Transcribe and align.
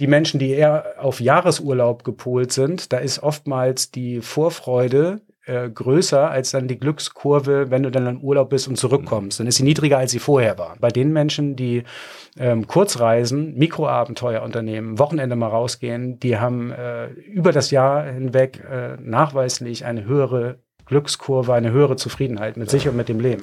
die 0.00 0.06
Menschen, 0.06 0.38
die 0.38 0.50
eher 0.50 0.94
auf 0.98 1.20
Jahresurlaub 1.20 2.04
gepolt 2.04 2.52
sind, 2.52 2.92
da 2.92 2.98
ist 2.98 3.22
oftmals 3.22 3.90
die 3.90 4.20
Vorfreude 4.20 5.20
äh, 5.48 5.68
größer 5.70 6.30
als 6.30 6.50
dann 6.50 6.68
die 6.68 6.78
Glückskurve, 6.78 7.70
wenn 7.70 7.82
du 7.82 7.90
dann 7.90 8.06
im 8.06 8.20
Urlaub 8.20 8.50
bist 8.50 8.68
und 8.68 8.76
zurückkommst. 8.76 9.40
Dann 9.40 9.46
ist 9.46 9.56
sie 9.56 9.64
niedriger, 9.64 9.98
als 9.98 10.12
sie 10.12 10.18
vorher 10.18 10.58
war. 10.58 10.76
Bei 10.78 10.88
den 10.88 11.12
Menschen, 11.12 11.56
die 11.56 11.84
ähm, 12.38 12.66
Kurzreisen, 12.66 13.54
Mikroabenteuer 13.56 14.42
unternehmen, 14.42 14.98
Wochenende 14.98 15.36
mal 15.36 15.48
rausgehen, 15.48 16.20
die 16.20 16.38
haben 16.38 16.70
äh, 16.70 17.08
über 17.08 17.50
das 17.50 17.70
Jahr 17.70 18.04
hinweg 18.04 18.62
äh, 18.70 18.98
nachweislich 19.00 19.84
eine 19.84 20.04
höhere 20.04 20.58
Glückskurve, 20.86 21.54
eine 21.54 21.72
höhere 21.72 21.96
Zufriedenheit 21.96 22.56
mit 22.56 22.70
sich 22.70 22.88
und 22.88 22.96
mit 22.96 23.08
dem 23.08 23.18
Leben. 23.18 23.42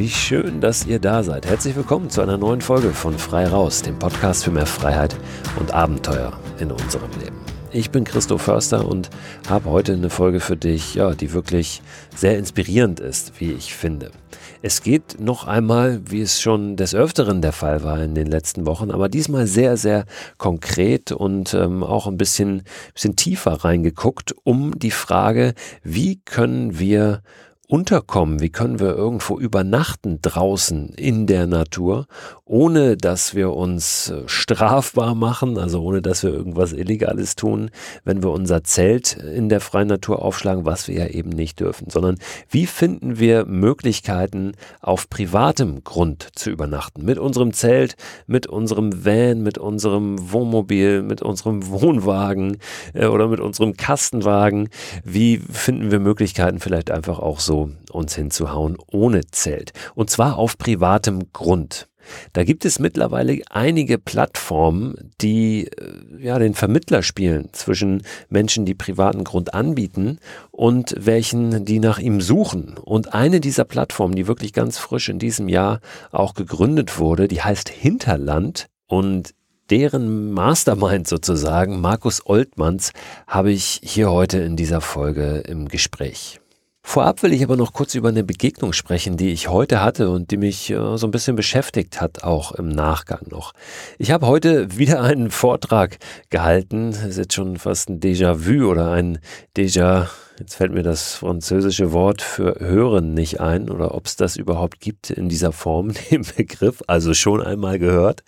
Wie 0.00 0.08
schön, 0.08 0.62
dass 0.62 0.86
ihr 0.86 0.98
da 0.98 1.22
seid. 1.22 1.44
Herzlich 1.44 1.76
willkommen 1.76 2.08
zu 2.08 2.22
einer 2.22 2.38
neuen 2.38 2.62
Folge 2.62 2.88
von 2.88 3.18
Frei 3.18 3.46
Raus, 3.46 3.82
dem 3.82 3.98
Podcast 3.98 4.44
für 4.44 4.50
mehr 4.50 4.64
Freiheit 4.64 5.14
und 5.58 5.74
Abenteuer 5.74 6.32
in 6.58 6.72
unserem 6.72 7.10
Leben. 7.22 7.36
Ich 7.70 7.90
bin 7.90 8.04
Christo 8.04 8.38
Förster 8.38 8.88
und 8.88 9.10
habe 9.46 9.68
heute 9.68 9.92
eine 9.92 10.08
Folge 10.08 10.40
für 10.40 10.56
dich, 10.56 10.94
ja, 10.94 11.14
die 11.14 11.34
wirklich 11.34 11.82
sehr 12.16 12.38
inspirierend 12.38 12.98
ist, 12.98 13.40
wie 13.40 13.52
ich 13.52 13.74
finde. 13.74 14.10
Es 14.62 14.82
geht 14.82 15.20
noch 15.20 15.46
einmal, 15.46 16.00
wie 16.06 16.22
es 16.22 16.40
schon 16.40 16.76
des 16.76 16.94
Öfteren 16.94 17.42
der 17.42 17.52
Fall 17.52 17.84
war 17.84 18.02
in 18.02 18.14
den 18.14 18.26
letzten 18.26 18.64
Wochen, 18.64 18.90
aber 18.90 19.10
diesmal 19.10 19.46
sehr, 19.46 19.76
sehr 19.76 20.06
konkret 20.38 21.12
und 21.12 21.52
ähm, 21.52 21.84
auch 21.84 22.06
ein 22.06 22.16
bisschen, 22.16 22.62
bisschen 22.94 23.16
tiefer 23.16 23.52
reingeguckt, 23.64 24.34
um 24.44 24.78
die 24.78 24.92
Frage, 24.92 25.52
wie 25.82 26.22
können 26.24 26.78
wir 26.78 27.20
unterkommen? 27.70 28.40
Wie 28.40 28.50
können 28.50 28.80
wir 28.80 28.94
irgendwo 28.94 29.38
übernachten 29.38 30.20
draußen 30.20 30.90
in 30.90 31.26
der 31.26 31.46
Natur, 31.46 32.06
ohne 32.50 32.96
dass 32.96 33.36
wir 33.36 33.52
uns 33.52 34.10
äh, 34.10 34.22
strafbar 34.26 35.14
machen, 35.14 35.56
also 35.56 35.80
ohne 35.82 36.02
dass 36.02 36.24
wir 36.24 36.32
irgendwas 36.32 36.72
Illegales 36.72 37.36
tun, 37.36 37.70
wenn 38.04 38.24
wir 38.24 38.30
unser 38.30 38.64
Zelt 38.64 39.12
in 39.12 39.48
der 39.48 39.60
freien 39.60 39.86
Natur 39.86 40.20
aufschlagen, 40.20 40.64
was 40.64 40.88
wir 40.88 40.96
ja 40.96 41.06
eben 41.06 41.30
nicht 41.30 41.60
dürfen, 41.60 41.90
sondern 41.90 42.18
wie 42.48 42.66
finden 42.66 43.20
wir 43.20 43.44
Möglichkeiten, 43.44 44.54
auf 44.80 45.08
privatem 45.08 45.84
Grund 45.84 46.28
zu 46.34 46.50
übernachten? 46.50 47.04
Mit 47.04 47.18
unserem 47.18 47.52
Zelt, 47.52 47.94
mit 48.26 48.48
unserem 48.48 49.04
Van, 49.04 49.44
mit 49.44 49.56
unserem 49.56 50.32
Wohnmobil, 50.32 51.02
mit 51.02 51.22
unserem 51.22 51.68
Wohnwagen 51.70 52.58
äh, 52.94 53.06
oder 53.06 53.28
mit 53.28 53.38
unserem 53.38 53.76
Kastenwagen. 53.76 54.70
Wie 55.04 55.36
finden 55.36 55.92
wir 55.92 56.00
Möglichkeiten, 56.00 56.58
vielleicht 56.58 56.90
einfach 56.90 57.20
auch 57.20 57.38
so 57.38 57.70
uns 57.92 58.16
hinzuhauen 58.16 58.76
ohne 58.90 59.20
Zelt. 59.30 59.72
Und 59.94 60.10
zwar 60.10 60.36
auf 60.36 60.58
privatem 60.58 61.32
Grund. 61.32 61.86
Da 62.32 62.44
gibt 62.44 62.64
es 62.64 62.78
mittlerweile 62.78 63.40
einige 63.50 63.98
Plattformen, 63.98 65.12
die 65.20 65.66
äh, 65.66 66.24
ja 66.24 66.38
den 66.38 66.54
Vermittler 66.54 67.02
spielen 67.02 67.48
zwischen 67.52 68.02
Menschen, 68.28 68.64
die 68.64 68.74
privaten 68.74 69.24
Grund 69.24 69.54
anbieten 69.54 70.18
und 70.50 70.94
welchen, 70.98 71.64
die 71.64 71.78
nach 71.78 71.98
ihm 71.98 72.20
suchen. 72.20 72.76
Und 72.78 73.14
eine 73.14 73.40
dieser 73.40 73.64
Plattformen, 73.64 74.14
die 74.14 74.26
wirklich 74.26 74.52
ganz 74.52 74.78
frisch 74.78 75.08
in 75.08 75.18
diesem 75.18 75.48
Jahr 75.48 75.80
auch 76.10 76.34
gegründet 76.34 76.98
wurde, 76.98 77.28
die 77.28 77.42
heißt 77.42 77.68
Hinterland 77.68 78.66
und 78.86 79.34
deren 79.70 80.32
Mastermind 80.32 81.06
sozusagen, 81.06 81.80
Markus 81.80 82.26
Oltmanns, 82.26 82.92
habe 83.26 83.52
ich 83.52 83.80
hier 83.82 84.10
heute 84.10 84.38
in 84.38 84.56
dieser 84.56 84.80
Folge 84.80 85.44
im 85.46 85.68
Gespräch. 85.68 86.39
Vorab 86.82 87.22
will 87.22 87.32
ich 87.32 87.44
aber 87.44 87.56
noch 87.56 87.72
kurz 87.72 87.94
über 87.94 88.08
eine 88.08 88.24
Begegnung 88.24 88.72
sprechen, 88.72 89.16
die 89.16 89.30
ich 89.30 89.48
heute 89.48 89.82
hatte 89.82 90.10
und 90.10 90.30
die 90.30 90.38
mich 90.38 90.70
äh, 90.70 90.96
so 90.96 91.06
ein 91.06 91.10
bisschen 91.10 91.36
beschäftigt 91.36 92.00
hat, 92.00 92.24
auch 92.24 92.52
im 92.52 92.68
Nachgang 92.68 93.20
noch. 93.28 93.52
Ich 93.98 94.10
habe 94.10 94.26
heute 94.26 94.76
wieder 94.76 95.02
einen 95.02 95.30
Vortrag 95.30 95.98
gehalten, 96.30 96.90
das 96.92 97.04
ist 97.04 97.18
jetzt 97.18 97.34
schon 97.34 97.58
fast 97.58 97.90
ein 97.90 98.00
Déjà-vu 98.00 98.70
oder 98.70 98.90
ein 98.92 99.18
Déjà, 99.56 100.08
jetzt 100.40 100.54
fällt 100.54 100.72
mir 100.72 100.82
das 100.82 101.14
französische 101.14 101.92
Wort 101.92 102.22
für 102.22 102.58
hören 102.58 103.12
nicht 103.12 103.40
ein 103.40 103.68
oder 103.68 103.94
ob 103.94 104.06
es 104.06 104.16
das 104.16 104.36
überhaupt 104.36 104.80
gibt 104.80 105.10
in 105.10 105.28
dieser 105.28 105.52
Form, 105.52 105.92
den 106.10 106.22
Begriff, 106.36 106.82
also 106.86 107.14
schon 107.14 107.42
einmal 107.42 107.78
gehört. 107.78 108.24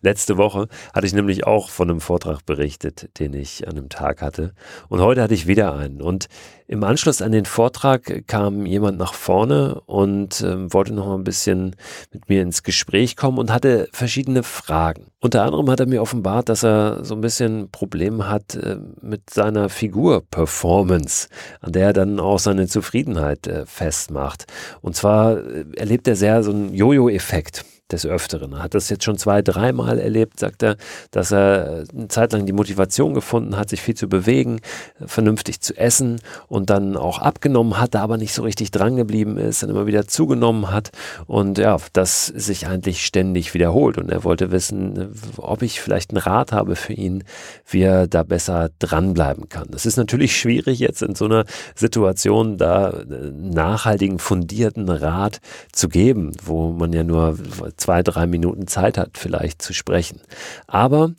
Letzte 0.00 0.36
Woche 0.36 0.68
hatte 0.94 1.06
ich 1.06 1.12
nämlich 1.12 1.46
auch 1.46 1.68
von 1.68 1.90
einem 1.90 2.00
Vortrag 2.00 2.46
berichtet, 2.46 3.10
den 3.18 3.34
ich 3.34 3.66
an 3.66 3.76
einem 3.76 3.88
Tag 3.88 4.22
hatte. 4.22 4.54
Und 4.88 5.00
heute 5.00 5.20
hatte 5.20 5.34
ich 5.34 5.48
wieder 5.48 5.74
einen. 5.74 6.00
Und 6.00 6.28
im 6.68 6.84
Anschluss 6.84 7.22
an 7.22 7.32
den 7.32 7.44
Vortrag 7.46 8.26
kam 8.28 8.64
jemand 8.64 8.98
nach 8.98 9.14
vorne 9.14 9.80
und 9.86 10.40
äh, 10.42 10.72
wollte 10.72 10.94
noch 10.94 11.12
ein 11.12 11.24
bisschen 11.24 11.74
mit 12.12 12.28
mir 12.28 12.42
ins 12.42 12.62
Gespräch 12.62 13.16
kommen 13.16 13.38
und 13.38 13.50
hatte 13.50 13.88
verschiedene 13.92 14.42
Fragen. 14.42 15.06
Unter 15.20 15.42
anderem 15.42 15.68
hat 15.68 15.80
er 15.80 15.86
mir 15.86 16.00
offenbart, 16.00 16.48
dass 16.48 16.62
er 16.62 17.04
so 17.04 17.16
ein 17.16 17.20
bisschen 17.20 17.70
Probleme 17.72 18.28
hat 18.28 18.54
äh, 18.54 18.76
mit 19.00 19.30
seiner 19.30 19.68
Figur-Performance, 19.68 21.28
an 21.60 21.72
der 21.72 21.86
er 21.86 21.92
dann 21.92 22.20
auch 22.20 22.38
seine 22.38 22.68
Zufriedenheit 22.68 23.48
äh, 23.48 23.66
festmacht. 23.66 24.46
Und 24.80 24.94
zwar 24.94 25.38
äh, 25.38 25.64
erlebt 25.76 26.06
er 26.06 26.14
sehr 26.14 26.44
so 26.44 26.52
einen 26.52 26.72
Jojo-Effekt 26.72 27.64
des 27.90 28.04
Öfteren. 28.04 28.52
Er 28.52 28.62
hat 28.62 28.74
das 28.74 28.88
jetzt 28.90 29.04
schon 29.04 29.18
zwei, 29.18 29.42
dreimal 29.42 29.98
erlebt, 29.98 30.38
sagt 30.38 30.62
er, 30.62 30.76
dass 31.10 31.32
er 31.32 31.84
eine 31.94 32.08
Zeit 32.08 32.32
lang 32.32 32.46
die 32.46 32.52
Motivation 32.52 33.14
gefunden 33.14 33.56
hat, 33.56 33.70
sich 33.70 33.80
viel 33.80 33.94
zu 33.94 34.08
bewegen, 34.08 34.60
vernünftig 35.04 35.60
zu 35.60 35.76
essen 35.76 36.20
und 36.48 36.70
dann 36.70 36.96
auch 36.96 37.18
abgenommen 37.18 37.80
hat, 37.80 37.96
aber 37.96 38.18
nicht 38.18 38.34
so 38.34 38.42
richtig 38.42 38.70
drangeblieben 38.70 39.38
ist, 39.38 39.62
dann 39.62 39.70
immer 39.70 39.86
wieder 39.86 40.06
zugenommen 40.06 40.70
hat 40.70 40.90
und 41.26 41.58
ja, 41.58 41.76
das 41.92 42.26
sich 42.26 42.66
eigentlich 42.66 43.04
ständig 43.04 43.54
wiederholt. 43.54 43.98
Und 43.98 44.10
er 44.10 44.24
wollte 44.24 44.50
wissen, 44.50 45.12
ob 45.38 45.62
ich 45.62 45.80
vielleicht 45.80 46.10
einen 46.10 46.18
Rat 46.18 46.52
habe 46.52 46.76
für 46.76 46.92
ihn, 46.92 47.24
wie 47.66 47.82
er 47.82 48.06
da 48.06 48.22
besser 48.22 48.70
dranbleiben 48.78 49.48
kann. 49.48 49.68
Das 49.70 49.86
ist 49.86 49.96
natürlich 49.96 50.36
schwierig 50.36 50.78
jetzt 50.78 51.02
in 51.02 51.14
so 51.14 51.24
einer 51.24 51.44
Situation 51.74 52.58
da 52.58 53.02
nachhaltigen, 53.32 54.18
fundierten 54.18 54.88
Rat 54.88 55.40
zu 55.72 55.88
geben, 55.88 56.32
wo 56.44 56.70
man 56.70 56.92
ja 56.92 57.04
nur 57.04 57.36
zwei, 57.78 58.02
drei 58.02 58.26
Minuten 58.26 58.66
Zeit 58.66 58.98
hat, 58.98 59.18
vielleicht 59.18 59.62
zu 59.62 59.72
sprechen. 59.72 60.20
Aber 60.66 61.12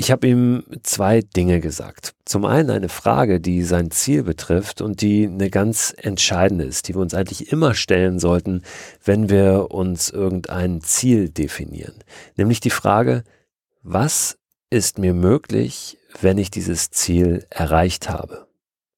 ich 0.00 0.12
habe 0.12 0.28
ihm 0.28 0.62
zwei 0.84 1.22
Dinge 1.22 1.60
gesagt. 1.60 2.14
Zum 2.24 2.44
einen 2.44 2.70
eine 2.70 2.88
Frage, 2.88 3.40
die 3.40 3.64
sein 3.64 3.90
Ziel 3.90 4.22
betrifft 4.22 4.80
und 4.80 5.00
die 5.00 5.26
eine 5.26 5.50
ganz 5.50 5.92
entscheidende 5.96 6.64
ist, 6.64 6.86
die 6.86 6.94
wir 6.94 7.00
uns 7.00 7.14
eigentlich 7.14 7.50
immer 7.50 7.74
stellen 7.74 8.20
sollten, 8.20 8.62
wenn 9.04 9.28
wir 9.28 9.72
uns 9.72 10.08
irgendein 10.08 10.82
Ziel 10.82 11.30
definieren. 11.30 11.94
Nämlich 12.36 12.60
die 12.60 12.70
Frage, 12.70 13.24
was 13.82 14.38
ist 14.70 14.98
mir 14.98 15.14
möglich, 15.14 15.98
wenn 16.20 16.38
ich 16.38 16.52
dieses 16.52 16.90
Ziel 16.90 17.44
erreicht 17.50 18.08
habe? 18.08 18.46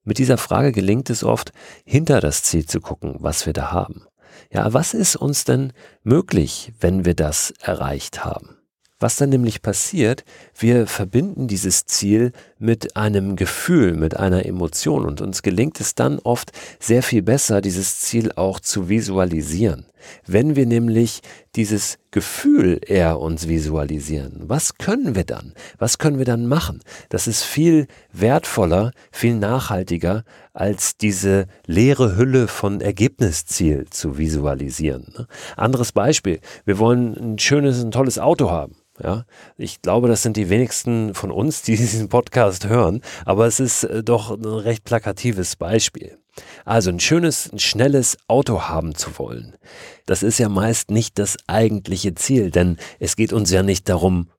Mit 0.05 0.19
dieser 0.19 0.37
Frage 0.37 0.71
gelingt 0.71 1.09
es 1.09 1.25
oft, 1.25 1.53
hinter 1.87 2.21
das 2.21 2.43
Ziel 2.43 2.67
zu 2.67 2.81
gucken, 2.81 3.17
was 3.21 3.47
wir 3.47 3.55
da 3.55 3.73
haben. 3.73 4.05
Ja, 4.53 4.73
was 4.73 4.95
ist 4.95 5.15
uns 5.15 5.45
denn 5.45 5.73
möglich, 6.03 6.73
wenn 6.81 7.05
wir 7.05 7.15
das 7.15 7.55
erreicht 7.61 8.25
haben? 8.25 8.57
Was 8.99 9.17
dann 9.17 9.31
nämlich 9.31 9.63
passiert, 9.63 10.25
wir 10.59 10.89
verbinden 10.89 11.47
dieses 11.47 11.87
Ziel 11.87 12.33
mit 12.59 12.97
einem 12.97 13.37
Gefühl, 13.37 13.95
mit 13.95 14.17
einer 14.17 14.45
Emotion 14.45 15.07
und 15.07 15.21
uns 15.21 15.43
gelingt 15.43 15.81
es 15.81 15.95
dann 15.95 16.19
oft 16.19 16.51
sehr 16.81 17.03
viel 17.03 17.23
besser, 17.23 17.61
dieses 17.61 18.01
Ziel 18.01 18.33
auch 18.33 18.59
zu 18.61 18.89
visualisieren. 18.89 19.87
Wenn 20.27 20.57
wir 20.57 20.67
nämlich 20.67 21.21
dieses 21.57 21.99
Gefühl 22.11 22.81
eher 22.87 23.19
uns 23.21 23.49
visualisieren, 23.49 24.43
was 24.47 24.79
können 24.79 25.15
wir 25.15 25.25
dann? 25.25 25.55
Was 25.79 25.99
können 25.99 26.19
wir 26.19 26.25
dann 26.25 26.47
machen? 26.47 26.81
Das 27.09 27.27
ist 27.27 27.43
viel 27.43 27.87
wertvoller, 28.13 28.93
viel 29.13 29.35
nachhaltiger, 29.37 30.25
als 30.53 30.97
diese 30.97 31.47
leere 31.67 32.17
Hülle 32.17 32.49
von 32.49 32.81
Ergebnisziel 32.81 33.87
zu 33.91 34.19
visualisieren. 34.19 35.13
Ne? 35.17 35.27
Anderes 35.57 35.93
Beispiel. 35.93 36.41
Wir 36.65 36.79
wollen 36.79 37.15
ein 37.17 37.39
schönes, 37.39 37.83
ein 37.83 37.91
tolles 37.91 38.19
Auto 38.19 38.51
haben. 38.51 38.77
Ja, 39.03 39.25
ich 39.57 39.81
glaube, 39.81 40.09
das 40.09 40.23
sind 40.23 40.37
die 40.37 40.51
wenigsten 40.51 41.15
von 41.15 41.31
uns, 41.31 41.63
die 41.63 41.77
diesen 41.77 42.11
Podcast 42.11 42.69
hören, 42.69 43.01
aber 43.25 43.47
es 43.47 43.59
ist 43.59 43.85
äh, 43.85 44.03
doch 44.05 44.31
ein 44.31 44.45
recht 44.45 44.85
plakatives 44.85 45.57
Beispiel. 45.57 46.20
Also 46.65 46.91
ein 46.91 47.01
schönes, 47.01 47.53
ein 47.53 47.59
schnelles 47.59 48.17
Auto 48.27 48.63
haben 48.63 48.95
zu 48.95 49.19
wollen. 49.19 49.57
Das 50.07 50.23
ist 50.23 50.39
ja 50.39 50.49
meist 50.49 50.91
nicht 50.91 51.19
das 51.19 51.37
eigentliche 51.47 52.15
Ziel, 52.15 52.51
denn 52.51 52.77
es 52.99 53.17
geht 53.17 53.33
uns 53.33 53.51
ja 53.51 53.63
nicht 53.63 53.89
darum, 53.89 54.31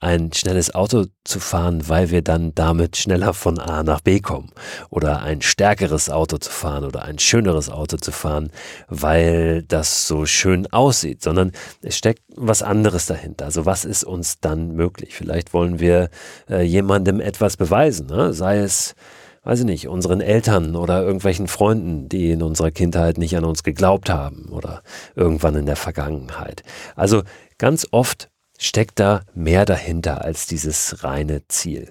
ein 0.00 0.32
schnelles 0.32 0.74
Auto 0.74 1.06
zu 1.24 1.40
fahren, 1.40 1.88
weil 1.88 2.10
wir 2.10 2.22
dann 2.22 2.54
damit 2.54 2.96
schneller 2.96 3.34
von 3.34 3.58
A 3.58 3.82
nach 3.82 4.00
B 4.00 4.20
kommen. 4.20 4.52
Oder 4.90 5.22
ein 5.22 5.42
stärkeres 5.42 6.08
Auto 6.08 6.38
zu 6.38 6.50
fahren 6.50 6.84
oder 6.84 7.02
ein 7.02 7.18
schöneres 7.18 7.68
Auto 7.68 7.96
zu 7.96 8.12
fahren, 8.12 8.52
weil 8.88 9.64
das 9.64 10.06
so 10.06 10.24
schön 10.24 10.72
aussieht, 10.72 11.22
sondern 11.22 11.50
es 11.82 11.96
steckt 11.96 12.22
was 12.36 12.62
anderes 12.62 13.06
dahinter. 13.06 13.46
Also 13.46 13.66
was 13.66 13.84
ist 13.84 14.04
uns 14.04 14.38
dann 14.38 14.72
möglich? 14.76 15.14
Vielleicht 15.14 15.52
wollen 15.52 15.80
wir 15.80 16.10
äh, 16.48 16.62
jemandem 16.62 17.20
etwas 17.20 17.56
beweisen, 17.56 18.06
ne? 18.06 18.32
sei 18.32 18.58
es 18.58 18.94
weiß 19.42 19.60
ich 19.60 19.66
nicht, 19.66 19.88
unseren 19.88 20.20
Eltern 20.20 20.76
oder 20.76 21.02
irgendwelchen 21.02 21.48
Freunden, 21.48 22.08
die 22.08 22.30
in 22.30 22.42
unserer 22.42 22.70
Kindheit 22.70 23.18
nicht 23.18 23.36
an 23.36 23.44
uns 23.44 23.62
geglaubt 23.62 24.10
haben 24.10 24.48
oder 24.50 24.82
irgendwann 25.14 25.54
in 25.56 25.66
der 25.66 25.76
Vergangenheit. 25.76 26.62
Also 26.96 27.22
ganz 27.58 27.86
oft 27.90 28.30
steckt 28.58 28.98
da 28.98 29.22
mehr 29.34 29.64
dahinter 29.64 30.24
als 30.24 30.46
dieses 30.46 31.04
reine 31.04 31.46
Ziel. 31.48 31.88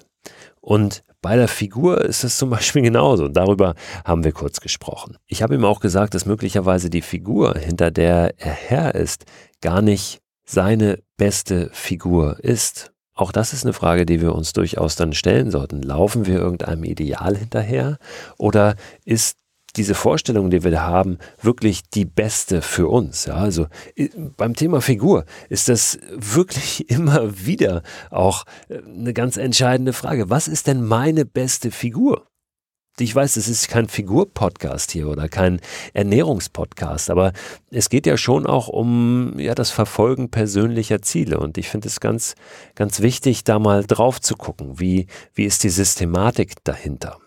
Und 0.61 1.03
bei 1.21 1.35
der 1.35 1.47
Figur 1.47 2.01
ist 2.01 2.23
es 2.23 2.37
zum 2.37 2.49
Beispiel 2.51 2.81
genauso. 2.81 3.27
Darüber 3.27 3.75
haben 4.05 4.23
wir 4.23 4.31
kurz 4.31 4.59
gesprochen. 4.59 5.17
Ich 5.27 5.41
habe 5.41 5.55
ihm 5.55 5.65
auch 5.65 5.79
gesagt, 5.79 6.13
dass 6.13 6.25
möglicherweise 6.25 6.89
die 6.89 7.01
Figur, 7.01 7.55
hinter 7.57 7.91
der 7.91 8.35
er 8.37 8.53
Herr 8.53 8.95
ist, 8.95 9.25
gar 9.61 9.81
nicht 9.81 10.21
seine 10.45 10.99
beste 11.17 11.69
Figur 11.73 12.39
ist. 12.43 12.93
Auch 13.17 13.31
das 13.31 13.51
ist 13.51 13.65
eine 13.65 13.73
Frage, 13.73 14.05
die 14.05 14.21
wir 14.21 14.33
uns 14.33 14.53
durchaus 14.53 14.95
dann 14.95 15.13
stellen 15.13 15.49
sollten. 15.51 15.81
Laufen 15.81 16.27
wir 16.27 16.35
irgendeinem 16.35 16.83
Ideal 16.83 17.35
hinterher 17.35 17.97
oder 18.37 18.75
ist 19.05 19.37
diese 19.75 19.95
Vorstellung, 19.95 20.49
die 20.49 20.63
wir 20.63 20.71
da 20.71 20.81
haben, 20.81 21.17
wirklich 21.41 21.83
die 21.89 22.05
beste 22.05 22.61
für 22.61 22.87
uns. 22.87 23.25
Ja, 23.25 23.35
also 23.35 23.67
beim 24.37 24.55
Thema 24.55 24.81
Figur 24.81 25.25
ist 25.49 25.67
das 25.67 25.99
wirklich 26.11 26.89
immer 26.89 27.45
wieder 27.45 27.81
auch 28.09 28.45
äh, 28.69 28.79
eine 28.79 29.13
ganz 29.13 29.37
entscheidende 29.37 29.93
Frage. 29.93 30.29
Was 30.29 30.47
ist 30.47 30.67
denn 30.67 30.83
meine 30.83 31.25
beste 31.25 31.71
Figur? 31.71 32.27
Ich 32.99 33.13
weiß, 33.13 33.37
es 33.37 33.47
ist 33.47 33.67
kein 33.67 33.87
Figur-Podcast 33.87 34.89
hier 34.89 35.07
oder 35.07 35.29
kein 35.29 35.59
Ernährungspodcast, 35.93 37.11
aber 37.11 37.31
es 37.69 37.89
geht 37.89 38.07
ja 38.07 38.17
schon 38.17 38.47
auch 38.47 38.69
um 38.69 39.37
ja, 39.37 39.53
das 39.53 39.69
Verfolgen 39.69 40.31
persönlicher 40.31 41.03
Ziele. 41.03 41.39
Und 41.39 41.59
ich 41.59 41.69
finde 41.69 41.89
es 41.89 41.99
ganz, 41.99 42.33
ganz 42.73 43.01
wichtig, 43.01 43.43
da 43.43 43.59
mal 43.59 43.83
drauf 43.85 44.19
zu 44.19 44.35
gucken. 44.35 44.79
Wie, 44.79 45.05
wie 45.35 45.45
ist 45.45 45.63
die 45.63 45.69
Systematik 45.69 46.63
dahinter? 46.63 47.19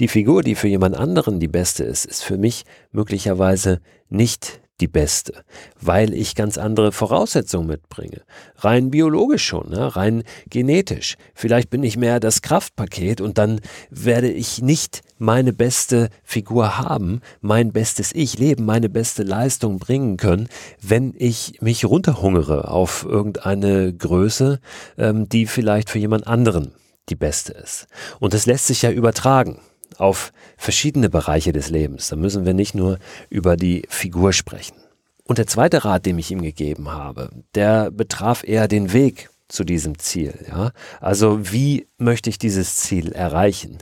Die 0.00 0.08
Figur, 0.08 0.42
die 0.42 0.54
für 0.54 0.68
jemand 0.68 0.96
anderen 0.96 1.40
die 1.40 1.48
beste 1.48 1.82
ist, 1.84 2.04
ist 2.04 2.22
für 2.22 2.36
mich 2.36 2.64
möglicherweise 2.92 3.80
nicht 4.10 4.60
die 4.80 4.88
beste, 4.88 5.44
weil 5.80 6.14
ich 6.14 6.34
ganz 6.34 6.58
andere 6.58 6.92
Voraussetzungen 6.92 7.66
mitbringe. 7.66 8.22
Rein 8.56 8.90
biologisch 8.90 9.44
schon, 9.44 9.70
ne? 9.70 9.94
rein 9.94 10.22
genetisch. 10.48 11.16
Vielleicht 11.34 11.70
bin 11.70 11.82
ich 11.82 11.96
mehr 11.96 12.20
das 12.20 12.42
Kraftpaket 12.42 13.20
und 13.20 13.38
dann 13.38 13.60
werde 13.90 14.30
ich 14.30 14.62
nicht 14.62 15.02
meine 15.18 15.52
beste 15.52 16.08
Figur 16.22 16.78
haben, 16.78 17.20
mein 17.40 17.72
bestes 17.72 18.12
Ich 18.14 18.38
leben, 18.38 18.64
meine 18.64 18.88
beste 18.88 19.22
Leistung 19.22 19.78
bringen 19.78 20.16
können, 20.16 20.48
wenn 20.80 21.14
ich 21.16 21.60
mich 21.60 21.84
runterhungere 21.84 22.68
auf 22.68 23.04
irgendeine 23.08 23.92
Größe, 23.92 24.60
ähm, 24.96 25.28
die 25.28 25.46
vielleicht 25.46 25.90
für 25.90 25.98
jemand 25.98 26.26
anderen 26.26 26.72
die 27.08 27.16
beste 27.16 27.52
ist. 27.52 27.86
Und 28.18 28.34
das 28.34 28.46
lässt 28.46 28.66
sich 28.66 28.82
ja 28.82 28.90
übertragen 28.90 29.60
auf 30.00 30.32
verschiedene 30.56 31.10
Bereiche 31.10 31.52
des 31.52 31.70
Lebens. 31.70 32.08
Da 32.08 32.16
müssen 32.16 32.46
wir 32.46 32.54
nicht 32.54 32.74
nur 32.74 32.98
über 33.28 33.56
die 33.56 33.84
Figur 33.88 34.32
sprechen. 34.32 34.76
Und 35.24 35.38
der 35.38 35.46
zweite 35.46 35.84
Rat, 35.84 36.06
den 36.06 36.18
ich 36.18 36.30
ihm 36.30 36.42
gegeben 36.42 36.90
habe, 36.90 37.30
der 37.54 37.90
betraf 37.90 38.42
eher 38.42 38.66
den 38.66 38.92
Weg 38.92 39.30
zu 39.48 39.64
diesem 39.64 39.98
Ziel. 39.98 40.34
Ja? 40.48 40.72
Also 41.00 41.52
wie 41.52 41.86
möchte 41.98 42.30
ich 42.30 42.38
dieses 42.38 42.76
Ziel 42.76 43.12
erreichen? 43.12 43.78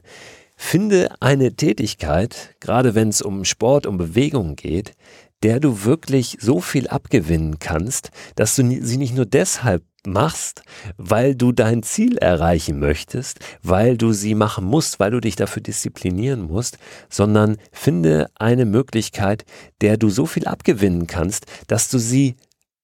Finde 0.56 1.15
eine 1.20 1.55
Tätigkeit, 1.55 2.56
gerade 2.61 2.94
wenn 2.94 3.09
es 3.09 3.23
um 3.23 3.44
Sport, 3.44 3.87
um 3.87 3.97
Bewegung 3.97 4.56
geht, 4.56 4.93
der 5.43 5.61
du 5.61 5.85
wirklich 5.85 6.37
so 6.41 6.61
viel 6.61 6.88
abgewinnen 6.88 7.61
kannst, 7.61 8.11
dass 8.35 8.56
du 8.56 8.62
sie 8.82 8.97
nicht 8.97 9.14
nur 9.14 9.25
deshalb 9.26 9.85
machst, 10.06 10.62
weil 10.97 11.35
du 11.35 11.53
dein 11.53 11.83
Ziel 11.83 12.19
erreichen 12.19 12.79
möchtest, 12.79 13.41
weil 13.62 13.97
du 13.97 14.12
sie 14.12 14.35
machen 14.35 14.65
musst, 14.65 15.00
weil 15.00 15.11
du 15.11 15.21
dich 15.21 15.37
dafür 15.37 15.62
disziplinieren 15.62 16.43
musst, 16.43 16.79
sondern 17.09 17.56
finde 17.73 18.31
eine 18.37 18.65
Möglichkeit, 18.65 19.45
der 19.81 19.97
du 19.97 20.09
so 20.09 20.27
viel 20.27 20.47
abgewinnen 20.47 21.06
kannst, 21.06 21.47
dass 21.67 21.91
du 21.91 21.99
sie 21.99 22.37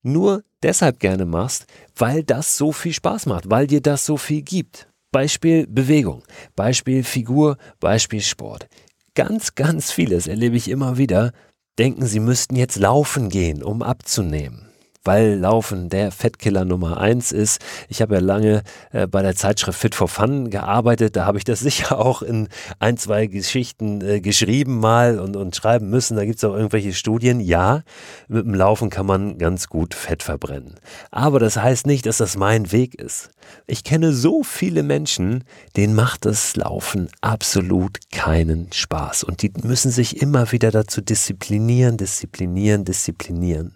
nur 0.02 0.42
deshalb 0.62 1.00
gerne 1.00 1.24
machst, 1.24 1.66
weil 1.96 2.22
das 2.22 2.56
so 2.56 2.72
viel 2.72 2.92
Spaß 2.92 3.26
macht, 3.26 3.50
weil 3.50 3.66
dir 3.66 3.80
das 3.80 4.04
so 4.04 4.16
viel 4.16 4.42
gibt. 4.42 4.88
Beispiel 5.12 5.66
Bewegung, 5.66 6.24
Beispiel 6.56 7.04
Figur, 7.04 7.56
Beispiel 7.80 8.20
Sport. 8.20 8.66
Ganz, 9.14 9.54
ganz 9.54 9.92
vieles 9.92 10.26
erlebe 10.26 10.56
ich 10.56 10.68
immer 10.68 10.98
wieder, 10.98 11.32
denken, 11.78 12.04
sie 12.04 12.20
müssten 12.20 12.56
jetzt 12.56 12.76
laufen 12.76 13.28
gehen, 13.28 13.62
um 13.62 13.82
abzunehmen 13.82 14.73
weil 15.04 15.34
Laufen 15.34 15.88
der 15.88 16.10
Fettkiller 16.10 16.64
Nummer 16.64 16.98
eins 16.98 17.30
ist. 17.30 17.60
Ich 17.88 18.00
habe 18.00 18.14
ja 18.14 18.20
lange 18.20 18.62
äh, 18.92 19.06
bei 19.06 19.22
der 19.22 19.36
Zeitschrift 19.36 19.78
Fit 19.78 19.94
for 19.94 20.08
Fun 20.08 20.50
gearbeitet. 20.50 21.16
Da 21.16 21.26
habe 21.26 21.38
ich 21.38 21.44
das 21.44 21.60
sicher 21.64 21.98
auch 21.98 22.22
in 22.22 22.48
ein, 22.78 22.96
zwei 22.96 23.26
Geschichten 23.26 24.00
äh, 24.00 24.20
geschrieben 24.20 24.80
mal 24.80 25.18
und, 25.18 25.36
und 25.36 25.54
schreiben 25.54 25.90
müssen. 25.90 26.16
Da 26.16 26.24
gibt 26.24 26.38
es 26.38 26.44
auch 26.44 26.54
irgendwelche 26.54 26.94
Studien. 26.94 27.40
Ja, 27.40 27.82
mit 28.28 28.44
dem 28.44 28.54
Laufen 28.54 28.90
kann 28.90 29.06
man 29.06 29.38
ganz 29.38 29.68
gut 29.68 29.94
Fett 29.94 30.22
verbrennen. 30.22 30.74
Aber 31.10 31.38
das 31.38 31.56
heißt 31.56 31.86
nicht, 31.86 32.06
dass 32.06 32.18
das 32.18 32.36
mein 32.36 32.72
Weg 32.72 32.94
ist. 32.94 33.30
Ich 33.66 33.84
kenne 33.84 34.12
so 34.12 34.42
viele 34.42 34.82
Menschen, 34.82 35.44
denen 35.76 35.94
macht 35.94 36.24
das 36.24 36.56
Laufen 36.56 37.08
absolut 37.20 37.98
keinen 38.10 38.72
Spaß. 38.72 39.24
Und 39.24 39.42
die 39.42 39.52
müssen 39.62 39.90
sich 39.90 40.22
immer 40.22 40.50
wieder 40.52 40.70
dazu 40.70 41.02
disziplinieren, 41.02 41.98
disziplinieren, 41.98 42.84
disziplinieren 42.84 43.74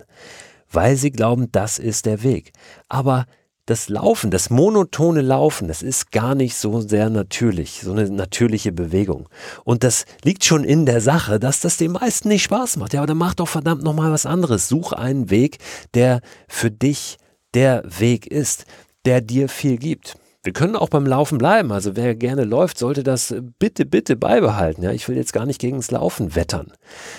weil 0.71 0.97
sie 0.97 1.11
glauben, 1.11 1.51
das 1.53 1.79
ist 1.79 2.07
der 2.07 2.23
Weg. 2.23 2.53
Aber 2.89 3.27
das 3.69 3.89
Laufen, 3.89 4.31
das 4.31 4.49
monotone 4.49 5.21
Laufen, 5.21 5.69
das 5.69 5.83
ist 5.83 6.11
gar 6.11 6.35
nicht 6.35 6.57
so 6.57 6.81
sehr 6.81 7.11
natürlich, 7.11 7.81
so 7.83 7.93
eine 7.93 8.09
natürliche 8.09 8.73
Bewegung. 8.73 9.29
Und 9.65 9.85
das 9.85 10.07
liegt 10.25 10.45
schon 10.45 10.65
in 10.65 10.87
der 10.87 11.03
Sache, 11.03 11.39
dass 11.39 11.61
das 11.61 11.77
den 11.77 11.93
meisten 11.93 12.29
nicht 12.29 12.45
Spaß 12.45 12.79
macht. 12.79 12.95
Ja, 12.95 13.01
aber 13.01 13.09
dann 13.09 13.19
mach 13.19 13.35
doch 13.35 13.49
verdammt 13.49 13.83
nochmal 13.83 14.11
was 14.11 14.25
anderes. 14.25 14.69
Such 14.69 14.93
einen 14.93 15.29
Weg, 15.29 15.59
der 15.93 16.21
für 16.49 16.71
dich 16.71 17.19
der 17.55 17.83
Weg 17.85 18.27
ist, 18.27 18.65
der 19.05 19.21
dir 19.21 19.49
viel 19.49 19.77
gibt. 19.77 20.17
Wir 20.43 20.53
können 20.55 20.77
auch 20.77 20.89
beim 20.89 21.05
Laufen 21.05 21.37
bleiben. 21.37 21.73
Also 21.73 21.95
wer 21.95 22.15
gerne 22.15 22.45
läuft, 22.45 22.79
sollte 22.79 23.03
das 23.03 23.35
bitte, 23.59 23.85
bitte 23.85 24.17
beibehalten. 24.17 24.83
Ja, 24.83 24.93
ich 24.93 25.07
will 25.09 25.17
jetzt 25.17 25.35
gar 25.35 25.45
nicht 25.45 25.61
gegen 25.61 25.77
das 25.77 25.91
Laufen 25.91 26.35
wettern. 26.35 26.73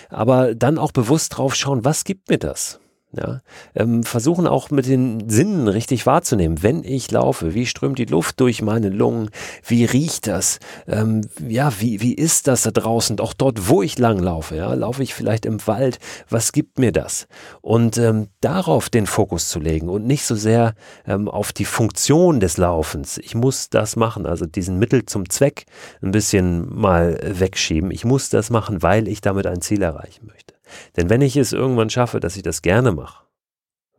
Aber 0.10 0.56
dann 0.56 0.80
auch 0.80 0.92
bewusst 0.92 1.38
drauf 1.38 1.54
schauen, 1.54 1.86
was 1.86 2.06
gibt 2.06 2.30
mir 2.30 2.40
das? 2.40 2.80
Ja, 3.12 3.42
ähm, 3.74 4.04
versuchen 4.04 4.46
auch 4.46 4.70
mit 4.70 4.86
den 4.86 5.32
Sinnen 5.32 5.68
richtig 5.68 6.06
wahrzunehmen. 6.06 6.62
Wenn 6.62 6.84
ich 6.84 7.10
laufe, 7.10 7.56
wie 7.56 7.66
strömt 7.66 7.98
die 7.98 8.06
Luft 8.06 8.40
durch 8.40 8.62
meine 8.62 8.90
Lungen? 8.90 9.32
Wie 9.66 9.84
riecht 9.84 10.28
das? 10.28 10.60
Ähm, 10.88 11.22
ja, 11.48 11.74
wie, 11.80 12.02
wie 12.02 12.14
ist 12.14 12.48
das 12.48 12.62
da 12.62 12.70
draußen? 12.70 13.20
Auch 13.20 13.34
dort, 13.34 13.68
wo 13.68 13.82
ich 13.82 13.98
lang 13.98 14.20
laufe. 14.20 14.56
Ja, 14.56 14.72
laufe 14.76 15.02
ich 15.02 15.16
vielleicht 15.16 15.48
im 15.48 15.66
Wald? 15.66 15.98
Was 16.30 16.52
gibt 16.52 16.78
mir 16.78 16.92
das? 16.92 17.28
Und 17.62 17.98
ähm, 17.98 18.28
darauf 18.42 18.92
den 18.92 19.08
Fokus 19.08 19.50
zu 19.50 19.60
legen 19.60 19.90
und 19.90 20.06
nicht 20.06 20.24
so 20.24 20.36
sehr 20.36 20.76
ähm, 21.08 21.28
auf 21.28 21.52
die 21.52 21.66
Funktion 21.66 22.40
des 22.40 22.58
Laufens. 22.58 23.18
Ich 23.18 23.34
muss 23.34 23.72
das 23.72 23.96
machen, 23.96 24.28
also 24.28 24.46
diesen 24.46 24.78
Mittel 24.78 25.08
zum 25.08 25.28
Zweck 25.32 25.66
ein 26.04 26.12
bisschen 26.12 26.72
mal 26.72 27.20
wegschieben. 27.24 27.90
Ich 27.90 28.06
muss 28.06 28.30
das 28.30 28.52
machen, 28.52 28.84
weil 28.84 29.08
ich 29.08 29.22
damit 29.22 29.48
ein 29.48 29.62
Ziel 29.62 29.82
erreichen 29.82 30.28
möchte. 30.28 30.49
Denn 30.98 31.10
wenn 31.10 31.22
ich 31.22 31.36
es 31.38 31.54
irgendwann 31.54 31.90
schaffe, 31.90 32.20
dass 32.20 32.38
ich 32.38 32.44
das 32.44 32.62
gerne 32.62 32.92
mache, 32.92 33.26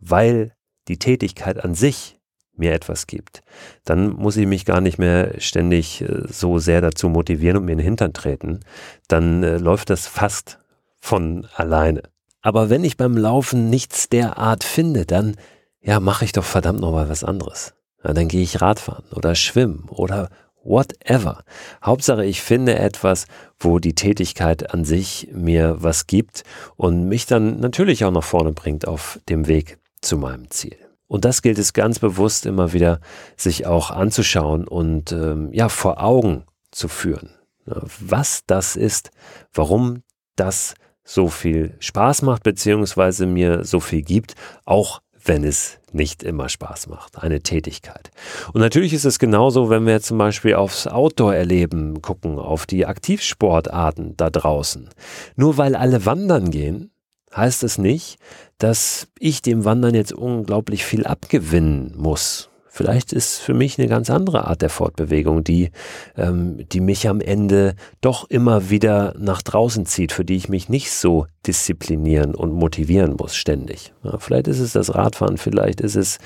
weil 0.01 0.55
die 0.89 0.99
Tätigkeit 0.99 1.63
an 1.63 1.75
sich 1.75 2.21
mir 2.57 2.73
etwas 2.73 3.07
gibt, 3.07 3.43
dann 3.85 4.11
muss 4.11 4.37
ich 4.37 4.47
mich 4.47 4.65
gar 4.65 4.81
nicht 4.81 4.99
mehr 4.99 5.41
ständig 5.41 6.03
äh, 6.03 6.23
so 6.29 6.59
sehr 6.59 6.81
dazu 6.81 7.09
motivieren 7.09 7.57
und 7.57 7.65
mir 7.65 7.73
in 7.73 7.79
den 7.79 7.85
Hintern 7.85 8.13
treten. 8.13 8.61
Dann 9.09 9.43
äh, 9.43 9.57
läuft 9.57 9.91
das 9.91 10.07
fast 10.07 10.59
von 11.01 11.47
alleine. 11.55 12.03
Aber 12.43 12.71
wenn 12.71 12.85
ich 12.85 12.97
beim 12.97 13.17
Laufen 13.17 13.71
nichts 13.71 14.09
derart 14.09 14.65
finde, 14.65 15.07
dann 15.07 15.37
ja, 15.81 16.01
mache 16.01 16.25
ich 16.25 16.33
doch 16.33 16.45
verdammt 16.45 16.81
nochmal 16.81 17.09
was 17.09 17.25
anderes. 17.25 17.75
Ja, 18.05 18.13
dann 18.13 18.29
gehe 18.29 18.43
ich 18.43 18.61
Radfahren 18.61 19.05
oder 19.13 19.35
schwimmen 19.35 19.89
oder 19.89 20.31
whatever. 20.63 21.45
Hauptsache, 21.85 22.25
ich 22.25 22.43
finde 22.43 22.79
etwas, 22.79 23.27
wo 23.59 23.79
die 23.79 23.95
Tätigkeit 23.95 24.73
an 24.73 24.85
sich 24.85 25.29
mir 25.33 25.77
was 25.81 26.07
gibt 26.07 26.45
und 26.77 27.09
mich 27.09 27.27
dann 27.27 27.61
natürlich 27.61 28.05
auch 28.05 28.11
nach 28.11 28.25
vorne 28.25 28.53
bringt 28.53 28.87
auf 28.87 29.19
dem 29.29 29.47
Weg 29.47 29.79
zu 30.01 30.17
meinem 30.17 30.51
Ziel. 30.51 30.77
Und 31.07 31.25
das 31.25 31.43
gilt 31.43 31.59
es 31.59 31.73
ganz 31.73 31.99
bewusst 31.99 32.47
immer 32.47 32.73
wieder, 32.73 33.01
sich 33.37 33.67
auch 33.67 33.91
anzuschauen 33.91 34.69
und 34.69 35.13
ähm, 35.13 35.53
ja 35.53 35.69
vor 35.69 36.03
Augen 36.03 36.45
zu 36.71 36.87
führen, 36.87 37.31
was 37.65 38.45
das 38.47 38.77
ist, 38.77 39.11
warum 39.53 40.03
das 40.37 40.75
so 41.03 41.29
viel 41.29 41.75
Spaß 41.81 42.23
macht 42.23 42.45
beziehungsweise 42.45 43.27
mir 43.27 43.65
so 43.65 43.81
viel 43.81 44.03
gibt, 44.03 44.37
auch 44.65 45.03
wenn 45.25 45.45
es 45.45 45.79
nicht 45.93 46.23
immer 46.23 46.49
Spaß 46.49 46.89
macht, 46.89 47.19
eine 47.23 47.41
Tätigkeit. 47.41 48.11
Und 48.53 48.61
natürlich 48.61 48.93
ist 48.93 49.05
es 49.05 49.19
genauso, 49.19 49.71
wenn 49.71 49.87
wir 49.87 50.01
zum 50.01 50.19
Beispiel 50.19 50.55
aufs 50.55 50.87
Outdoor-Erleben 50.87 52.03
gucken, 52.03 52.39
auf 52.39 52.67
die 52.67 52.87
Aktivsportarten 52.87 54.17
da 54.17 54.31
draußen. 54.31 54.89
Nur 55.37 55.57
weil 55.57 55.75
alle 55.75 56.07
wandern 56.07 56.51
gehen, 56.51 56.91
heißt 57.35 57.63
es 57.63 57.79
nicht, 57.79 58.19
dass 58.59 59.09
ich 59.19 59.43
dem 59.43 59.65
Wandern 59.65 59.95
jetzt 59.95 60.13
unglaublich 60.13 60.85
viel 60.85 61.07
abgewinnen 61.07 61.95
muss. 61.97 62.50
Vielleicht 62.73 63.13
ist 63.13 63.39
für 63.39 63.53
mich 63.53 63.79
eine 63.79 63.89
ganz 63.89 64.11
andere 64.11 64.47
Art 64.47 64.63
der 64.63 64.71
Fortbewegung, 64.71 65.43
die, 65.43 65.71
ähm, 66.17 66.69
die 66.69 66.81
mich 66.81 67.09
am 67.09 67.21
Ende 67.21 67.75
doch 68.01 68.31
immer 68.31 68.71
wieder 68.71 69.13
nach 69.19 69.43
draußen 69.43 69.87
zieht, 69.87 70.13
für 70.13 70.25
die 70.25 70.37
ich 70.37 70.49
mich 70.49 70.69
nicht 70.69 70.93
so 70.93 71.27
disziplinieren 71.47 72.35
und 72.35 72.53
motivieren 72.53 73.17
muss 73.19 73.35
ständig. 73.35 73.93
Ja, 74.05 74.19
vielleicht 74.19 74.47
ist 74.47 74.61
es 74.61 74.73
das 74.73 74.95
Radfahren, 74.95 75.37
vielleicht 75.37 75.81
ist 75.81 75.97
es, 75.97 76.19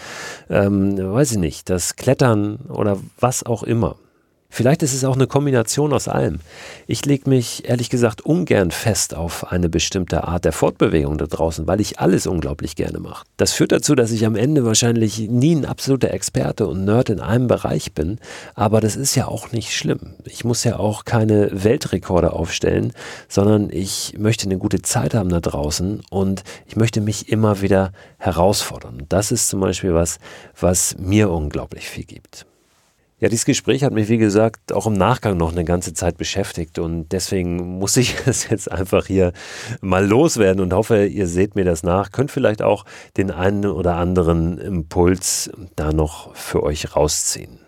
ähm, 0.50 0.98
weiß 0.98 1.32
ich 1.32 1.38
nicht, 1.38 1.70
das 1.70 1.96
Klettern 1.96 2.56
oder 2.68 2.98
was 3.18 3.44
auch 3.44 3.62
immer. 3.62 3.96
Vielleicht 4.54 4.84
ist 4.84 4.94
es 4.94 5.02
auch 5.02 5.16
eine 5.16 5.26
Kombination 5.26 5.92
aus 5.92 6.06
allem. 6.06 6.38
Ich 6.86 7.04
lege 7.04 7.28
mich 7.28 7.68
ehrlich 7.68 7.90
gesagt 7.90 8.20
ungern 8.20 8.70
fest 8.70 9.12
auf 9.12 9.50
eine 9.50 9.68
bestimmte 9.68 10.28
Art 10.28 10.44
der 10.44 10.52
Fortbewegung 10.52 11.18
da 11.18 11.26
draußen, 11.26 11.66
weil 11.66 11.80
ich 11.80 11.98
alles 11.98 12.28
unglaublich 12.28 12.76
gerne 12.76 13.00
mache. 13.00 13.26
Das 13.36 13.52
führt 13.52 13.72
dazu, 13.72 13.96
dass 13.96 14.12
ich 14.12 14.24
am 14.24 14.36
Ende 14.36 14.64
wahrscheinlich 14.64 15.18
nie 15.28 15.56
ein 15.56 15.64
absoluter 15.64 16.12
Experte 16.12 16.68
und 16.68 16.84
Nerd 16.84 17.10
in 17.10 17.18
einem 17.18 17.48
Bereich 17.48 17.94
bin, 17.94 18.20
aber 18.54 18.80
das 18.80 18.94
ist 18.94 19.16
ja 19.16 19.26
auch 19.26 19.50
nicht 19.50 19.74
schlimm. 19.74 20.14
Ich 20.24 20.44
muss 20.44 20.62
ja 20.62 20.78
auch 20.78 21.04
keine 21.04 21.64
Weltrekorde 21.64 22.32
aufstellen, 22.32 22.92
sondern 23.28 23.70
ich 23.72 24.14
möchte 24.18 24.46
eine 24.46 24.58
gute 24.58 24.82
Zeit 24.82 25.14
haben 25.14 25.30
da 25.30 25.40
draußen 25.40 26.00
und 26.10 26.44
ich 26.68 26.76
möchte 26.76 27.00
mich 27.00 27.28
immer 27.28 27.60
wieder 27.60 27.90
herausfordern. 28.18 29.02
das 29.08 29.32
ist 29.32 29.48
zum 29.48 29.58
Beispiel 29.58 29.94
was, 29.94 30.20
was 30.60 30.94
mir 30.96 31.28
unglaublich 31.28 31.88
viel 31.88 32.04
gibt. 32.04 32.46
Ja, 33.20 33.28
dieses 33.28 33.44
Gespräch 33.44 33.84
hat 33.84 33.92
mich, 33.92 34.08
wie 34.08 34.18
gesagt, 34.18 34.72
auch 34.72 34.88
im 34.88 34.92
Nachgang 34.92 35.36
noch 35.36 35.52
eine 35.52 35.64
ganze 35.64 35.94
Zeit 35.94 36.18
beschäftigt 36.18 36.80
und 36.80 37.12
deswegen 37.12 37.78
muss 37.78 37.96
ich 37.96 38.16
es 38.26 38.48
jetzt 38.48 38.70
einfach 38.70 39.06
hier 39.06 39.32
mal 39.80 40.04
loswerden 40.04 40.60
und 40.60 40.72
hoffe, 40.72 41.06
ihr 41.06 41.28
seht 41.28 41.54
mir 41.54 41.64
das 41.64 41.84
nach. 41.84 42.10
Könnt 42.10 42.32
vielleicht 42.32 42.60
auch 42.60 42.84
den 43.16 43.30
einen 43.30 43.66
oder 43.66 43.96
anderen 43.96 44.58
Impuls 44.58 45.50
da 45.76 45.92
noch 45.92 46.34
für 46.34 46.64
euch 46.64 46.96
rausziehen. 46.96 47.60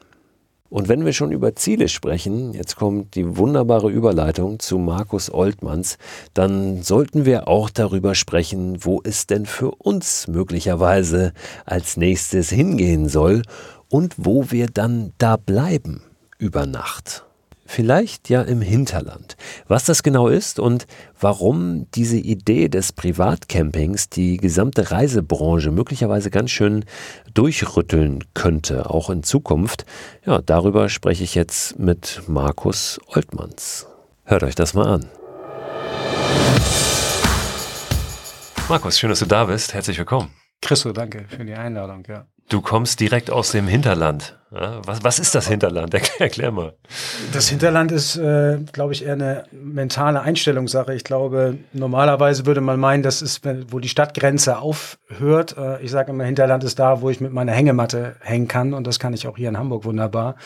Und 0.69 0.89
wenn 0.89 1.05
wir 1.05 1.13
schon 1.13 1.31
über 1.31 1.55
Ziele 1.55 1.89
sprechen, 1.89 2.53
jetzt 2.53 2.75
kommt 2.75 3.15
die 3.15 3.37
wunderbare 3.37 3.89
Überleitung 3.89 4.59
zu 4.59 4.79
Markus 4.79 5.33
Oltmanns, 5.33 5.97
dann 6.35 6.83
sollten 6.83 7.25
wir 7.25 7.47
auch 7.47 7.71
darüber 7.71 8.17
sprechen, 8.17 8.85
wo 8.85 9.01
es 9.05 9.29
denn 9.29 9.47
für 9.47 9.71
uns 9.71 10.27
möglicherweise 10.27 11.33
als 11.65 11.97
nächstes 11.97 12.51
hingehen 12.51 13.09
soll 13.09 13.43
und 13.89 14.15
wo 14.17 14.51
wir 14.51 14.67
dann 14.67 15.13
da 15.19 15.37
bleiben 15.37 16.03
über 16.39 16.67
Nacht. 16.67 17.25
Vielleicht 17.69 18.29
ja 18.29 18.43
im 18.43 18.61
Hinterland. 18.61 19.37
Was 19.67 19.85
das 19.85 20.05
genau 20.05 20.29
ist 20.29 20.61
und 20.61 20.87
warum 21.21 21.91
diese 21.95 22.17
Idee 22.17 22.69
des 22.69 22.93
Privatcampings 22.93 24.09
die 24.09 24.37
gesamte 24.37 24.93
Reisebranche 24.93 25.73
möglicherweise 25.73 26.31
ganz 26.31 26.53
schön 26.53 26.85
durchrütteln 27.35 28.23
könnte, 28.35 28.89
auch 28.89 29.11
in 29.11 29.25
Zukunft, 29.25 29.85
ja, 30.25 30.41
darüber 30.41 30.89
spreche 30.89 31.25
ich 31.25 31.35
jetzt 31.35 31.79
mit 31.79 32.23
Markus 32.29 33.01
Oltmanns. 33.09 33.87
Hört 34.25 34.45
euch 34.45 34.55
das 34.55 34.75
mal 34.75 34.87
an. 34.87 35.07
Markus, 38.69 38.99
schön, 38.99 39.11
dass 39.11 39.21
du 39.21 39.27
da 39.27 39.45
bist. 39.45 39.75
Herzlich 39.75 39.99
willkommen. 39.99 40.31
Christo, 40.61 40.93
danke 40.93 41.27
für 41.29 41.45
die 41.45 41.55
Einladung, 41.55 42.05
ja. 42.09 42.27
Du 42.49 42.61
kommst 42.61 43.01
direkt 43.01 43.31
aus 43.31 43.51
dem 43.51 43.67
Hinterland. 43.67 44.39
Was, 44.51 45.03
was 45.03 45.19
ist 45.19 45.35
das 45.35 45.49
Hinterland? 45.49 45.93
Erklär 46.19 46.53
mal. 46.53 46.75
Das 47.33 47.49
Hinterland 47.49 47.91
ist, 47.91 48.17
äh, 48.17 48.59
glaube 48.73 48.93
ich, 48.93 49.05
eher 49.05 49.15
eine 49.15 49.45
mentale 49.51 50.23
Einstellungssache. 50.23 50.95
Ich 50.95 51.03
glaube, 51.03 51.59
normalerweise 51.73 52.47
würde 52.47 52.61
man 52.61 52.79
meinen, 52.79 53.03
das 53.03 53.23
ist, 53.23 53.43
wo 53.71 53.81
die 53.81 53.89
Stadtgrenze 53.89 54.59
aufhört. 54.59 55.57
Äh, 55.59 55.83
ich 55.83 55.91
sage 55.91 56.13
immer, 56.13 56.25
Hinterland 56.25 56.63
ist 56.63 56.79
da, 56.79 57.01
wo 57.03 57.11
ich 57.11 57.21
mit 57.21 57.33
meiner 57.33 57.53
Hängematte 57.53 58.17
hängen 58.21 58.47
kann. 58.47 58.73
Und 58.73 58.87
das 58.87 59.01
kann 59.01 59.13
ich 59.13 59.27
auch 59.27 59.37
hier 59.37 59.49
in 59.49 59.59
Hamburg 59.59 59.85
wunderbar. 59.85 60.37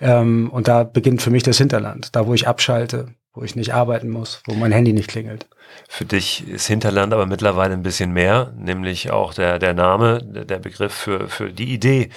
Ähm, 0.00 0.50
und 0.50 0.66
da 0.66 0.82
beginnt 0.82 1.20
für 1.20 1.30
mich 1.30 1.42
das 1.42 1.58
Hinterland. 1.58 2.16
Da, 2.16 2.26
wo 2.26 2.32
ich 2.32 2.48
abschalte, 2.48 3.08
wo 3.34 3.42
ich 3.42 3.54
nicht 3.54 3.74
arbeiten 3.74 4.08
muss, 4.08 4.42
wo 4.46 4.54
mein 4.54 4.72
Handy 4.72 4.94
nicht 4.94 5.10
klingelt. 5.10 5.46
Für 5.88 6.04
dich 6.04 6.46
ist 6.48 6.66
Hinterland 6.66 7.12
aber 7.12 7.26
mittlerweile 7.26 7.74
ein 7.74 7.82
bisschen 7.82 8.12
mehr, 8.12 8.52
nämlich 8.56 9.10
auch 9.10 9.34
der, 9.34 9.58
der 9.58 9.74
Name, 9.74 10.20
der 10.22 10.58
Begriff 10.58 10.92
für, 10.92 11.28
für 11.28 11.52
die 11.52 11.72
Idee, 11.72 12.10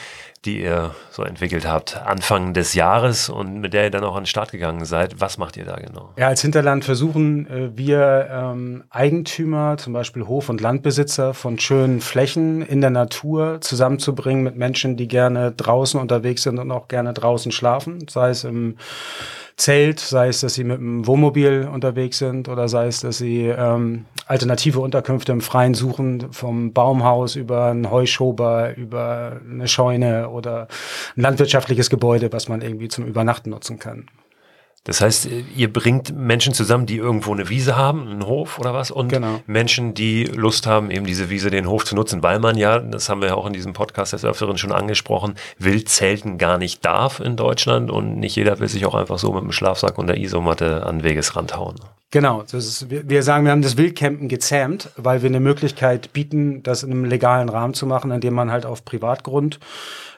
die 0.45 0.61
ihr 0.61 0.95
so 1.11 1.23
entwickelt 1.23 1.67
habt, 1.67 1.97
Anfang 1.97 2.53
des 2.53 2.73
Jahres 2.73 3.29
und 3.29 3.59
mit 3.59 3.73
der 3.73 3.85
ihr 3.85 3.91
dann 3.91 4.03
auch 4.03 4.15
an 4.15 4.23
den 4.23 4.27
Start 4.27 4.51
gegangen 4.51 4.85
seid. 4.85 5.19
Was 5.19 5.37
macht 5.37 5.57
ihr 5.57 5.65
da 5.65 5.75
genau? 5.75 6.13
Ja, 6.17 6.27
als 6.27 6.41
Hinterland 6.41 6.85
versuchen 6.85 7.47
äh, 7.47 7.77
wir 7.77 8.27
ähm, 8.31 8.83
Eigentümer, 8.89 9.77
zum 9.77 9.93
Beispiel 9.93 10.27
Hof- 10.27 10.49
und 10.49 10.61
Landbesitzer 10.61 11.33
von 11.33 11.59
schönen 11.59 12.01
Flächen 12.01 12.61
in 12.61 12.81
der 12.81 12.91
Natur 12.91 13.59
zusammenzubringen 13.61 14.43
mit 14.43 14.55
Menschen, 14.55 14.95
die 14.97 15.07
gerne 15.07 15.51
draußen 15.51 15.99
unterwegs 15.99 16.43
sind 16.43 16.59
und 16.59 16.71
auch 16.71 16.87
gerne 16.87 17.13
draußen 17.13 17.51
schlafen, 17.51 18.05
sei 18.09 18.29
es 18.29 18.43
im 18.43 18.77
Zelt, 19.57 19.99
sei 19.99 20.27
es, 20.27 20.41
dass 20.41 20.53
sie 20.53 20.63
mit 20.63 20.77
dem 20.77 21.07
Wohnmobil 21.07 21.67
unterwegs 21.73 22.19
sind 22.19 22.47
oder 22.47 22.67
sei 22.67 22.85
es, 22.85 22.99
dass 22.99 23.17
sie 23.17 23.47
ähm, 23.47 24.05
alternative 24.27 24.79
Unterkünfte 24.79 25.31
im 25.31 25.41
Freien 25.41 25.73
suchen, 25.73 26.31
vom 26.31 26.73
Baumhaus 26.73 27.35
über 27.35 27.65
einen 27.65 27.89
Heuschober, 27.89 28.77
über 28.77 29.41
eine 29.49 29.67
Scheune 29.67 30.26
oder 30.27 30.67
ein 31.15 31.21
landwirtschaftliches 31.21 31.89
Gebäude, 31.89 32.31
was 32.31 32.47
man 32.47 32.61
irgendwie 32.61 32.87
zum 32.87 33.05
Übernachten 33.05 33.49
nutzen 33.49 33.79
kann. 33.79 34.07
Das 34.87 35.01
heißt, 35.01 35.27
ihr 35.53 35.73
bringt 35.73 36.15
Menschen 36.15 36.53
zusammen, 36.53 36.85
die 36.85 36.95
irgendwo 36.95 37.33
eine 37.33 37.49
Wiese 37.49 37.75
haben, 37.75 38.07
einen 38.07 38.25
Hof 38.25 38.57
oder 38.57 38.73
was, 38.73 38.89
und 38.89 39.09
genau. 39.09 39.41
Menschen, 39.45 39.93
die 39.93 40.23
Lust 40.23 40.65
haben, 40.65 40.91
eben 40.91 41.05
diese 41.05 41.29
Wiese, 41.29 41.49
den 41.49 41.67
Hof 41.67 41.83
zu 41.83 41.93
nutzen, 41.93 42.23
weil 42.23 42.39
man 42.39 42.57
ja, 42.57 42.79
das 42.79 43.09
haben 43.09 43.19
wir 43.19 43.27
ja 43.27 43.35
auch 43.35 43.45
in 43.45 43.51
diesem 43.51 43.73
Podcast 43.73 44.13
des 44.13 44.23
Öfteren 44.23 44.57
schon 44.57 44.71
angesprochen, 44.71 45.35
Wildzelten 45.59 46.37
gar 46.37 46.57
nicht 46.57 46.85
darf 46.85 47.19
in 47.19 47.35
Deutschland 47.35 47.91
und 47.91 48.17
nicht 48.17 48.37
jeder 48.37 48.59
will 48.59 48.69
sich 48.69 48.85
auch 48.85 48.95
einfach 48.95 49.19
so 49.19 49.33
mit 49.33 49.43
dem 49.43 49.51
Schlafsack 49.51 49.97
und 49.97 50.07
der 50.07 50.19
Isomatte 50.19 50.85
an 50.85 51.03
Wegesrand 51.03 51.57
hauen. 51.57 51.75
Genau, 52.09 52.41
ist, 52.41 52.89
wir, 52.89 53.21
sagen, 53.21 53.43
wir 53.43 53.51
haben 53.51 53.61
das 53.61 53.75
Wildcampen 53.75 54.29
gezähmt, 54.29 54.91
weil 54.95 55.23
wir 55.23 55.29
eine 55.29 55.41
Möglichkeit 55.41 56.13
bieten, 56.13 56.63
das 56.63 56.83
in 56.83 56.91
einem 56.91 57.03
legalen 57.03 57.49
Rahmen 57.49 57.73
zu 57.73 57.85
machen, 57.85 58.11
indem 58.11 58.33
man 58.33 58.49
halt 58.49 58.65
auf 58.65 58.85
Privatgrund 58.85 59.59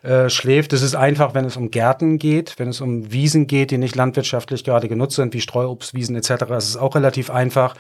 äh, 0.03 0.29
schläft. 0.29 0.71
Das 0.71 0.81
ist 0.81 0.95
einfach, 0.95 1.33
wenn 1.33 1.45
es 1.45 1.57
um 1.57 1.71
Gärten 1.71 2.19
geht, 2.19 2.57
wenn 2.57 2.69
es 2.69 2.79
um 2.79 3.11
Wiesen 3.11 3.47
geht, 3.47 3.71
die 3.71 3.77
nicht 3.77 3.95
landwirtschaftlich 3.95 4.63
gerade 4.63 4.87
genutzt 4.87 5.15
sind, 5.15 5.33
wie 5.33 5.41
Streuobstwiesen 5.41 6.15
etc. 6.15 6.43
Ist 6.57 6.77
auch 6.77 6.95
relativ 6.95 7.29
einfach. 7.31 7.75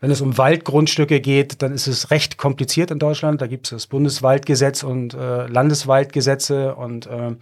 Wenn 0.00 0.10
es 0.10 0.22
um 0.22 0.38
Waldgrundstücke 0.38 1.20
geht, 1.20 1.62
dann 1.62 1.72
ist 1.72 1.86
es 1.86 2.10
recht 2.10 2.38
kompliziert 2.38 2.90
in 2.90 2.98
Deutschland. 2.98 3.42
Da 3.42 3.46
gibt 3.46 3.66
es 3.66 3.70
das 3.70 3.86
Bundeswaldgesetz 3.86 4.82
und 4.82 5.14
äh, 5.14 5.46
Landeswaldgesetze 5.46 6.74
und 6.74 7.06
äh, 7.06 7.36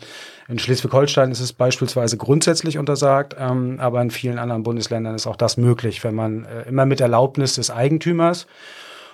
in 0.48 0.58
Schleswig-Holstein 0.58 1.30
ist 1.30 1.40
es 1.40 1.52
beispielsweise 1.52 2.16
grundsätzlich 2.16 2.78
untersagt, 2.78 3.36
ähm, 3.38 3.76
aber 3.80 4.00
in 4.00 4.10
vielen 4.10 4.38
anderen 4.38 4.62
Bundesländern 4.62 5.14
ist 5.14 5.26
auch 5.26 5.36
das 5.36 5.58
möglich, 5.58 6.00
wenn 6.08 6.14
man 6.14 6.44
äh, 6.46 6.62
immer 6.68 6.86
mit 6.86 7.00
Erlaubnis 7.00 7.54
des 7.54 7.70
Eigentümers 7.70 8.46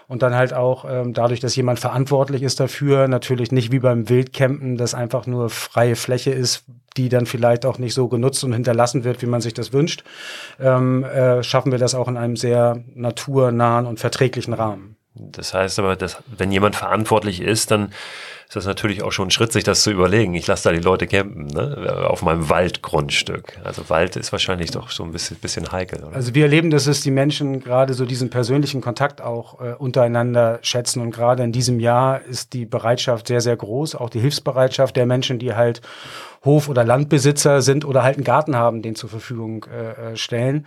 und 0.06 0.22
dann 0.22 0.34
halt 0.34 0.54
auch 0.54 0.84
ähm, 0.88 1.12
dadurch, 1.12 1.40
dass 1.40 1.56
jemand 1.56 1.80
verantwortlich 1.80 2.42
ist 2.42 2.60
dafür, 2.60 3.08
natürlich 3.08 3.50
nicht 3.52 3.72
wie 3.72 3.80
beim 3.80 4.08
Wildcampen, 4.08 4.76
das 4.76 4.94
einfach 4.94 5.26
nur 5.26 5.50
freie 5.50 5.96
Fläche 5.96 6.30
ist, 6.30 6.64
die 6.96 7.08
dann 7.08 7.26
vielleicht 7.26 7.66
auch 7.66 7.78
nicht 7.78 7.94
so 7.94 8.06
genutzt 8.08 8.44
und 8.44 8.52
hinterlassen 8.52 9.02
wird, 9.02 9.22
wie 9.22 9.26
man 9.26 9.40
sich 9.40 9.54
das 9.54 9.72
wünscht, 9.72 10.04
ähm, 10.60 11.02
äh, 11.04 11.42
schaffen 11.42 11.72
wir 11.72 11.78
das 11.78 11.96
auch 11.96 12.06
in 12.06 12.16
einem 12.16 12.36
sehr 12.36 12.84
naturnahen 12.94 13.86
und 13.86 13.98
verträglichen 13.98 14.54
Rahmen. 14.54 14.96
Das 15.14 15.54
heißt 15.54 15.78
aber, 15.78 15.96
dass 15.96 16.18
wenn 16.26 16.50
jemand 16.50 16.76
verantwortlich 16.76 17.40
ist, 17.40 17.70
dann 17.70 17.92
ist 18.48 18.56
das 18.56 18.66
natürlich 18.66 19.02
auch 19.02 19.12
schon 19.12 19.28
ein 19.28 19.30
Schritt, 19.30 19.52
sich 19.52 19.64
das 19.64 19.82
zu 19.82 19.90
überlegen. 19.90 20.34
Ich 20.34 20.46
lasse 20.46 20.68
da 20.68 20.74
die 20.74 20.82
Leute 20.82 21.06
campen, 21.06 21.46
ne? 21.46 22.04
auf 22.08 22.22
meinem 22.22 22.48
Waldgrundstück. 22.50 23.58
Also 23.64 23.88
Wald 23.88 24.16
ist 24.16 24.32
wahrscheinlich 24.32 24.70
doch 24.70 24.90
so 24.90 25.02
ein 25.02 25.12
bisschen, 25.12 25.36
bisschen 25.38 25.72
heikel. 25.72 26.04
Oder? 26.04 26.14
Also 26.14 26.34
wir 26.34 26.44
erleben, 26.44 26.70
dass 26.70 26.86
es 26.86 27.00
die 27.00 27.10
Menschen 27.10 27.60
gerade 27.60 27.94
so 27.94 28.04
diesen 28.04 28.28
persönlichen 28.30 28.80
Kontakt 28.80 29.22
auch 29.22 29.60
äh, 29.60 29.74
untereinander 29.74 30.58
schätzen. 30.62 31.00
Und 31.00 31.10
gerade 31.10 31.42
in 31.42 31.52
diesem 31.52 31.80
Jahr 31.80 32.22
ist 32.22 32.52
die 32.52 32.66
Bereitschaft 32.66 33.28
sehr, 33.28 33.40
sehr 33.40 33.56
groß. 33.56 33.94
Auch 33.94 34.10
die 34.10 34.20
Hilfsbereitschaft 34.20 34.94
der 34.96 35.06
Menschen, 35.06 35.38
die 35.38 35.54
halt 35.54 35.80
Hof- 36.44 36.68
oder 36.68 36.84
Landbesitzer 36.84 37.62
sind 37.62 37.84
oder 37.84 38.02
halt 38.02 38.16
einen 38.16 38.24
Garten 38.24 38.56
haben, 38.56 38.82
den 38.82 38.94
zur 38.94 39.08
Verfügung 39.08 39.64
äh, 39.72 40.12
äh 40.12 40.16
stellen. 40.16 40.66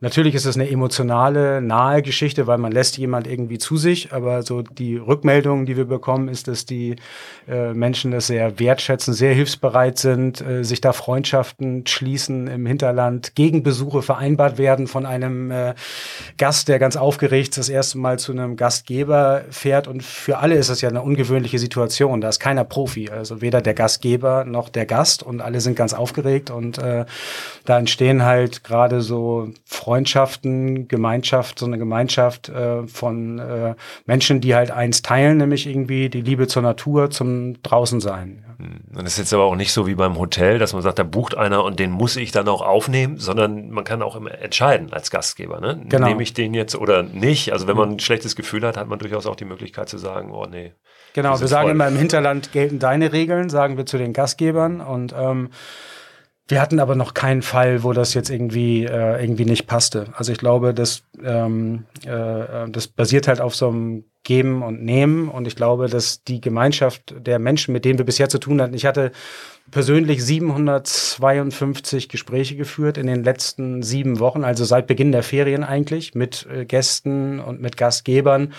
Natürlich 0.00 0.36
ist 0.36 0.44
es 0.44 0.54
eine 0.54 0.70
emotionale, 0.70 1.60
nahe 1.60 2.02
Geschichte, 2.02 2.46
weil 2.46 2.58
man 2.58 2.70
lässt 2.70 2.98
jemand 2.98 3.26
irgendwie 3.26 3.58
zu 3.58 3.76
sich, 3.76 4.12
aber 4.12 4.44
so 4.44 4.62
die 4.62 4.96
Rückmeldungen, 4.96 5.66
die 5.66 5.76
wir 5.76 5.86
bekommen, 5.86 6.28
ist, 6.28 6.46
dass 6.46 6.64
die 6.64 6.94
äh, 7.48 7.74
Menschen 7.74 8.12
das 8.12 8.28
sehr 8.28 8.60
wertschätzen, 8.60 9.12
sehr 9.12 9.34
hilfsbereit 9.34 9.98
sind, 9.98 10.40
äh, 10.40 10.62
sich 10.62 10.80
da 10.80 10.92
Freundschaften 10.92 11.84
schließen 11.84 12.46
im 12.46 12.64
Hinterland, 12.64 13.34
Gegenbesuche 13.34 14.02
vereinbart 14.02 14.56
werden 14.56 14.86
von 14.86 15.04
einem 15.04 15.50
äh, 15.50 15.74
Gast, 16.36 16.68
der 16.68 16.78
ganz 16.78 16.94
aufgeregt 16.94 17.58
das 17.58 17.68
erste 17.68 17.98
Mal 17.98 18.20
zu 18.20 18.30
einem 18.30 18.54
Gastgeber 18.54 19.46
fährt. 19.50 19.88
Und 19.88 20.04
für 20.04 20.38
alle 20.38 20.54
ist 20.54 20.70
das 20.70 20.80
ja 20.80 20.90
eine 20.90 21.02
ungewöhnliche 21.02 21.58
Situation. 21.58 22.20
Da 22.20 22.28
ist 22.28 22.38
keiner 22.38 22.62
Profi, 22.62 23.10
also 23.10 23.40
weder 23.40 23.60
der 23.60 23.74
Gastgeber 23.74 24.44
noch 24.44 24.68
der 24.68 24.86
Gast 24.86 25.24
und 25.24 25.40
alle 25.40 25.60
sind 25.60 25.74
ganz 25.74 25.92
aufgeregt 25.92 26.52
und 26.52 26.78
äh, 26.78 27.04
da 27.64 27.78
entstehen 27.80 28.24
halt 28.24 28.62
gerade 28.62 29.00
so 29.00 29.48
Freundschaften, 29.64 29.87
Gemeinschaft, 30.88 31.58
so 31.58 31.66
eine 31.66 31.78
Gemeinschaft 31.78 32.48
äh, 32.48 32.86
von 32.86 33.38
äh, 33.38 33.74
Menschen, 34.06 34.40
die 34.40 34.54
halt 34.54 34.70
eins 34.70 35.02
teilen, 35.02 35.38
nämlich 35.38 35.66
irgendwie 35.66 36.08
die 36.08 36.20
Liebe 36.20 36.46
zur 36.46 36.62
Natur, 36.62 37.10
zum 37.10 37.62
draußen 37.62 38.00
sein. 38.00 38.44
Hm. 38.58 38.80
Und 38.98 39.06
es 39.06 39.12
ist 39.12 39.18
jetzt 39.18 39.34
aber 39.34 39.44
auch 39.44 39.54
nicht 39.54 39.72
so 39.72 39.86
wie 39.86 39.94
beim 39.94 40.18
Hotel, 40.18 40.58
dass 40.58 40.72
man 40.72 40.82
sagt, 40.82 40.98
da 40.98 41.04
bucht 41.04 41.36
einer 41.36 41.64
und 41.64 41.78
den 41.78 41.90
muss 41.90 42.16
ich 42.16 42.32
dann 42.32 42.48
auch 42.48 42.60
aufnehmen, 42.60 43.18
sondern 43.18 43.70
man 43.70 43.84
kann 43.84 44.02
auch 44.02 44.16
immer 44.16 44.32
entscheiden 44.32 44.92
als 44.92 45.10
Gastgeber. 45.10 45.60
Ne? 45.60 45.80
Genau. 45.88 46.08
Nehme 46.08 46.22
ich 46.22 46.34
den 46.34 46.54
jetzt 46.54 46.74
oder 46.74 47.02
nicht? 47.02 47.52
Also 47.52 47.68
wenn 47.68 47.76
man 47.76 47.90
ein 47.90 48.00
schlechtes 48.00 48.34
Gefühl 48.34 48.66
hat, 48.66 48.76
hat 48.76 48.88
man 48.88 48.98
durchaus 48.98 49.26
auch 49.26 49.36
die 49.36 49.44
Möglichkeit 49.44 49.88
zu 49.88 49.98
sagen, 49.98 50.32
oh 50.32 50.46
nee. 50.50 50.72
Genau, 51.14 51.40
wir 51.40 51.48
sagen 51.48 51.66
voll. 51.66 51.72
immer, 51.72 51.88
im 51.88 51.96
Hinterland 51.96 52.52
gelten 52.52 52.78
deine 52.78 53.12
Regeln, 53.12 53.48
sagen 53.48 53.76
wir 53.76 53.86
zu 53.86 53.96
den 53.96 54.12
Gastgebern 54.12 54.80
und 54.80 55.14
ähm, 55.16 55.50
wir 56.48 56.60
hatten 56.62 56.80
aber 56.80 56.94
noch 56.94 57.14
keinen 57.14 57.42
Fall, 57.42 57.82
wo 57.82 57.92
das 57.92 58.14
jetzt 58.14 58.30
irgendwie 58.30 58.84
äh, 58.84 59.22
irgendwie 59.22 59.44
nicht 59.44 59.66
passte. 59.66 60.06
Also 60.14 60.32
ich 60.32 60.38
glaube, 60.38 60.72
das 60.72 61.02
ähm, 61.22 61.84
äh, 62.04 62.68
das 62.70 62.88
basiert 62.88 63.28
halt 63.28 63.40
auf 63.40 63.54
so 63.54 63.68
einem 63.68 64.04
Geben 64.28 64.62
und 64.62 64.84
Nehmen 64.84 65.30
und 65.30 65.48
ich 65.48 65.56
glaube, 65.56 65.88
dass 65.88 66.22
die 66.22 66.42
Gemeinschaft 66.42 67.14
der 67.18 67.38
Menschen, 67.38 67.72
mit 67.72 67.86
denen 67.86 67.98
wir 67.98 68.04
bisher 68.04 68.28
zu 68.28 68.36
tun 68.36 68.60
hatten, 68.60 68.74
ich 68.74 68.84
hatte 68.84 69.10
persönlich 69.70 70.22
752 70.22 72.10
Gespräche 72.10 72.54
geführt 72.54 72.98
in 72.98 73.06
den 73.06 73.24
letzten 73.24 73.82
sieben 73.82 74.18
Wochen, 74.18 74.44
also 74.44 74.66
seit 74.66 74.86
Beginn 74.86 75.12
der 75.12 75.22
Ferien 75.22 75.64
eigentlich, 75.64 76.14
mit 76.14 76.46
äh, 76.52 76.66
Gästen 76.66 77.40
und 77.40 77.62
mit 77.62 77.78
Gastgebern. 77.78 78.52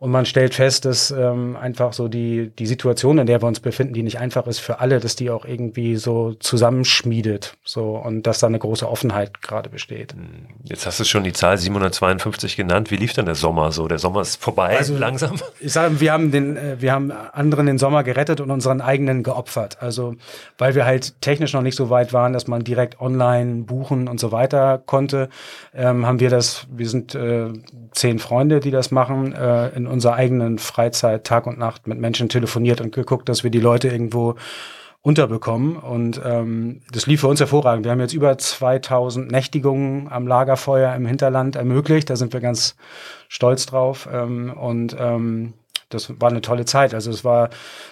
Und 0.00 0.10
man 0.12 0.24
stellt 0.24 0.54
fest, 0.54 0.86
dass 0.86 1.10
ähm, 1.10 1.56
einfach 1.56 1.92
so 1.92 2.08
die, 2.08 2.50
die 2.58 2.66
Situation, 2.66 3.18
in 3.18 3.26
der 3.26 3.42
wir 3.42 3.46
uns 3.46 3.60
befinden, 3.60 3.92
die 3.92 4.02
nicht 4.02 4.18
einfach 4.18 4.46
ist 4.46 4.58
für 4.58 4.80
alle, 4.80 4.98
dass 4.98 5.14
die 5.14 5.28
auch 5.28 5.44
irgendwie 5.44 5.96
so 5.96 6.32
zusammenschmiedet. 6.40 7.58
So 7.64 7.98
und 7.98 8.26
dass 8.26 8.38
da 8.38 8.46
eine 8.46 8.58
große 8.58 8.88
Offenheit 8.88 9.42
gerade 9.42 9.68
besteht. 9.68 10.14
Hm. 10.14 10.46
Jetzt 10.64 10.86
hast 10.86 11.00
du 11.00 11.04
schon 11.04 11.22
die 11.22 11.34
Zahl 11.34 11.58
752 11.58 12.56
genannt. 12.56 12.90
Wie 12.90 12.96
lief 12.96 13.12
denn 13.12 13.26
der 13.26 13.34
Sommer 13.34 13.72
so? 13.72 13.88
Der 13.88 13.98
Sommer 13.98 14.22
ist 14.22 14.42
vorbei, 14.42 14.78
also, 14.78 14.94
langsam. 15.10 15.38
Ich 15.60 15.72
sage, 15.72 16.00
wir 16.00 16.12
haben 16.12 16.30
den, 16.30 16.56
äh, 16.56 16.80
wir 16.80 16.92
haben 16.92 17.10
anderen 17.10 17.66
den 17.66 17.78
Sommer 17.78 18.02
gerettet 18.02 18.40
und 18.40 18.50
unseren 18.50 18.80
eigenen 18.80 19.22
geopfert. 19.22 19.78
Also 19.80 20.14
weil 20.58 20.74
wir 20.74 20.84
halt 20.84 21.20
technisch 21.20 21.52
noch 21.52 21.62
nicht 21.62 21.76
so 21.76 21.90
weit 21.90 22.12
waren, 22.12 22.32
dass 22.32 22.46
man 22.46 22.64
direkt 22.64 23.00
online 23.00 23.64
buchen 23.64 24.08
und 24.08 24.20
so 24.20 24.32
weiter 24.32 24.82
konnte, 24.84 25.28
ähm, 25.74 26.06
haben 26.06 26.20
wir 26.20 26.30
das, 26.30 26.66
wir 26.70 26.88
sind 26.88 27.14
äh, 27.14 27.48
zehn 27.92 28.18
Freunde, 28.18 28.60
die 28.60 28.70
das 28.70 28.90
machen, 28.90 29.34
äh, 29.34 29.68
in 29.70 29.86
unserer 29.86 30.14
eigenen 30.14 30.58
Freizeit 30.58 31.24
Tag 31.24 31.46
und 31.46 31.58
Nacht 31.58 31.86
mit 31.86 31.98
Menschen 31.98 32.28
telefoniert 32.28 32.80
und 32.80 32.94
geguckt, 32.94 33.28
dass 33.28 33.44
wir 33.44 33.50
die 33.50 33.60
Leute 33.60 33.88
irgendwo 33.88 34.36
unterbekommen. 35.02 35.76
Und 35.76 36.20
ähm, 36.24 36.82
das 36.92 37.06
lief 37.06 37.20
für 37.20 37.28
uns 37.28 37.40
hervorragend. 37.40 37.84
Wir 37.84 37.92
haben 37.92 38.00
jetzt 38.00 38.12
über 38.12 38.36
2000 38.36 39.30
Nächtigungen 39.30 40.08
am 40.10 40.26
Lagerfeuer 40.26 40.94
im 40.94 41.06
Hinterland 41.06 41.56
ermöglicht. 41.56 42.10
Da 42.10 42.16
sind 42.16 42.32
wir 42.32 42.40
ganz 42.40 42.76
stolz 43.28 43.66
drauf. 43.66 44.08
Ähm, 44.12 44.52
und 44.52 44.94
ähm, 44.98 45.54
das 45.88 46.20
war 46.20 46.30
eine 46.30 46.42
tolle 46.42 46.66
Zeit. 46.66 46.94
Also 46.94 47.10
es 47.10 47.24
war 47.24 47.50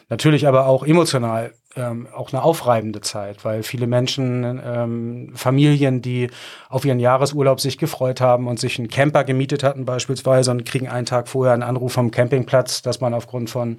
natürlich 0.08 0.46
aber 0.46 0.66
auch 0.66 0.84
emotional 0.84 1.52
ähm, 1.76 2.08
auch 2.14 2.32
eine 2.32 2.42
aufreibende 2.42 3.02
Zeit, 3.02 3.44
weil 3.44 3.62
viele 3.62 3.86
Menschen, 3.86 4.60
ähm, 4.64 5.32
Familien, 5.34 6.00
die 6.00 6.30
auf 6.70 6.84
ihren 6.84 6.98
Jahresurlaub 6.98 7.60
sich 7.60 7.76
gefreut 7.76 8.22
haben 8.22 8.48
und 8.48 8.58
sich 8.58 8.78
einen 8.78 8.88
Camper 8.88 9.24
gemietet 9.24 9.62
hatten 9.62 9.84
beispielsweise 9.84 10.50
und 10.50 10.64
kriegen 10.64 10.88
einen 10.88 11.04
Tag 11.04 11.28
vorher 11.28 11.52
einen 11.52 11.62
Anruf 11.62 11.92
vom 11.92 12.10
Campingplatz, 12.10 12.80
dass 12.80 13.00
man 13.00 13.12
aufgrund 13.12 13.50
von 13.50 13.76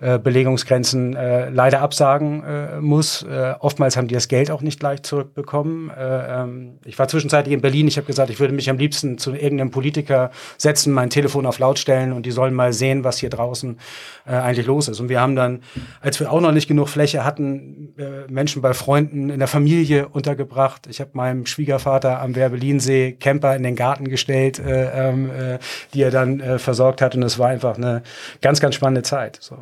äh, 0.00 0.18
Belegungsgrenzen 0.18 1.14
äh, 1.14 1.50
leider 1.50 1.80
absagen 1.82 2.42
äh, 2.42 2.80
muss. 2.80 3.22
Äh, 3.22 3.54
oftmals 3.60 3.96
haben 3.96 4.08
die 4.08 4.14
das 4.14 4.26
Geld 4.26 4.50
auch 4.50 4.60
nicht 4.60 4.82
leicht 4.82 5.06
zurückbekommen. 5.06 5.90
Äh, 5.90 6.42
ähm, 6.42 6.78
ich 6.84 6.98
war 6.98 7.06
zwischenzeitlich 7.06 7.54
in 7.54 7.60
Berlin, 7.60 7.86
ich 7.86 7.96
habe 7.96 8.08
gesagt, 8.08 8.30
ich 8.30 8.40
würde 8.40 8.54
mich 8.54 8.68
am 8.68 8.76
liebsten 8.76 9.18
zu 9.18 9.34
irgendeinem 9.34 9.70
Politiker 9.70 10.32
setzen, 10.58 10.92
mein 10.92 11.10
Telefon 11.10 11.46
auf 11.46 11.60
laut 11.60 11.78
stellen 11.78 12.12
und 12.12 12.26
die 12.26 12.32
sollen 12.32 12.54
mal 12.54 12.72
sehen, 12.72 13.04
was 13.04 13.18
hier 13.18 13.30
draußen 13.30 13.78
äh, 14.26 14.32
eigentlich 14.32 14.66
los 14.66 14.88
ist. 14.88 14.98
Und 14.98 15.08
wir 15.08 15.20
haben 15.20 15.36
dann, 15.36 15.62
als 16.00 16.18
wir 16.18 16.32
auch 16.32 16.40
noch 16.40 16.52
nicht 16.52 16.66
genug 16.66 16.88
Fläche 16.88 17.19
hatten, 17.24 17.94
äh, 17.98 18.30
Menschen 18.30 18.62
bei 18.62 18.74
Freunden 18.74 19.30
in 19.30 19.38
der 19.38 19.48
Familie 19.48 20.08
untergebracht. 20.08 20.86
Ich 20.88 21.00
habe 21.00 21.10
meinem 21.14 21.46
Schwiegervater 21.46 22.20
am 22.20 22.34
Werbelinsee 22.34 23.12
Camper 23.12 23.56
in 23.56 23.62
den 23.62 23.76
Garten 23.76 24.08
gestellt, 24.08 24.58
äh, 24.58 25.08
ähm, 25.08 25.30
äh, 25.30 25.58
die 25.94 26.02
er 26.02 26.10
dann 26.10 26.40
äh, 26.40 26.58
versorgt 26.58 27.02
hat. 27.02 27.14
Und 27.14 27.22
es 27.22 27.38
war 27.38 27.48
einfach 27.48 27.76
eine 27.76 28.02
ganz, 28.40 28.60
ganz 28.60 28.74
spannende 28.74 29.02
Zeit. 29.02 29.38
So. 29.40 29.56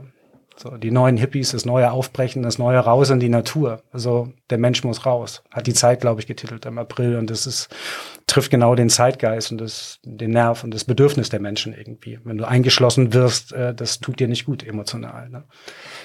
So, 0.61 0.77
die 0.77 0.91
neuen 0.91 1.17
Hippies, 1.17 1.53
das 1.53 1.65
neue 1.65 1.93
Aufbrechen, 1.93 2.43
das 2.43 2.59
neue 2.59 2.81
Raus 2.81 3.11
in 3.11 3.21
die 3.21 3.29
Natur. 3.29 3.81
Also 3.93 4.33
der 4.51 4.59
Mensch 4.59 4.83
muss 4.83 5.07
raus. 5.07 5.45
Hat 5.53 5.69
die 5.69 5.73
Zeit, 5.73 6.01
glaube 6.01 6.21
ich, 6.21 6.27
getitelt 6.27 6.67
im 6.67 6.79
April. 6.79 7.15
Und 7.15 7.31
das 7.31 7.47
ist, 7.47 7.69
trifft 8.27 8.51
genau 8.51 8.75
den 8.75 8.91
Zeitgeist 8.91 9.53
und 9.53 9.59
das, 9.59 10.01
den 10.03 10.33
Nerv 10.33 10.65
und 10.65 10.75
das 10.75 10.85
Bedürfnis 10.85 11.29
der 11.29 11.39
Menschen 11.39 11.75
irgendwie. 11.75 12.19
Wenn 12.25 12.39
du 12.39 12.45
eingeschlossen 12.45 13.15
wirst, 13.15 13.53
äh, 13.53 13.73
das 13.73 14.01
tut 14.01 14.19
dir 14.19 14.27
nicht 14.27 14.47
gut 14.47 14.67
emotional. 14.67 15.29
Ne? 15.29 15.45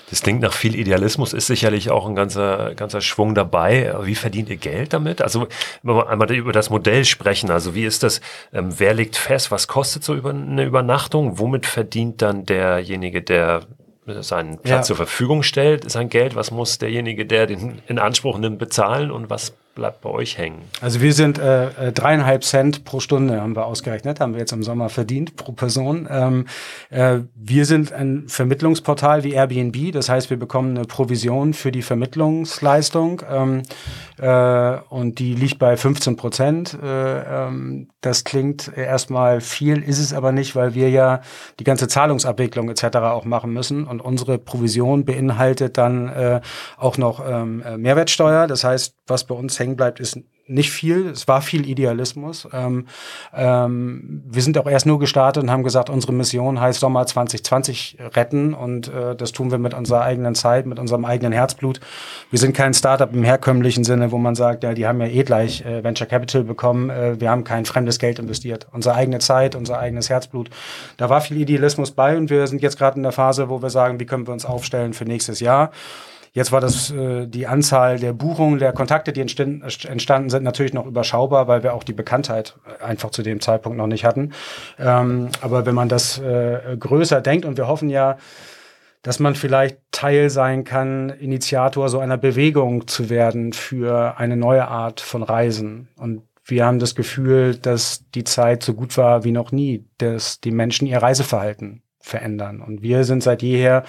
Das 0.10 0.22
klingt 0.22 0.42
nach 0.42 0.54
viel 0.54 0.76
Idealismus, 0.76 1.34
ist 1.34 1.48
sicherlich 1.48 1.90
auch 1.90 2.06
ein 2.08 2.16
ganzer, 2.16 2.76
ganzer 2.76 3.02
Schwung 3.02 3.36
dabei. 3.36 3.96
Wie 4.04 4.16
verdient 4.16 4.50
ihr 4.50 4.58
Geld 4.58 4.94
damit? 4.94 5.22
Also, 5.22 5.48
wenn 5.82 5.96
wir 5.96 6.10
einmal 6.10 6.32
über 6.32 6.52
das 6.52 6.70
Modell 6.70 7.06
sprechen, 7.06 7.50
also 7.50 7.74
wie 7.74 7.86
ist 7.86 8.04
das, 8.04 8.22
ähm, 8.54 8.74
wer 8.78 8.94
legt 8.94 9.16
fest, 9.16 9.50
was 9.50 9.68
kostet 9.68 10.04
so 10.04 10.14
über 10.14 10.32
eine 10.32 10.64
Übernachtung? 10.64 11.40
Womit 11.40 11.66
verdient 11.66 12.22
dann 12.22 12.46
derjenige, 12.46 13.22
der 13.22 13.62
seinen 14.06 14.58
Platz 14.58 14.70
ja. 14.70 14.82
zur 14.82 14.96
Verfügung 14.98 15.44
stellt, 15.44 15.90
sein 15.90 16.10
Geld, 16.10 16.36
was 16.36 16.52
muss 16.52 16.78
derjenige, 16.78 17.26
der 17.26 17.48
den 17.48 17.82
in 17.88 18.00
Anspruch 18.00 18.38
nimmt, 18.38 18.60
bezahlen 18.60 19.12
und 19.12 19.30
was 19.30 19.54
bleibt 19.76 20.02
bei 20.02 20.10
euch 20.10 20.38
hängen? 20.38 20.62
Also 20.82 21.02
wir 21.02 21.14
sind 21.14 21.40
äh, 21.40 21.88
äh, 21.88 21.92
dreieinhalb 21.92 22.44
Cent 22.44 22.86
pro 22.86 23.00
Stunde 23.00 23.42
haben 23.42 23.56
wir 23.56 23.66
ausgerechnet, 23.66 24.20
haben 24.20 24.34
wir 24.34 24.40
jetzt 24.40 24.52
im 24.52 24.64
Sommer 24.64 24.90
verdient 24.90 25.36
pro 25.36 25.52
Person. 25.52 26.08
Ähm, 26.10 26.46
äh, 26.90 27.20
wir 27.36 27.66
sind 27.66 27.92
ein 27.92 28.26
Vermittlungsportal 28.28 29.24
wie 29.24 29.34
Airbnb, 29.34 29.92
das 29.92 30.10
heißt, 30.10 30.30
wir 30.30 30.38
bekommen 30.38 30.78
eine 30.78 30.86
Provision 30.86 31.54
für 31.54 31.72
die 31.72 31.82
Vermittlungsleistung 31.82 33.24
ähm, 33.30 33.64
äh, 34.18 34.78
und 34.90 35.20
die 35.20 35.34
liegt 35.34 35.60
bei 35.60 35.76
15 35.76 36.18
Prozent. 36.18 36.78
Äh, 36.82 37.48
ähm, 37.48 37.90
das 38.02 38.24
klingt 38.24 38.78
erstmal 38.78 39.42
viel, 39.42 39.82
ist 39.82 40.00
es 40.00 40.14
aber 40.14 40.32
nicht, 40.32 40.56
weil 40.56 40.76
wir 40.76 40.90
ja 40.90 41.22
die 41.60 41.64
ganze 41.64 41.88
Zahlungsabwicklung 41.88 42.70
etc. 42.70 42.98
auch 42.98 43.26
machen 43.26 43.52
müssen 43.52 43.86
und 43.86 44.02
unsere 44.02 44.38
Provision 44.38 45.06
beinhaltet 45.06 45.78
dann 45.78 46.10
äh, 46.10 46.42
auch 46.78 46.98
noch 46.98 47.24
ähm, 47.28 47.64
Mehrwertsteuer. 47.78 48.48
Das 48.48 48.64
heißt, 48.64 48.96
was 49.08 49.24
bei 49.26 49.36
uns 49.36 49.56
hängen 49.64 49.76
bleibt, 49.76 50.00
ist 50.00 50.20
nicht 50.46 50.72
viel. 50.72 51.08
Es 51.08 51.28
war 51.28 51.42
viel 51.42 51.68
Idealismus. 51.68 52.48
Ähm, 52.52 52.88
ähm, 53.34 54.24
wir 54.26 54.42
sind 54.42 54.58
auch 54.58 54.68
erst 54.68 54.86
nur 54.86 55.00
gestartet 55.00 55.42
und 55.42 55.50
haben 55.50 55.64
gesagt, 55.64 55.90
unsere 55.90 56.12
Mission 56.12 56.60
heißt 56.60 56.80
Sommer 56.80 57.06
2020 57.06 57.98
retten 58.14 58.54
und 58.54 58.90
äh, 58.90 59.16
das 59.16 59.32
tun 59.32 59.52
wir 59.52 59.58
mit 59.58 59.74
unserer 59.74 60.02
eigenen 60.02 60.36
Zeit, 60.36 60.66
mit 60.66 60.80
unserem 60.80 61.06
eigenen 61.06 61.32
Herzblut. 61.32 61.80
Wir 62.30 62.40
sind 62.40 62.54
kein 62.54 62.74
Startup 62.74 63.12
im 63.14 63.24
herkömmlichen 63.24 63.86
Sinne, 63.86 64.12
wo 64.12 64.18
man 64.18 64.36
sagt, 64.36 64.64
ja, 64.64 64.74
die 64.74 64.86
haben 64.86 65.00
ja 65.00 65.08
eh 65.08 65.24
gleich 65.24 65.66
äh, 65.66 65.84
Venture 65.84 66.08
Capital 66.08 66.44
bekommen. 66.44 66.90
Äh, 66.90 67.22
wir 67.22 67.30
haben 67.30 67.46
kein 67.46 67.66
fremdes 67.66 67.98
Geld 67.98 68.20
investiert. 68.20 68.68
Unsere 68.72 68.96
eigene 68.96 69.20
Zeit, 69.20 69.56
unser 69.56 69.80
eigenes 69.80 70.10
Herzblut. 70.10 70.50
Da 70.98 71.10
war 71.10 71.22
viel 71.22 71.38
Idealismus 71.38 71.92
bei 71.92 72.18
und 72.18 72.30
wir 72.30 72.48
sind 72.48 72.62
jetzt 72.62 72.78
gerade 72.78 72.98
in 72.98 73.04
der 73.04 73.14
Phase, 73.14 73.48
wo 73.48 73.62
wir 73.62 73.70
sagen, 73.70 74.00
wie 74.00 74.06
können 74.06 74.28
wir 74.28 74.34
uns 74.34 74.46
aufstellen 74.46 74.94
für 74.94 75.06
nächstes 75.06 75.40
Jahr. 75.40 75.72
Jetzt 76.36 76.52
war 76.52 76.62
das 76.62 76.90
äh, 76.90 77.28
die 77.28 77.46
Anzahl 77.46 78.00
der 78.00 78.12
Buchungen, 78.12 78.58
der 78.58 78.74
Kontakte, 78.74 79.14
die 79.14 79.22
entstanden 79.22 80.30
sind, 80.30 80.44
natürlich 80.44 80.74
noch 80.74 80.88
überschaubar, 80.88 81.48
weil 81.48 81.62
wir 81.62 81.76
auch 81.76 81.84
die 81.84 81.94
Bekanntheit 81.94 82.56
einfach 82.84 83.12
zu 83.12 83.22
dem 83.22 83.40
Zeitpunkt 83.40 83.78
noch 83.78 83.86
nicht 83.86 84.04
hatten. 84.04 84.34
Ähm, 84.80 85.30
aber 85.42 85.68
wenn 85.68 85.76
man 85.76 85.90
das 85.90 86.18
äh, 86.18 86.76
größer 86.80 87.22
denkt 87.22 87.46
und 87.46 87.58
wir 87.58 87.68
hoffen 87.68 87.90
ja, 87.90 88.18
dass 89.04 89.20
man 89.20 89.36
vielleicht 89.36 89.78
Teil 89.92 90.32
sein 90.32 90.64
kann, 90.64 91.10
Initiator 91.10 91.88
so 91.90 92.00
einer 92.00 92.18
Bewegung 92.18 92.88
zu 92.88 93.12
werden 93.12 93.54
für 93.54 94.18
eine 94.18 94.38
neue 94.38 94.68
Art 94.68 95.02
von 95.02 95.22
Reisen. 95.22 95.90
Und 95.98 96.24
wir 96.46 96.66
haben 96.66 96.80
das 96.80 96.96
Gefühl, 96.96 97.56
dass 97.56 98.10
die 98.16 98.24
Zeit 98.24 98.64
so 98.64 98.74
gut 98.74 98.98
war 98.98 99.24
wie 99.24 99.32
noch 99.32 99.52
nie, 99.52 99.86
dass 99.98 100.40
die 100.40 100.52
Menschen 100.52 100.88
ihr 100.88 100.98
Reiseverhalten 100.98 101.84
verändern. 102.00 102.62
Und 102.62 102.82
wir 102.82 103.04
sind 103.04 103.22
seit 103.22 103.44
jeher 103.44 103.84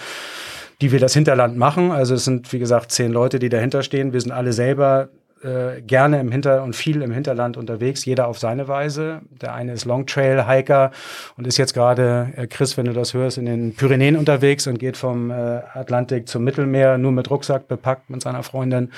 die 0.80 0.92
wir 0.92 1.00
das 1.00 1.14
Hinterland 1.14 1.56
machen. 1.56 1.90
Also 1.90 2.14
es 2.14 2.24
sind, 2.24 2.52
wie 2.52 2.58
gesagt, 2.58 2.92
zehn 2.92 3.12
Leute, 3.12 3.38
die 3.38 3.48
dahinter 3.48 3.82
stehen. 3.82 4.12
Wir 4.12 4.20
sind 4.20 4.32
alle 4.32 4.52
selber 4.52 5.08
äh, 5.44 5.82
gerne 5.82 6.20
im 6.20 6.32
Hinter 6.32 6.62
und 6.62 6.74
viel 6.74 7.02
im 7.02 7.12
Hinterland 7.12 7.56
unterwegs, 7.56 8.04
jeder 8.04 8.28
auf 8.28 8.38
seine 8.38 8.66
Weise. 8.66 9.20
Der 9.42 9.54
eine 9.54 9.74
ist 9.74 9.84
Longtrail-Hiker 9.84 10.90
und 11.36 11.46
ist 11.46 11.58
jetzt 11.58 11.74
gerade, 11.74 12.32
äh, 12.36 12.46
Chris, 12.46 12.76
wenn 12.78 12.86
du 12.86 12.94
das 12.94 13.12
hörst, 13.12 13.36
in 13.36 13.44
den 13.44 13.74
Pyrenäen 13.74 14.16
unterwegs 14.16 14.66
und 14.66 14.78
geht 14.78 14.96
vom 14.96 15.30
äh, 15.30 15.34
Atlantik 15.34 16.28
zum 16.28 16.44
Mittelmeer, 16.44 16.96
nur 16.96 17.12
mit 17.12 17.30
Rucksack 17.30 17.68
bepackt 17.68 18.08
mit 18.08 18.22
seiner 18.22 18.42
Freundin. 18.42 18.90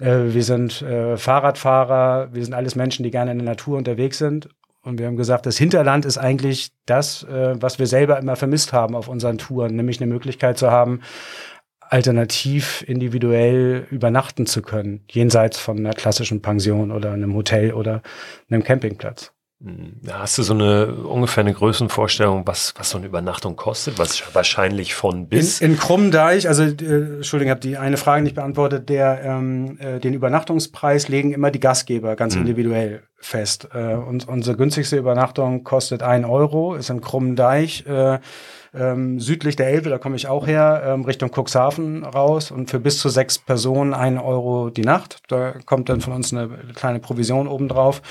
Äh, 0.00 0.34
wir 0.34 0.42
sind 0.42 0.82
äh, 0.82 1.16
Fahrradfahrer, 1.16 2.28
wir 2.32 2.44
sind 2.44 2.54
alles 2.54 2.74
Menschen, 2.74 3.04
die 3.04 3.12
gerne 3.12 3.30
in 3.30 3.38
der 3.38 3.46
Natur 3.46 3.78
unterwegs 3.78 4.18
sind. 4.18 4.48
Und 4.84 4.98
wir 4.98 5.06
haben 5.06 5.16
gesagt, 5.16 5.46
das 5.46 5.56
Hinterland 5.56 6.04
ist 6.04 6.18
eigentlich 6.18 6.72
das, 6.84 7.22
äh, 7.24 7.60
was 7.60 7.78
wir 7.78 7.86
selber 7.86 8.18
immer 8.18 8.36
vermisst 8.36 8.72
haben 8.72 8.94
auf 8.94 9.08
unseren 9.08 9.38
Touren, 9.38 9.74
nämlich 9.74 10.00
eine 10.00 10.12
Möglichkeit 10.12 10.58
zu 10.58 10.70
haben, 10.70 11.00
alternativ 11.80 12.84
individuell 12.86 13.86
übernachten 13.90 14.46
zu 14.46 14.62
können, 14.62 15.04
jenseits 15.10 15.58
von 15.58 15.78
einer 15.78 15.94
klassischen 15.94 16.42
Pension 16.42 16.92
oder 16.92 17.12
einem 17.12 17.34
Hotel 17.34 17.72
oder 17.72 18.02
einem 18.50 18.62
Campingplatz. 18.62 19.32
Hm. 19.62 20.00
Hast 20.10 20.36
du 20.38 20.42
so 20.42 20.52
eine 20.52 20.92
ungefähr 20.94 21.42
eine 21.42 21.54
Größenvorstellung, 21.54 22.46
was, 22.46 22.74
was 22.76 22.90
so 22.90 22.98
eine 22.98 23.06
Übernachtung 23.06 23.56
kostet? 23.56 23.98
Was 23.98 24.34
wahrscheinlich 24.34 24.94
von 24.94 25.28
bis? 25.28 25.60
In, 25.60 25.72
in 25.72 25.78
Krummdeich, 25.78 26.48
also 26.48 26.64
äh, 26.64 27.16
Entschuldigung, 27.16 27.50
habe 27.50 27.60
die 27.60 27.76
eine 27.76 27.96
Frage 27.96 28.22
nicht 28.22 28.34
beantwortet, 28.34 28.88
der 28.88 29.22
ähm, 29.22 29.78
äh, 29.78 30.00
den 30.00 30.12
Übernachtungspreis 30.12 31.08
legen 31.08 31.32
immer 31.32 31.50
die 31.50 31.60
Gastgeber 31.60 32.16
ganz 32.16 32.34
mhm. 32.34 32.42
individuell 32.42 33.02
fest. 33.16 33.68
Äh, 33.72 33.94
und 33.94 34.28
unsere 34.28 34.56
günstigste 34.56 34.96
Übernachtung 34.96 35.64
kostet 35.64 36.02
ein 36.02 36.24
Euro, 36.24 36.74
ist 36.74 36.90
in 36.90 37.00
Krummdeich. 37.00 37.86
Äh, 37.86 38.18
ähm, 38.74 39.20
südlich 39.20 39.56
der 39.56 39.68
Elbe, 39.68 39.90
da 39.90 39.98
komme 39.98 40.16
ich 40.16 40.26
auch 40.26 40.46
her, 40.46 40.82
ähm, 40.84 41.04
Richtung 41.04 41.30
Cuxhaven 41.30 42.04
raus 42.04 42.50
und 42.50 42.70
für 42.70 42.80
bis 42.80 42.98
zu 42.98 43.08
sechs 43.08 43.38
Personen 43.38 43.94
ein 43.94 44.18
Euro 44.18 44.70
die 44.70 44.82
Nacht. 44.82 45.22
Da 45.28 45.54
kommt 45.64 45.88
dann 45.88 46.00
von 46.00 46.12
uns 46.12 46.32
eine 46.32 46.48
kleine 46.74 46.98
Provision 46.98 47.48
obendrauf, 47.48 48.02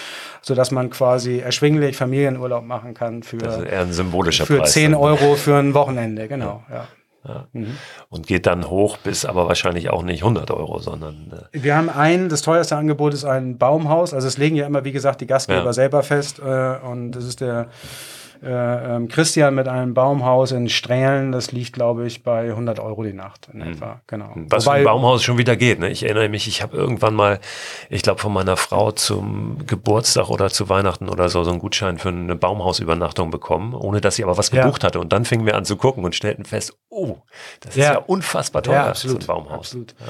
sodass 0.41 0.71
man 0.71 0.89
quasi 0.89 1.39
erschwinglich 1.39 1.97
Familienurlaub 1.97 2.63
machen 2.63 2.93
kann 2.93 3.23
für, 3.23 3.37
das 3.37 3.57
ist 3.57 3.65
eher 3.65 3.81
ein 3.81 3.93
symbolischer 3.93 4.45
für 4.45 4.57
Preis. 4.57 4.73
Für 4.73 4.79
10 4.79 4.95
Euro 4.95 5.35
für 5.35 5.57
ein 5.57 5.73
Wochenende, 5.73 6.27
genau, 6.27 6.63
ja. 6.69 6.87
Ja. 7.25 7.47
Mhm. 7.53 7.77
Und 8.09 8.27
geht 8.27 8.45
dann 8.45 8.69
hoch 8.69 8.97
bis 8.97 9.23
aber 9.23 9.47
wahrscheinlich 9.47 9.89
auch 9.89 10.03
nicht 10.03 10.23
100 10.23 10.51
Euro, 10.51 10.79
sondern. 10.79 11.31
Äh 11.53 11.63
wir 11.63 11.77
haben 11.77 11.89
ein, 11.89 12.27
das 12.27 12.41
teuerste 12.41 12.75
Angebot 12.75 13.13
ist 13.13 13.23
ein 13.23 13.57
Baumhaus. 13.57 14.13
Also 14.13 14.27
es 14.27 14.37
legen 14.37 14.57
ja 14.57 14.65
immer, 14.65 14.83
wie 14.83 14.91
gesagt, 14.91 15.21
die 15.21 15.27
Gastgeber 15.27 15.63
ja. 15.63 15.73
selber 15.73 16.03
fest. 16.03 16.39
Äh, 16.39 16.77
und 16.85 17.11
das 17.11 17.23
ist 17.23 17.39
der 17.39 17.69
äh, 18.43 18.95
ähm, 18.95 19.07
Christian 19.07 19.55
mit 19.55 19.67
einem 19.67 19.93
Baumhaus 19.93 20.51
in 20.51 20.69
Strählen, 20.69 21.31
das 21.31 21.51
liegt, 21.51 21.73
glaube 21.73 22.05
ich, 22.05 22.23
bei 22.23 22.49
100 22.49 22.79
Euro 22.79 23.03
die 23.03 23.13
Nacht 23.13 23.49
in 23.53 23.59
mhm. 23.59 23.73
etwa. 23.73 24.01
Genau. 24.07 24.31
Was 24.49 24.65
Wobei, 24.65 24.79
ein 24.79 24.83
Baumhaus 24.83 25.23
schon 25.23 25.37
wieder 25.37 25.55
geht. 25.55 25.79
Ne? 25.79 25.89
Ich 25.89 26.03
erinnere 26.03 26.29
mich, 26.29 26.47
ich 26.47 26.61
habe 26.61 26.75
irgendwann 26.75 27.13
mal, 27.13 27.39
ich 27.89 28.01
glaube, 28.01 28.19
von 28.19 28.33
meiner 28.33 28.57
Frau 28.57 28.91
zum 28.91 29.65
Geburtstag 29.65 30.29
oder 30.29 30.49
zu 30.49 30.69
Weihnachten 30.69 31.09
oder 31.09 31.29
so, 31.29 31.43
so 31.43 31.51
einen 31.51 31.59
Gutschein 31.59 31.97
für 31.97 32.09
eine 32.09 32.35
Baumhausübernachtung 32.35 33.31
bekommen, 33.31 33.73
ohne 33.73 34.01
dass 34.01 34.15
sie 34.15 34.23
aber 34.23 34.37
was 34.37 34.51
gebucht 34.51 34.83
ja. 34.83 34.87
hatte. 34.87 34.99
Und 34.99 35.13
dann 35.13 35.25
fingen 35.25 35.45
wir 35.45 35.55
an 35.55 35.65
zu 35.65 35.77
gucken 35.77 36.03
und 36.03 36.13
stellten 36.13 36.45
fest, 36.45 36.77
oh, 36.89 37.17
das 37.61 37.75
ja. 37.75 37.83
ist 37.83 37.93
ja 37.93 37.97
unfassbar 37.99 38.63
teuer, 38.63 38.75
ja, 38.75 38.87
absolut. 38.87 39.23
so 39.23 39.31
ein 39.31 39.35
Baumhaus. 39.35 39.59
Absolut. 39.59 39.95
Ja 39.99 40.07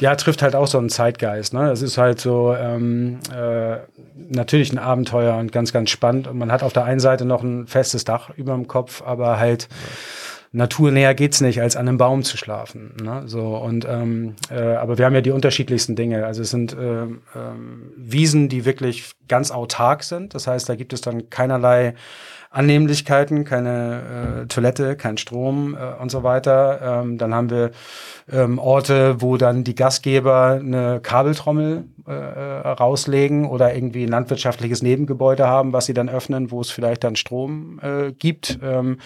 ja, 0.00 0.16
trifft 0.16 0.42
halt 0.42 0.56
auch 0.56 0.66
so 0.66 0.78
einen 0.78 0.88
Zeitgeist. 0.88 1.52
Ne? 1.52 1.70
Es 1.70 1.82
ist 1.82 1.98
halt 1.98 2.20
so 2.20 2.54
ähm, 2.54 3.20
äh, 3.34 3.76
natürlich 4.28 4.72
ein 4.72 4.78
Abenteuer 4.78 5.36
und 5.36 5.52
ganz, 5.52 5.72
ganz 5.72 5.90
spannend. 5.90 6.26
Und 6.26 6.38
man 6.38 6.50
hat 6.50 6.62
auf 6.62 6.72
der 6.72 6.84
einen 6.84 7.00
Seite 7.00 7.24
noch 7.24 7.42
ein 7.42 7.66
festes 7.66 8.04
Dach 8.04 8.30
über 8.36 8.54
dem 8.54 8.66
Kopf, 8.66 9.02
aber 9.02 9.38
halt 9.38 9.68
naturnäher 10.52 11.14
geht's 11.14 11.40
nicht, 11.40 11.60
als 11.60 11.76
an 11.76 11.86
einem 11.86 11.98
Baum 11.98 12.24
zu 12.24 12.36
schlafen. 12.36 12.96
Ne? 13.02 13.22
So 13.26 13.56
und 13.56 13.86
ähm, 13.88 14.34
äh, 14.50 14.74
aber 14.74 14.98
wir 14.98 15.04
haben 15.04 15.14
ja 15.14 15.20
die 15.20 15.30
unterschiedlichsten 15.30 15.94
Dinge. 15.94 16.26
Also 16.26 16.42
es 16.42 16.50
sind 16.50 16.72
äh, 16.72 17.02
äh, 17.04 17.08
Wiesen, 17.96 18.48
die 18.48 18.64
wirklich 18.64 19.12
ganz 19.28 19.50
autark 19.50 20.02
sind. 20.02 20.34
Das 20.34 20.46
heißt, 20.46 20.68
da 20.68 20.74
gibt 20.74 20.92
es 20.92 21.02
dann 21.02 21.30
keinerlei 21.30 21.94
Annehmlichkeiten, 22.50 23.44
keine 23.44 24.42
äh, 24.42 24.46
Toilette, 24.46 24.96
kein 24.96 25.16
Strom 25.18 25.76
äh, 25.76 26.02
und 26.02 26.10
so 26.10 26.24
weiter. 26.24 27.02
Ähm, 27.02 27.16
dann 27.16 27.32
haben 27.32 27.48
wir 27.48 27.70
ähm, 28.30 28.58
Orte, 28.58 29.22
wo 29.22 29.36
dann 29.36 29.62
die 29.62 29.76
Gastgeber 29.76 30.58
eine 30.60 31.00
Kabeltrommel 31.00 31.84
äh, 32.08 32.12
äh, 32.12 32.68
rauslegen 32.70 33.46
oder 33.46 33.72
irgendwie 33.72 34.02
ein 34.02 34.08
landwirtschaftliches 34.08 34.82
Nebengebäude 34.82 35.46
haben, 35.46 35.72
was 35.72 35.86
sie 35.86 35.94
dann 35.94 36.08
öffnen, 36.08 36.50
wo 36.50 36.60
es 36.60 36.70
vielleicht 36.70 37.04
dann 37.04 37.14
Strom 37.14 37.78
äh, 37.82 38.10
gibt, 38.10 38.58
ähm, 38.62 38.98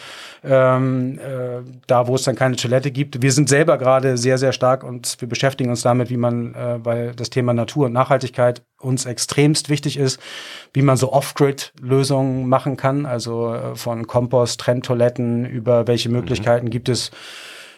ähm, 0.42 1.18
äh, 1.18 1.62
da 1.86 2.06
wo 2.06 2.14
es 2.14 2.22
dann 2.22 2.36
keine 2.36 2.56
Toilette 2.56 2.90
gibt. 2.90 3.20
Wir 3.20 3.32
sind 3.32 3.50
selber 3.50 3.76
gerade 3.76 4.16
sehr, 4.16 4.38
sehr 4.38 4.52
stark 4.52 4.84
und 4.84 5.20
wir 5.20 5.28
beschäftigen 5.28 5.68
uns 5.68 5.82
damit, 5.82 6.08
wie 6.08 6.16
man, 6.16 6.54
äh, 6.54 6.78
weil 6.82 7.14
das 7.14 7.28
Thema 7.28 7.52
Natur 7.52 7.86
und 7.86 7.92
Nachhaltigkeit 7.92 8.62
uns 8.84 9.06
extremst 9.06 9.68
wichtig 9.68 9.96
ist, 9.96 10.20
wie 10.72 10.82
man 10.82 10.96
so 10.96 11.12
Off-Grid-Lösungen 11.12 12.48
machen 12.48 12.76
kann, 12.76 13.06
also 13.06 13.54
äh, 13.54 13.74
von 13.76 14.06
Kompost, 14.06 14.60
Trenntoiletten 14.60 15.44
über 15.44 15.86
welche 15.86 16.08
mhm. 16.08 16.16
Möglichkeiten 16.16 16.66
mhm. 16.66 16.70
gibt 16.70 16.88
es 16.88 17.10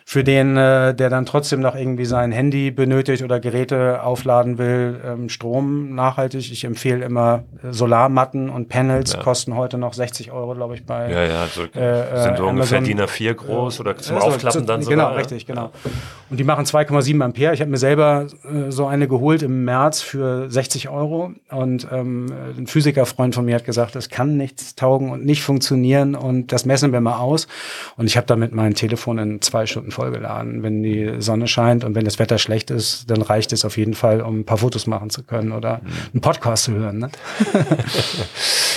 für 0.08 0.22
den, 0.22 0.56
äh, 0.56 0.94
der 0.94 1.10
dann 1.10 1.26
trotzdem 1.26 1.58
noch 1.58 1.74
irgendwie 1.74 2.04
sein 2.04 2.30
Handy 2.30 2.70
benötigt 2.70 3.24
oder 3.24 3.40
Geräte 3.40 4.04
aufladen 4.04 4.56
will, 4.56 5.00
ähm, 5.04 5.28
Strom 5.28 5.96
nachhaltig. 5.96 6.52
Ich 6.52 6.62
empfehle 6.62 7.04
immer 7.04 7.42
äh, 7.64 7.72
Solarmatten 7.72 8.48
und 8.48 8.68
Panels 8.68 9.14
ja. 9.14 9.20
kosten 9.20 9.56
heute 9.56 9.78
noch 9.78 9.94
60 9.94 10.30
Euro, 10.30 10.54
glaube 10.54 10.76
ich, 10.76 10.86
bei. 10.86 11.10
Ja, 11.10 11.24
ja, 11.24 11.46
so, 11.48 11.64
äh, 11.76 12.22
sind 12.22 12.36
so 12.36 12.46
ungefähr 12.46 12.82
DIN 12.82 13.00
A4 13.00 13.34
groß 13.34 13.80
oder 13.80 13.96
zum 13.96 14.14
also, 14.14 14.28
Aufklappen 14.28 14.60
zu, 14.60 14.66
dann 14.66 14.82
sogar. 14.82 15.08
Genau, 15.08 15.18
richtig, 15.18 15.44
genau. 15.44 15.72
Und 16.30 16.38
die 16.38 16.44
machen 16.44 16.66
2,7 16.66 17.20
Ampere. 17.20 17.52
Ich 17.52 17.60
habe 17.60 17.72
mir 17.72 17.76
selber 17.76 18.28
äh, 18.44 18.70
so 18.70 18.86
eine 18.86 19.08
geholt 19.08 19.42
im 19.42 19.64
März 19.64 20.02
für 20.02 20.48
60 20.48 20.88
Euro. 20.88 21.32
Und 21.50 21.88
ähm, 21.90 22.26
ein 22.56 22.68
Physikerfreund 22.68 23.34
von 23.34 23.44
mir 23.44 23.56
hat 23.56 23.64
gesagt, 23.64 23.96
das 23.96 24.08
kann 24.08 24.36
nichts 24.36 24.76
taugen 24.76 25.10
und 25.10 25.24
nicht 25.24 25.42
funktionieren 25.42 26.14
und 26.14 26.52
das 26.52 26.64
messen 26.64 26.92
wir 26.92 27.00
mal 27.00 27.18
aus. 27.18 27.48
Und 27.96 28.06
ich 28.06 28.16
habe 28.16 28.28
damit 28.28 28.52
mein 28.52 28.74
Telefon 28.74 29.18
in 29.18 29.42
zwei 29.42 29.66
Stunden 29.66 29.95
vollgeladen, 29.96 30.62
wenn 30.62 30.82
die 30.82 31.16
Sonne 31.18 31.48
scheint 31.48 31.82
und 31.82 31.94
wenn 31.94 32.04
das 32.04 32.18
Wetter 32.18 32.38
schlecht 32.38 32.70
ist, 32.70 33.10
dann 33.10 33.22
reicht 33.22 33.52
es 33.52 33.64
auf 33.64 33.78
jeden 33.78 33.94
Fall, 33.94 34.20
um 34.20 34.40
ein 34.40 34.44
paar 34.44 34.58
Fotos 34.58 34.86
machen 34.86 35.10
zu 35.10 35.22
können 35.22 35.52
oder 35.52 35.78
mhm. 35.78 35.90
einen 36.12 36.20
Podcast 36.20 36.64
zu 36.64 36.72
hören. 36.72 36.98
Ne? 36.98 37.10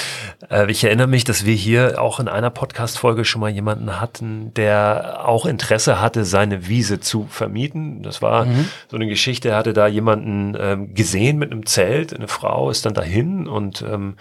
Äh, 0.49 0.71
ich 0.71 0.83
erinnere 0.83 1.07
mich, 1.07 1.23
dass 1.23 1.45
wir 1.45 1.53
hier 1.53 2.01
auch 2.01 2.19
in 2.19 2.27
einer 2.27 2.49
Podcast-Folge 2.49 3.25
schon 3.25 3.41
mal 3.41 3.49
jemanden 3.49 3.99
hatten, 3.99 4.53
der 4.53 5.27
auch 5.27 5.45
Interesse 5.45 5.99
hatte, 5.99 6.23
seine 6.23 6.67
Wiese 6.67 6.99
zu 6.99 7.27
vermieten. 7.29 8.03
Das 8.03 8.21
war 8.21 8.45
mhm. 8.45 8.69
so 8.89 8.95
eine 8.95 9.07
Geschichte, 9.07 9.49
er 9.49 9.57
hatte 9.57 9.73
da 9.73 9.87
jemanden 9.87 10.55
ähm, 10.59 10.93
gesehen 10.93 11.37
mit 11.37 11.51
einem 11.51 11.65
Zelt, 11.65 12.13
eine 12.13 12.27
Frau 12.27 12.69
ist 12.69 12.85
dann 12.85 12.93
dahin 12.93 13.47
und 13.47 13.81
ähm, 13.81 14.15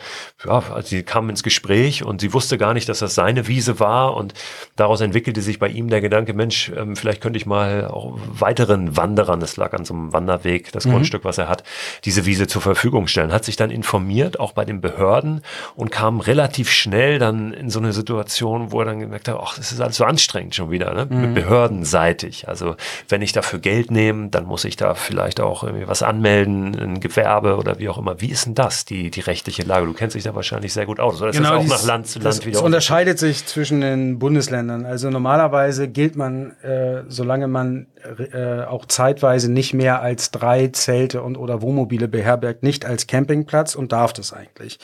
ja, 0.44 0.62
also 0.72 0.88
sie 0.88 1.02
kam 1.02 1.30
ins 1.30 1.42
Gespräch 1.42 2.04
und 2.04 2.20
sie 2.20 2.32
wusste 2.32 2.58
gar 2.58 2.74
nicht, 2.74 2.88
dass 2.88 2.98
das 2.98 3.14
seine 3.14 3.46
Wiese 3.46 3.78
war 3.80 4.14
und 4.14 4.34
daraus 4.76 5.00
entwickelte 5.00 5.40
sich 5.40 5.58
bei 5.58 5.68
ihm 5.68 5.88
der 5.88 6.00
Gedanke, 6.00 6.34
Mensch, 6.34 6.72
ähm, 6.76 6.96
vielleicht 6.96 7.20
könnte 7.20 7.36
ich 7.36 7.46
mal 7.46 7.86
auch 7.86 8.18
weiteren 8.28 8.96
Wanderern, 8.96 9.40
das 9.40 9.56
lag 9.56 9.72
an 9.72 9.84
so 9.84 9.94
einem 9.94 10.12
Wanderweg, 10.12 10.72
das 10.72 10.86
mhm. 10.86 10.92
Grundstück, 10.92 11.24
was 11.24 11.38
er 11.38 11.48
hat, 11.48 11.62
diese 12.04 12.26
Wiese 12.26 12.46
zur 12.46 12.62
Verfügung 12.62 13.06
stellen. 13.06 13.32
Hat 13.32 13.44
sich 13.44 13.56
dann 13.56 13.70
informiert, 13.70 14.40
auch 14.40 14.52
bei 14.52 14.64
den 14.64 14.80
Behörden 14.80 15.42
und 15.76 15.90
kam 16.08 16.20
relativ 16.20 16.70
schnell 16.70 17.18
dann 17.18 17.52
in 17.52 17.68
so 17.68 17.78
eine 17.78 17.92
Situation, 17.92 18.72
wo 18.72 18.80
er 18.80 18.86
dann 18.86 18.98
gemerkt 18.98 19.28
hat, 19.28 19.36
ach, 19.38 19.56
das 19.56 19.72
ist 19.72 19.80
alles 19.80 19.96
so 19.96 20.04
anstrengend 20.04 20.54
schon 20.54 20.70
wieder, 20.70 20.94
ne? 20.94 21.06
Mhm. 21.08 21.34
behördenseitig. 21.34 22.48
Also 22.48 22.76
wenn 23.10 23.20
ich 23.20 23.32
dafür 23.32 23.58
Geld 23.58 23.90
nehme, 23.90 24.28
dann 24.30 24.46
muss 24.46 24.64
ich 24.64 24.76
da 24.76 24.94
vielleicht 24.94 25.38
auch 25.38 25.64
irgendwie 25.64 25.86
was 25.86 26.02
anmelden, 26.02 26.74
ein 26.78 27.00
Gewerbe 27.00 27.56
oder 27.58 27.78
wie 27.78 27.90
auch 27.90 27.98
immer. 27.98 28.22
Wie 28.22 28.28
ist 28.28 28.46
denn 28.46 28.54
das, 28.54 28.86
die, 28.86 29.10
die 29.10 29.20
rechtliche 29.20 29.64
Lage? 29.64 29.86
Du 29.86 29.92
kennst 29.92 30.16
dich 30.16 30.24
da 30.24 30.34
wahrscheinlich 30.34 30.72
sehr 30.72 30.86
gut 30.86 30.98
aus. 30.98 31.20
Oder 31.20 31.32
genau, 31.32 31.56
das 31.56 31.64
auch 31.64 31.68
nach 31.68 31.84
Land 31.84 32.06
zu 32.06 32.20
Land 32.20 32.46
wieder? 32.46 32.58
Es 32.58 32.64
unterscheidet 32.64 33.18
sich 33.18 33.44
zwischen 33.44 33.82
den 33.82 34.18
Bundesländern. 34.18 34.86
Also 34.86 35.10
normalerweise 35.10 35.88
gilt 35.88 36.16
man, 36.16 36.52
äh, 36.62 37.02
solange 37.08 37.48
man 37.48 37.86
äh, 38.32 38.62
auch 38.62 38.86
zeitweise 38.86 39.50
nicht 39.50 39.74
mehr 39.74 40.00
als 40.00 40.30
drei 40.30 40.68
Zelte 40.68 41.22
und 41.22 41.36
oder 41.36 41.60
Wohnmobile 41.60 42.08
beherbergt, 42.08 42.62
nicht 42.62 42.86
als 42.86 43.06
Campingplatz 43.06 43.74
und 43.74 43.92
darf 43.92 44.12
das 44.12 44.32
eigentlich. 44.32 44.78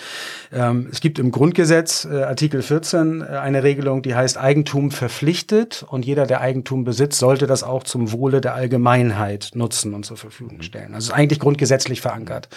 Ähm, 0.52 0.88
es 0.90 1.00
gibt 1.00 1.13
im 1.18 1.30
Grundgesetz, 1.30 2.06
äh, 2.10 2.22
Artikel 2.22 2.62
14, 2.62 3.20
äh, 3.22 3.24
eine 3.24 3.62
Regelung, 3.62 4.02
die 4.02 4.14
heißt 4.14 4.38
Eigentum 4.38 4.90
verpflichtet 4.90 5.84
und 5.88 6.04
jeder, 6.04 6.26
der 6.26 6.40
Eigentum 6.40 6.84
besitzt, 6.84 7.18
sollte 7.18 7.46
das 7.46 7.62
auch 7.62 7.84
zum 7.84 8.12
Wohle 8.12 8.40
der 8.40 8.54
Allgemeinheit 8.54 9.50
nutzen 9.54 9.94
und 9.94 10.04
zur 10.04 10.16
Verfügung 10.16 10.62
stellen. 10.62 10.94
Also 10.94 11.12
ist 11.12 11.18
eigentlich 11.18 11.40
grundgesetzlich 11.40 12.00
verankert. 12.00 12.48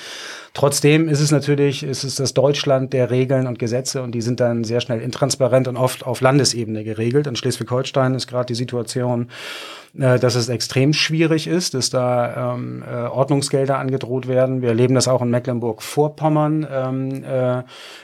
Trotzdem 0.54 1.10
ist 1.10 1.20
es 1.20 1.32
natürlich, 1.32 1.84
ist 1.84 2.04
es 2.04 2.16
das 2.16 2.34
Deutschland 2.34 2.94
der 2.94 3.12
Regeln 3.12 3.48
und 3.48 3.60
Gesetze 3.60 4.02
und 4.02 4.14
die 4.14 4.22
sind 4.22 4.40
dann 4.40 4.64
sehr 4.64 4.82
schnell 4.82 5.02
intransparent 5.02 5.68
und 5.68 5.78
oft 5.78 6.06
auf 6.06 6.22
Landesebene 6.22 6.84
geregelt. 6.84 7.28
In 7.28 7.36
Schleswig-Holstein 7.36 8.16
ist 8.16 8.28
gerade 8.28 8.48
die 8.48 8.56
Situation, 8.56 9.30
äh, 9.98 10.20
dass 10.20 10.36
es 10.36 10.50
extrem 10.50 10.94
schwierig 10.94 11.48
ist, 11.48 11.74
dass 11.74 11.90
da 11.90 12.56
ähm, 12.56 12.84
äh, 12.84 13.08
Ordnungsgelder 13.08 13.78
angedroht 13.78 14.28
werden. 14.28 14.62
Wir 14.62 14.70
erleben 14.70 14.96
das 14.96 15.08
auch 15.08 15.22
in 15.22 15.30
Mecklenburg-Vorpommern. 15.30 16.68
Ähm, 16.70 17.24
äh, 17.24 17.64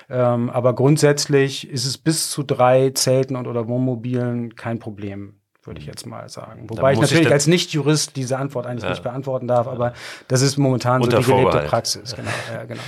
ähm, 0.09 0.49
aber 0.49 0.73
grundsätzlich 0.73 1.69
ist 1.69 1.85
es 1.85 1.97
bis 1.97 2.29
zu 2.29 2.43
drei 2.43 2.91
Zelten 2.91 3.35
und 3.35 3.47
oder 3.47 3.67
Wohnmobilen 3.67 4.55
kein 4.55 4.79
Problem 4.79 5.35
würde 5.65 5.79
ich 5.79 5.85
jetzt 5.85 6.05
mal 6.05 6.27
sagen. 6.29 6.65
Wobei 6.67 6.93
ich 6.93 6.99
natürlich 6.99 7.27
ich 7.27 7.31
als 7.31 7.47
Nicht-Jurist 7.47 8.15
diese 8.15 8.37
Antwort 8.37 8.65
eigentlich 8.65 8.83
ja. 8.83 8.89
nicht 8.89 9.03
beantworten 9.03 9.47
darf, 9.47 9.67
aber 9.67 9.93
das 10.27 10.41
ist 10.41 10.57
momentan 10.57 11.01
Unter 11.01 11.21
so 11.21 11.31
die 11.31 11.37
gelebte 11.37 11.59
Praxis. 11.67 12.15
Genau, 12.15 12.29
ja, 12.53 12.65
genau. 12.65 12.81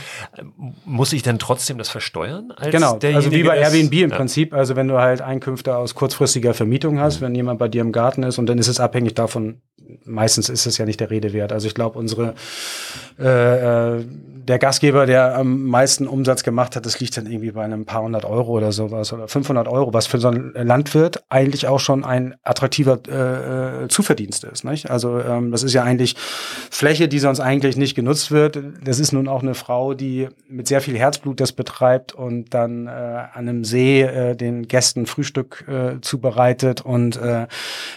Muss 0.85 1.13
ich 1.13 1.23
denn 1.23 1.39
trotzdem 1.39 1.77
das 1.77 1.89
versteuern? 1.89 2.53
genau, 2.71 2.97
also 3.01 3.31
wie 3.31 3.43
bei 3.43 3.57
Airbnb 3.57 3.93
im 3.93 4.09
ja. 4.09 4.15
Prinzip. 4.15 4.53
Also 4.53 4.75
wenn 4.75 4.87
du 4.87 4.99
halt 4.99 5.21
Einkünfte 5.21 5.75
aus 5.75 5.95
kurzfristiger 5.95 6.53
Vermietung 6.53 6.99
hast, 6.99 7.21
mhm. 7.21 7.25
wenn 7.25 7.35
jemand 7.35 7.59
bei 7.59 7.67
dir 7.67 7.81
im 7.81 7.91
Garten 7.91 8.23
ist 8.23 8.37
und 8.37 8.47
dann 8.47 8.57
ist 8.57 8.67
es 8.67 8.79
abhängig 8.79 9.13
davon, 9.13 9.61
meistens 10.05 10.49
ist 10.49 10.65
es 10.65 10.77
ja 10.77 10.85
nicht 10.85 10.99
der 10.99 11.09
Rede 11.09 11.33
wert. 11.33 11.51
Also 11.51 11.67
ich 11.67 11.75
glaube, 11.75 11.99
unsere 11.99 12.35
äh, 13.19 13.97
äh, 13.97 14.05
der 14.47 14.59
Gastgeber, 14.59 15.05
der 15.05 15.35
am 15.35 15.63
meisten 15.63 16.07
Umsatz 16.07 16.43
gemacht 16.43 16.75
hat, 16.75 16.85
das 16.85 16.99
liegt 16.99 17.17
dann 17.17 17.25
irgendwie 17.25 17.51
bei 17.51 17.63
einem 17.63 17.85
paar 17.85 18.03
hundert 18.03 18.25
Euro 18.25 18.51
oder 18.51 18.71
sowas 18.71 19.11
oder 19.11 19.27
500 19.27 19.67
Euro, 19.67 19.93
was 19.93 20.05
für 20.05 20.19
so 20.19 20.27
ein 20.27 20.53
Landwirt 20.53 21.23
eigentlich 21.29 21.67
auch 21.67 21.79
schon 21.79 22.03
ein 22.03 22.35
attraktiver 22.43 22.99
äh, 23.07 23.85
äh, 23.85 23.87
Zuverdienst 23.87 24.43
ist. 24.43 24.63
Nicht? 24.63 24.91
Also 24.91 25.19
ähm, 25.19 25.51
das 25.51 25.63
ist 25.63 25.73
ja 25.73 25.83
eigentlich 25.83 26.15
Fläche, 26.69 27.07
die 27.07 27.19
sonst 27.19 27.39
eigentlich 27.39 27.75
nicht 27.75 27.95
genutzt 27.95 28.31
wird. 28.31 28.59
Das 28.83 28.99
ist 28.99 29.13
nun 29.13 29.27
auch 29.27 29.41
eine 29.41 29.55
Frau, 29.55 29.95
die 29.95 30.29
mit 30.47 30.67
sehr 30.67 30.81
viel 30.81 30.97
Herzblut 30.97 31.39
das 31.39 31.51
betreibt 31.51 32.13
und 32.13 32.53
dann 32.53 32.87
äh, 32.87 32.89
an 32.89 33.29
einem 33.33 33.63
See 33.63 34.03
äh, 34.03 34.35
den 34.35 34.67
Gästen 34.67 35.07
Frühstück 35.07 35.65
äh, 35.67 36.01
zubereitet 36.01 36.81
und 36.81 37.17
äh, 37.17 37.47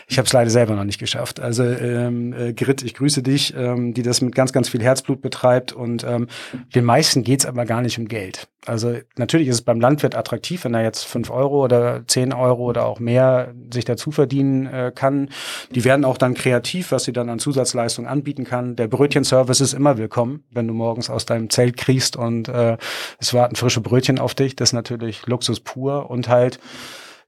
ich 0.06 0.18
habe 0.18 0.26
es 0.26 0.32
leider 0.32 0.50
selber 0.50 0.74
noch 0.74 0.84
nicht 0.84 0.98
geschafft. 0.98 1.40
Also 1.40 1.64
ähm, 1.98 2.32
äh, 2.32 2.52
Grit, 2.52 2.82
ich 2.82 2.94
grüße 2.94 3.22
dich, 3.22 3.54
ähm, 3.56 3.94
die 3.94 4.02
das 4.02 4.20
mit 4.20 4.34
ganz, 4.34 4.52
ganz 4.52 4.68
viel 4.68 4.82
Herzblut 4.82 5.20
betreibt 5.20 5.72
und 5.72 6.04
ähm, 6.04 6.28
den 6.74 6.84
meisten 6.84 7.22
geht's 7.22 7.46
aber 7.46 7.64
gar 7.64 7.82
nicht 7.82 7.98
um 7.98 8.06
Geld. 8.06 8.48
Also 8.66 8.96
natürlich 9.16 9.48
ist 9.48 9.56
es 9.56 9.62
beim 9.62 9.80
Landwirt 9.80 10.14
attraktiv, 10.14 10.64
wenn 10.64 10.74
er 10.74 10.82
jetzt 10.82 11.04
fünf 11.04 11.30
Euro 11.30 11.64
oder 11.64 12.06
zehn 12.06 12.32
Euro 12.32 12.64
oder 12.64 12.86
auch 12.86 13.00
mehr 13.00 13.54
sich 13.72 13.84
dazu 13.84 14.10
verdienen 14.10 14.66
äh, 14.66 14.92
kann. 14.94 15.30
Die 15.74 15.84
werden 15.84 16.04
auch 16.04 16.18
dann 16.18 16.34
kreativ, 16.34 16.92
was 16.92 17.04
sie 17.04 17.12
dann 17.12 17.30
an 17.30 17.38
Zusatzleistungen 17.38 18.10
anbieten 18.10 18.44
kann. 18.44 18.76
Der 18.76 18.88
Brötchenservice 18.88 19.60
ist 19.60 19.72
immer 19.72 19.96
willkommen, 19.96 20.44
wenn 20.50 20.66
du 20.66 20.74
morgens 20.74 21.08
aus 21.08 21.24
deinem 21.24 21.50
Zelt 21.50 21.76
kriegst 21.76 22.16
und 22.16 22.48
äh, 22.48 22.76
es 23.18 23.32
warten 23.32 23.56
frische 23.56 23.80
Brötchen 23.80 24.18
auf 24.18 24.34
dich. 24.34 24.54
Das 24.54 24.70
ist 24.70 24.74
natürlich 24.74 25.26
Luxus 25.26 25.60
pur 25.60 26.10
und 26.10 26.28
halt 26.28 26.58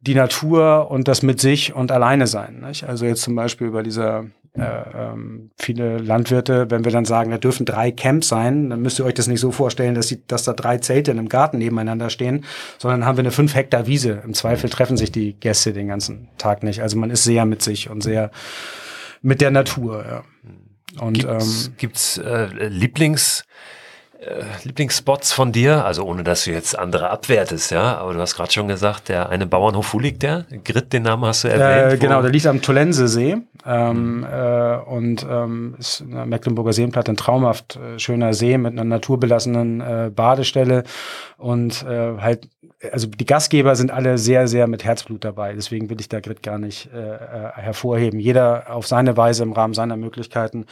die 0.00 0.14
Natur 0.14 0.90
und 0.90 1.08
das 1.08 1.22
mit 1.22 1.40
sich 1.40 1.74
und 1.74 1.92
alleine 1.92 2.26
sein. 2.26 2.60
Nicht? 2.66 2.84
Also 2.84 3.04
jetzt 3.04 3.22
zum 3.22 3.34
Beispiel 3.34 3.70
bei 3.70 3.82
dieser 3.82 4.26
äh, 4.54 4.62
ähm, 4.62 5.50
viele 5.58 5.98
Landwirte, 5.98 6.70
wenn 6.70 6.84
wir 6.84 6.90
dann 6.90 7.04
sagen, 7.04 7.30
da 7.30 7.38
dürfen 7.38 7.66
drei 7.66 7.92
Camps 7.92 8.28
sein, 8.28 8.70
dann 8.70 8.82
müsst 8.82 8.98
ihr 8.98 9.04
euch 9.04 9.14
das 9.14 9.28
nicht 9.28 9.40
so 9.40 9.52
vorstellen, 9.52 9.94
dass, 9.94 10.08
die, 10.08 10.26
dass 10.26 10.42
da 10.42 10.52
drei 10.52 10.78
Zelte 10.78 11.12
in 11.12 11.18
einem 11.18 11.28
Garten 11.28 11.58
nebeneinander 11.58 12.10
stehen, 12.10 12.44
sondern 12.78 13.04
haben 13.04 13.16
wir 13.16 13.22
eine 13.22 13.30
fünf 13.30 13.54
Hektar 13.54 13.86
Wiese. 13.86 14.22
Im 14.24 14.34
Zweifel 14.34 14.68
treffen 14.68 14.96
sich 14.96 15.12
die 15.12 15.34
Gäste 15.34 15.72
den 15.72 15.86
ganzen 15.86 16.28
Tag 16.36 16.64
nicht. 16.64 16.82
Also 16.82 16.98
man 16.98 17.10
ist 17.10 17.24
sehr 17.24 17.44
mit 17.46 17.62
sich 17.62 17.90
und 17.90 18.02
sehr 18.02 18.30
mit 19.22 19.40
der 19.40 19.52
Natur. 19.52 20.04
Ja. 20.04 20.24
Und 21.00 21.20
gibt's, 21.20 21.66
ähm, 21.66 21.74
gibt's 21.76 22.18
äh, 22.18 22.68
Lieblings 22.68 23.44
äh, 24.20 24.42
Lieblingsspots 24.64 25.32
von 25.32 25.52
dir? 25.52 25.84
Also 25.84 26.04
ohne, 26.04 26.22
dass 26.22 26.44
du 26.44 26.50
jetzt 26.50 26.78
andere 26.78 27.10
abwertest, 27.10 27.70
ja. 27.70 27.96
Aber 27.98 28.14
du 28.14 28.20
hast 28.20 28.36
gerade 28.36 28.52
schon 28.52 28.68
gesagt, 28.68 29.08
der 29.08 29.28
eine 29.28 29.46
Bauernhof, 29.46 29.94
wo 29.94 29.98
liegt 29.98 30.22
der? 30.22 30.46
Grit, 30.64 30.92
den 30.92 31.04
Namen 31.04 31.24
hast 31.24 31.44
du 31.44 31.48
erwähnt. 31.48 31.94
Äh, 31.94 31.98
genau, 31.98 32.20
der 32.22 32.30
liegt 32.30 32.46
am 32.46 32.62
Tollensesee 32.62 33.38
ähm, 33.66 34.26
äh, 34.30 34.76
und 34.76 35.26
ähm, 35.28 35.74
ist 35.78 36.00
in 36.00 36.12
der 36.12 36.26
Mecklenburger 36.26 36.72
Seenplatte 36.72 37.12
ein 37.12 37.16
traumhaft 37.16 37.76
äh, 37.76 37.98
schöner 37.98 38.34
See 38.34 38.58
mit 38.58 38.72
einer 38.72 38.84
naturbelassenen 38.84 39.80
äh, 39.80 40.10
Badestelle 40.14 40.84
und 41.38 41.82
äh, 41.84 42.18
halt 42.18 42.48
also 42.92 43.08
die 43.08 43.26
Gastgeber 43.26 43.76
sind 43.76 43.90
alle 43.90 44.16
sehr, 44.16 44.48
sehr 44.48 44.66
mit 44.66 44.84
Herzblut 44.84 45.22
dabei. 45.22 45.52
Deswegen 45.52 45.90
will 45.90 46.00
ich 46.00 46.08
da 46.08 46.20
Grit 46.20 46.42
gar 46.42 46.58
nicht 46.58 46.88
äh, 46.94 46.98
äh, 46.98 47.52
hervorheben. 47.56 48.18
Jeder 48.18 48.74
auf 48.74 48.86
seine 48.86 49.18
Weise 49.18 49.42
im 49.42 49.52
Rahmen 49.52 49.74
seiner 49.74 49.98
Möglichkeiten. 49.98 50.64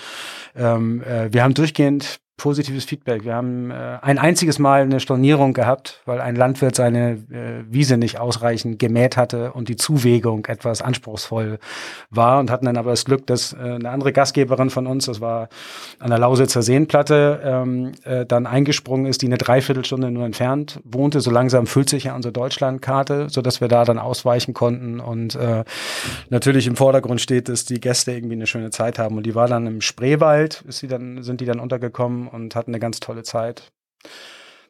Ähm, 0.56 1.02
äh, 1.02 1.30
wir 1.32 1.42
haben 1.42 1.52
durchgehend 1.52 2.20
positives 2.38 2.84
Feedback. 2.84 3.24
Wir 3.24 3.34
haben 3.34 3.70
äh, 3.70 3.98
ein 4.00 4.18
einziges 4.18 4.58
Mal 4.58 4.82
eine 4.82 5.00
Stornierung 5.00 5.52
gehabt, 5.52 6.00
weil 6.06 6.20
ein 6.20 6.36
Landwirt 6.36 6.76
seine 6.76 7.18
äh, 7.30 7.64
Wiese 7.68 7.98
nicht 7.98 8.18
ausreichend 8.18 8.78
gemäht 8.78 9.16
hatte 9.16 9.52
und 9.52 9.68
die 9.68 9.76
Zuwegung 9.76 10.46
etwas 10.46 10.80
anspruchsvoll 10.80 11.58
war 12.10 12.38
und 12.38 12.50
hatten 12.50 12.64
dann 12.66 12.76
aber 12.76 12.90
das 12.90 13.04
Glück, 13.04 13.26
dass 13.26 13.52
äh, 13.52 13.56
eine 13.56 13.90
andere 13.90 14.12
Gastgeberin 14.12 14.70
von 14.70 14.86
uns, 14.86 15.06
das 15.06 15.20
war 15.20 15.48
an 15.98 16.10
der 16.10 16.18
Lausitzer 16.18 16.62
Seenplatte, 16.62 17.40
ähm, 17.44 17.92
äh, 18.04 18.24
dann 18.24 18.46
eingesprungen 18.46 19.06
ist, 19.06 19.20
die 19.22 19.26
eine 19.26 19.36
Dreiviertelstunde 19.36 20.10
nur 20.12 20.24
entfernt 20.24 20.80
wohnte. 20.84 21.20
So 21.20 21.32
langsam 21.32 21.66
füllt 21.66 21.90
sich 21.90 22.04
ja 22.04 22.14
unsere 22.14 22.32
Deutschlandkarte, 22.32 23.28
so 23.30 23.42
dass 23.42 23.60
wir 23.60 23.66
da 23.66 23.84
dann 23.84 23.98
ausweichen 23.98 24.54
konnten 24.54 25.00
und 25.00 25.34
äh, 25.34 25.64
natürlich 26.30 26.68
im 26.68 26.76
Vordergrund 26.76 27.20
steht, 27.20 27.48
dass 27.48 27.64
die 27.64 27.80
Gäste 27.80 28.12
irgendwie 28.12 28.36
eine 28.36 28.46
schöne 28.46 28.70
Zeit 28.70 29.00
haben 29.00 29.16
und 29.16 29.26
die 29.26 29.34
war 29.34 29.48
dann 29.48 29.66
im 29.66 29.80
Spreewald, 29.80 30.62
ist 30.68 30.78
sie 30.78 30.86
dann, 30.86 31.24
sind 31.24 31.40
die 31.40 31.44
dann 31.44 31.58
untergekommen 31.58 32.27
und 32.28 32.54
hatten 32.54 32.70
eine 32.70 32.80
ganz 32.80 33.00
tolle 33.00 33.22
Zeit. 33.22 33.72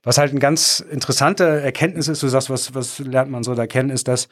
Was 0.04 0.16
halt 0.16 0.30
eine 0.30 0.40
ganz 0.40 0.80
interessante 0.80 1.44
Erkenntnis 1.44 2.08
ist, 2.08 2.22
du 2.22 2.28
sagst, 2.28 2.50
was, 2.50 2.74
was 2.74 2.98
lernt 3.00 3.30
man 3.30 3.42
so 3.42 3.54
da 3.54 3.66
kennen, 3.66 3.90
ist, 3.90 4.06
dass 4.06 4.28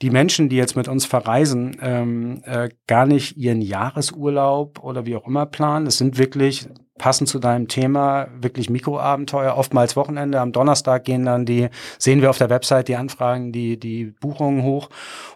die 0.00 0.10
Menschen, 0.10 0.48
die 0.48 0.56
jetzt 0.56 0.76
mit 0.76 0.88
uns 0.88 1.04
verreisen, 1.04 1.76
ähm, 1.82 2.42
äh, 2.44 2.70
gar 2.86 3.06
nicht 3.06 3.36
ihren 3.36 3.60
Jahresurlaub 3.60 4.82
oder 4.82 5.04
wie 5.04 5.16
auch 5.16 5.26
immer 5.26 5.46
planen. 5.46 5.86
Es 5.86 5.98
sind 5.98 6.16
wirklich 6.16 6.68
passend 6.98 7.28
zu 7.28 7.38
deinem 7.38 7.68
Thema 7.68 8.28
wirklich 8.40 8.70
Mikroabenteuer, 8.70 9.56
oftmals 9.56 9.94
Wochenende. 9.94 10.40
Am 10.40 10.52
Donnerstag 10.52 11.04
gehen 11.04 11.24
dann 11.26 11.46
die, 11.46 11.68
sehen 11.98 12.22
wir 12.22 12.30
auf 12.30 12.38
der 12.38 12.50
Website 12.50 12.88
die 12.88 12.96
Anfragen, 12.96 13.52
die, 13.52 13.78
die 13.78 14.06
Buchungen 14.20 14.62
hoch 14.62 14.88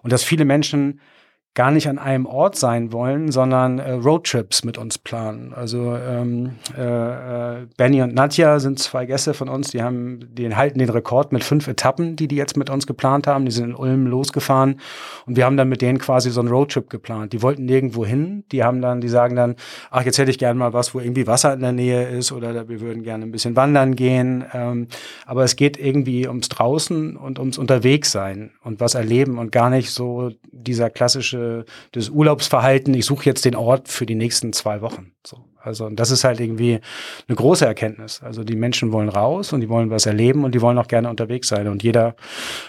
und 0.02 0.12
dass 0.12 0.24
viele 0.24 0.44
Menschen 0.44 1.00
gar 1.54 1.70
nicht 1.70 1.88
an 1.88 1.98
einem 2.00 2.26
Ort 2.26 2.56
sein 2.56 2.92
wollen, 2.92 3.30
sondern 3.30 3.78
äh, 3.78 3.92
Roadtrips 3.92 4.64
mit 4.64 4.76
uns 4.76 4.98
planen. 4.98 5.52
Also 5.54 5.96
ähm, 5.96 6.56
äh, 6.76 6.82
äh, 6.82 7.66
Benny 7.76 8.02
und 8.02 8.12
Nadja 8.12 8.58
sind 8.58 8.80
zwei 8.80 9.06
Gäste 9.06 9.34
von 9.34 9.48
uns, 9.48 9.70
die 9.70 9.80
haben, 9.80 10.34
die 10.34 10.52
halten 10.54 10.80
den 10.80 10.88
Rekord 10.88 11.32
mit 11.32 11.44
fünf 11.44 11.68
Etappen, 11.68 12.16
die 12.16 12.26
die 12.26 12.34
jetzt 12.34 12.56
mit 12.56 12.70
uns 12.70 12.88
geplant 12.88 13.28
haben. 13.28 13.44
Die 13.44 13.52
sind 13.52 13.70
in 13.70 13.74
Ulm 13.76 14.08
losgefahren 14.08 14.80
und 15.26 15.36
wir 15.36 15.44
haben 15.44 15.56
dann 15.56 15.68
mit 15.68 15.80
denen 15.80 15.98
quasi 15.98 16.30
so 16.30 16.40
einen 16.40 16.48
Roadtrip 16.48 16.90
geplant. 16.90 17.32
Die 17.32 17.40
wollten 17.40 17.66
nirgendwo 17.66 18.04
hin, 18.04 18.42
die 18.50 18.64
haben 18.64 18.82
dann, 18.82 19.00
die 19.00 19.08
sagen 19.08 19.36
dann, 19.36 19.54
ach 19.92 20.02
jetzt 20.02 20.18
hätte 20.18 20.32
ich 20.32 20.38
gerne 20.38 20.58
mal 20.58 20.72
was, 20.72 20.92
wo 20.92 20.98
irgendwie 20.98 21.28
Wasser 21.28 21.54
in 21.54 21.60
der 21.60 21.72
Nähe 21.72 22.08
ist 22.08 22.32
oder 22.32 22.68
wir 22.68 22.80
würden 22.80 23.04
gerne 23.04 23.24
ein 23.24 23.30
bisschen 23.30 23.54
wandern 23.54 23.94
gehen. 23.94 24.44
Ähm, 24.52 24.88
aber 25.24 25.44
es 25.44 25.54
geht 25.54 25.78
irgendwie 25.78 26.26
ums 26.26 26.48
draußen 26.48 27.16
und 27.16 27.38
ums 27.38 27.58
Unterwegssein 27.58 28.50
und 28.64 28.80
was 28.80 28.96
erleben 28.96 29.38
und 29.38 29.52
gar 29.52 29.70
nicht 29.70 29.92
so 29.92 30.32
dieser 30.50 30.90
klassische 30.90 31.43
äh, 31.44 31.64
das 31.92 32.09
Urlaubsverhalten, 32.11 32.94
ich 32.94 33.07
suche 33.07 33.24
jetzt 33.26 33.44
den 33.44 33.57
Ort 33.57 33.88
für 33.88 34.07
die 34.07 34.14
nächsten 34.14 34.52
zwei 34.52 34.80
Wochen. 34.80 35.12
So. 35.26 35.44
Also 35.64 35.88
das 35.88 36.11
ist 36.11 36.24
halt 36.24 36.40
irgendwie 36.40 36.80
eine 37.26 37.37
große 37.37 37.64
Erkenntnis. 37.64 38.22
Also 38.22 38.44
die 38.44 38.57
Menschen 38.57 38.92
wollen 38.92 39.09
raus 39.09 39.52
und 39.52 39.61
die 39.61 39.68
wollen 39.68 39.90
was 39.90 40.04
erleben 40.04 40.44
und 40.44 40.54
die 40.54 40.61
wollen 40.61 40.76
auch 40.78 40.88
gerne 40.88 41.09
unterwegs 41.09 41.48
sein 41.48 41.68
und 41.68 41.83
jeder 41.83 42.16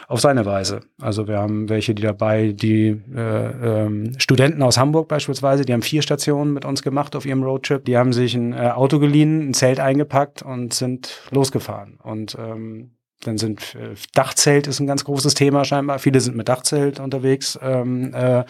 auf 0.07 0.21
seine 0.21 0.45
Weise. 0.45 0.79
Also 1.01 1.27
wir 1.27 1.37
haben 1.37 1.67
welche, 1.67 1.93
die 1.93 2.03
dabei, 2.03 2.53
die 2.53 3.01
äh, 3.13 3.83
ähm, 3.83 4.13
Studenten 4.17 4.63
aus 4.63 4.77
Hamburg 4.77 5.09
beispielsweise, 5.09 5.65
die 5.65 5.73
haben 5.73 5.81
vier 5.81 6.01
Stationen 6.01 6.53
mit 6.53 6.63
uns 6.63 6.81
gemacht 6.83 7.15
auf 7.15 7.25
ihrem 7.25 7.43
Roadtrip. 7.43 7.83
Die 7.83 7.97
haben 7.97 8.13
sich 8.13 8.33
ein 8.33 8.53
äh, 8.53 8.69
Auto 8.69 8.99
geliehen, 8.99 9.49
ein 9.49 9.53
Zelt 9.53 9.81
eingepackt 9.81 10.41
und 10.41 10.73
sind 10.73 11.21
losgefahren. 11.31 11.99
Und 12.01 12.37
ähm, 12.39 12.91
dann 13.27 13.37
sind 13.37 13.75
äh, 13.75 13.95
Dachzelt 14.13 14.67
ist 14.67 14.79
ein 14.79 14.87
ganz 14.87 15.03
großes 15.03 15.33
Thema 15.33 15.65
scheinbar. 15.65 15.99
Viele 15.99 16.19
sind 16.19 16.35
mit 16.35 16.49
Dachzelt 16.49 16.99
unterwegs, 16.99 17.57
ähm, 17.61 18.13
äh, 18.13 18.43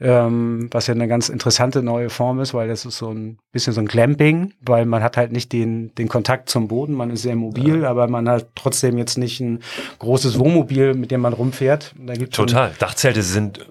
ähm, 0.00 0.68
was 0.70 0.86
ja 0.86 0.94
eine 0.94 1.08
ganz 1.08 1.28
interessante 1.28 1.82
neue 1.82 2.10
Form 2.10 2.40
ist, 2.40 2.54
weil 2.54 2.68
das 2.68 2.84
ist 2.84 2.98
so 2.98 3.10
ein 3.10 3.38
bisschen 3.52 3.72
so 3.72 3.80
ein 3.80 3.88
Clamping, 3.88 4.52
weil 4.60 4.86
man 4.86 5.02
hat 5.02 5.16
halt 5.16 5.32
nicht 5.32 5.52
den, 5.52 5.94
den 5.94 6.08
Kontakt 6.08 6.48
zum 6.48 6.68
Boden, 6.68 6.94
man 6.94 7.10
ist 7.10 7.22
sehr 7.22 7.36
mobil, 7.36 7.82
ja. 7.82 7.90
aber 7.90 8.08
man 8.08 8.28
hat 8.28 8.48
trotzdem 8.54 8.98
jetzt 8.98 9.18
nicht 9.18 9.40
ein 9.40 9.60
großes 9.98 10.38
Wohnmobil, 10.38 10.94
mit 10.94 11.10
dem 11.10 11.20
man 11.20 11.32
rumfährt. 11.32 11.94
Total. 12.30 12.72
Dachzelte 12.78 13.22
sind 13.22 13.66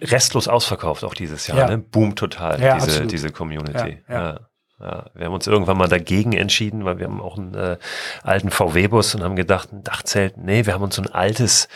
restlos 0.00 0.48
ausverkauft 0.48 1.04
auch 1.04 1.14
dieses 1.14 1.46
Jahr. 1.46 1.58
Ja. 1.58 1.68
Ne? 1.68 1.78
Boom 1.78 2.14
total, 2.14 2.60
ja, 2.60 2.76
diese, 2.78 3.06
diese 3.06 3.30
Community. 3.30 3.98
Ja, 4.08 4.40
ja, 4.80 5.06
wir 5.14 5.26
haben 5.26 5.32
uns 5.34 5.46
irgendwann 5.46 5.78
mal 5.78 5.88
dagegen 5.88 6.32
entschieden, 6.32 6.84
weil 6.84 6.98
wir 6.98 7.06
haben 7.06 7.20
auch 7.20 7.38
einen 7.38 7.54
äh, 7.54 7.78
alten 8.22 8.50
VW-Bus 8.50 9.14
und 9.14 9.22
haben 9.22 9.36
gedacht, 9.36 9.72
ein 9.72 9.82
Dachzelt, 9.82 10.36
nee, 10.36 10.66
wir 10.66 10.74
haben 10.74 10.82
uns 10.82 10.96
so 10.96 11.02
ein 11.02 11.12
altes 11.12 11.68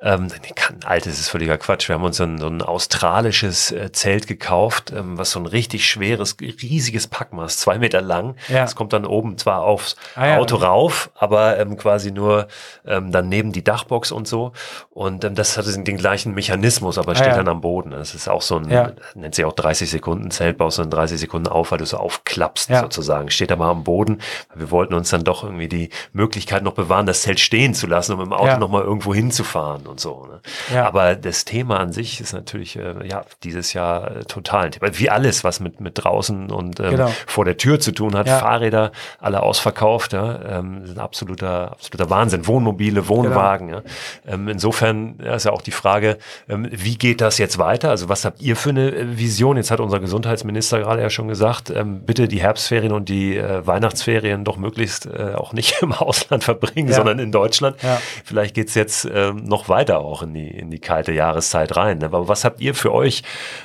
ähm, 0.00 0.28
kann, 0.54 0.76
altes 0.84 1.18
ist 1.18 1.28
völliger 1.28 1.58
Quatsch. 1.58 1.88
Wir 1.88 1.96
haben 1.96 2.04
uns 2.04 2.18
so 2.18 2.24
ein, 2.24 2.38
so 2.38 2.46
ein 2.46 2.62
australisches 2.62 3.72
äh, 3.72 3.90
Zelt 3.90 4.26
gekauft, 4.26 4.92
ähm, 4.94 5.18
was 5.18 5.32
so 5.32 5.40
ein 5.40 5.46
richtig 5.46 5.88
schweres, 5.88 6.36
riesiges 6.40 7.08
Packmaß, 7.08 7.56
zwei 7.56 7.78
Meter 7.78 8.00
lang. 8.00 8.36
Ja. 8.48 8.60
Das 8.60 8.76
kommt 8.76 8.92
dann 8.92 9.04
oben 9.04 9.38
zwar 9.38 9.62
aufs 9.62 9.96
ah, 10.14 10.26
ja. 10.26 10.38
Auto 10.38 10.56
rauf, 10.56 11.10
aber 11.14 11.58
ähm, 11.58 11.76
quasi 11.76 12.12
nur 12.12 12.46
ähm, 12.86 13.10
dann 13.10 13.28
neben 13.28 13.52
die 13.52 13.64
Dachbox 13.64 14.12
und 14.12 14.28
so. 14.28 14.52
Und 14.90 15.24
ähm, 15.24 15.34
das 15.34 15.56
hat 15.56 15.66
den 15.66 15.96
gleichen 15.96 16.32
Mechanismus, 16.32 16.96
aber 16.98 17.12
ah, 17.12 17.14
steht 17.16 17.36
dann 17.36 17.48
am 17.48 17.60
Boden. 17.60 17.90
Das 17.90 18.14
ist 18.14 18.28
auch 18.28 18.42
so 18.42 18.56
ein, 18.56 18.94
nennt 19.14 19.34
sich 19.34 19.44
auch 19.44 19.52
30 19.52 19.90
Sekunden 19.90 20.30
Zelt, 20.30 20.58
baust 20.58 20.78
du 20.78 20.82
in 20.82 20.90
30 20.90 21.18
Sekunden 21.18 21.48
auf, 21.48 21.72
weil 21.72 21.78
du 21.78 21.86
so 21.86 21.96
aufklappst 21.96 22.70
sozusagen. 22.72 23.30
Steht 23.30 23.50
aber 23.50 23.66
am 23.66 23.84
Boden. 23.84 24.20
Wir 24.54 24.70
wollten 24.70 24.94
uns 24.94 25.10
dann 25.10 25.24
doch 25.24 25.42
irgendwie 25.42 25.68
die 25.68 25.90
Möglichkeit 26.12 26.62
noch 26.62 26.74
bewahren, 26.74 27.06
das 27.06 27.22
Zelt 27.22 27.40
stehen 27.40 27.74
zu 27.74 27.86
lassen, 27.86 28.12
um 28.12 28.20
im 28.20 28.32
Auto 28.32 28.46
ja. 28.46 28.58
noch 28.58 28.68
mal 28.68 28.82
irgendwo 28.82 29.12
hinzufahren. 29.12 29.87
Und 29.88 30.00
so. 30.00 30.26
Ne? 30.26 30.40
Ja. 30.72 30.86
Aber 30.86 31.16
das 31.16 31.44
Thema 31.44 31.80
an 31.80 31.92
sich 31.92 32.20
ist 32.20 32.32
natürlich 32.32 32.76
äh, 32.76 33.06
ja 33.06 33.24
dieses 33.42 33.72
Jahr 33.72 34.16
äh, 34.16 34.24
total 34.24 34.66
ein 34.66 34.72
Thema. 34.72 34.98
Wie 34.98 35.10
alles, 35.10 35.44
was 35.44 35.60
mit, 35.60 35.80
mit 35.80 36.04
draußen 36.04 36.50
und 36.50 36.80
ähm, 36.80 36.90
genau. 36.90 37.12
vor 37.26 37.44
der 37.44 37.56
Tür 37.56 37.80
zu 37.80 37.92
tun 37.92 38.14
hat. 38.16 38.26
Ja. 38.26 38.38
Fahrräder 38.38 38.92
alle 39.18 39.42
ausverkauft, 39.42 40.12
ja, 40.12 40.58
ähm, 40.58 40.86
sind 40.86 40.98
absoluter, 40.98 41.72
absoluter 41.72 42.10
Wahnsinn. 42.10 42.46
Wohnmobile, 42.46 43.08
Wohnwagen. 43.08 43.68
Genau. 43.68 43.82
Ja. 44.26 44.34
Ähm, 44.34 44.48
insofern 44.48 45.18
ja, 45.22 45.34
ist 45.34 45.44
ja 45.44 45.52
auch 45.52 45.62
die 45.62 45.70
Frage, 45.70 46.18
ähm, 46.48 46.68
wie 46.70 46.96
geht 46.96 47.20
das 47.20 47.38
jetzt 47.38 47.58
weiter? 47.58 47.90
Also 47.90 48.08
was 48.08 48.24
habt 48.24 48.40
ihr 48.42 48.56
für 48.56 48.70
eine 48.70 48.90
äh, 48.90 49.18
Vision? 49.18 49.56
Jetzt 49.56 49.70
hat 49.70 49.80
unser 49.80 50.00
Gesundheitsminister 50.00 50.80
gerade 50.80 51.02
ja 51.02 51.10
schon 51.10 51.28
gesagt, 51.28 51.70
ähm, 51.70 52.02
bitte 52.04 52.28
die 52.28 52.40
Herbstferien 52.40 52.92
und 52.92 53.08
die 53.08 53.36
äh, 53.36 53.66
Weihnachtsferien 53.66 54.44
doch 54.44 54.56
möglichst 54.56 55.06
äh, 55.06 55.34
auch 55.34 55.52
nicht 55.52 55.76
im 55.82 55.92
Ausland 55.92 56.44
verbringen, 56.44 56.88
ja. 56.88 56.94
sondern 56.94 57.18
in 57.18 57.32
Deutschland. 57.32 57.82
Ja. 57.82 58.00
Vielleicht 58.24 58.54
geht's 58.54 58.74
jetzt 58.74 59.08
ähm, 59.12 59.44
noch 59.44 59.68
weiter 59.68 59.77
auch 59.86 60.22
in 60.22 60.34
die, 60.34 60.48
in 60.48 60.70
die 60.70 60.78
kalte 60.80 61.12
Jahreszeit 61.12 61.76
rein. 61.76 61.98
Ne? 61.98 62.06
Aber 62.06 62.28
was 62.28 62.44
habt 62.44 62.60
ihr 62.60 62.74
für 62.74 62.92
euch 62.92 63.22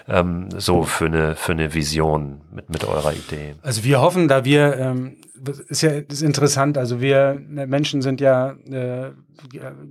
ähm, 0.08 0.50
so 0.58 0.84
für 0.84 1.06
eine, 1.06 1.36
für 1.36 1.54
eine 1.54 1.74
Vision 1.74 2.42
mit, 2.52 2.70
mit 2.70 2.86
eurer 2.86 3.14
Idee? 3.14 3.56
Also 3.62 3.84
wir 3.84 4.02
hoffen, 4.02 4.28
da 4.28 4.46
wir 4.46 4.78
ähm, 4.78 5.18
ist 5.68 5.82
ja 5.82 5.92
ist 5.92 6.22
interessant. 6.22 6.78
Also 6.78 7.02
wir 7.02 7.42
Menschen 7.50 8.02
sind 8.02 8.22
ja 8.22 8.52
äh, 8.70 9.12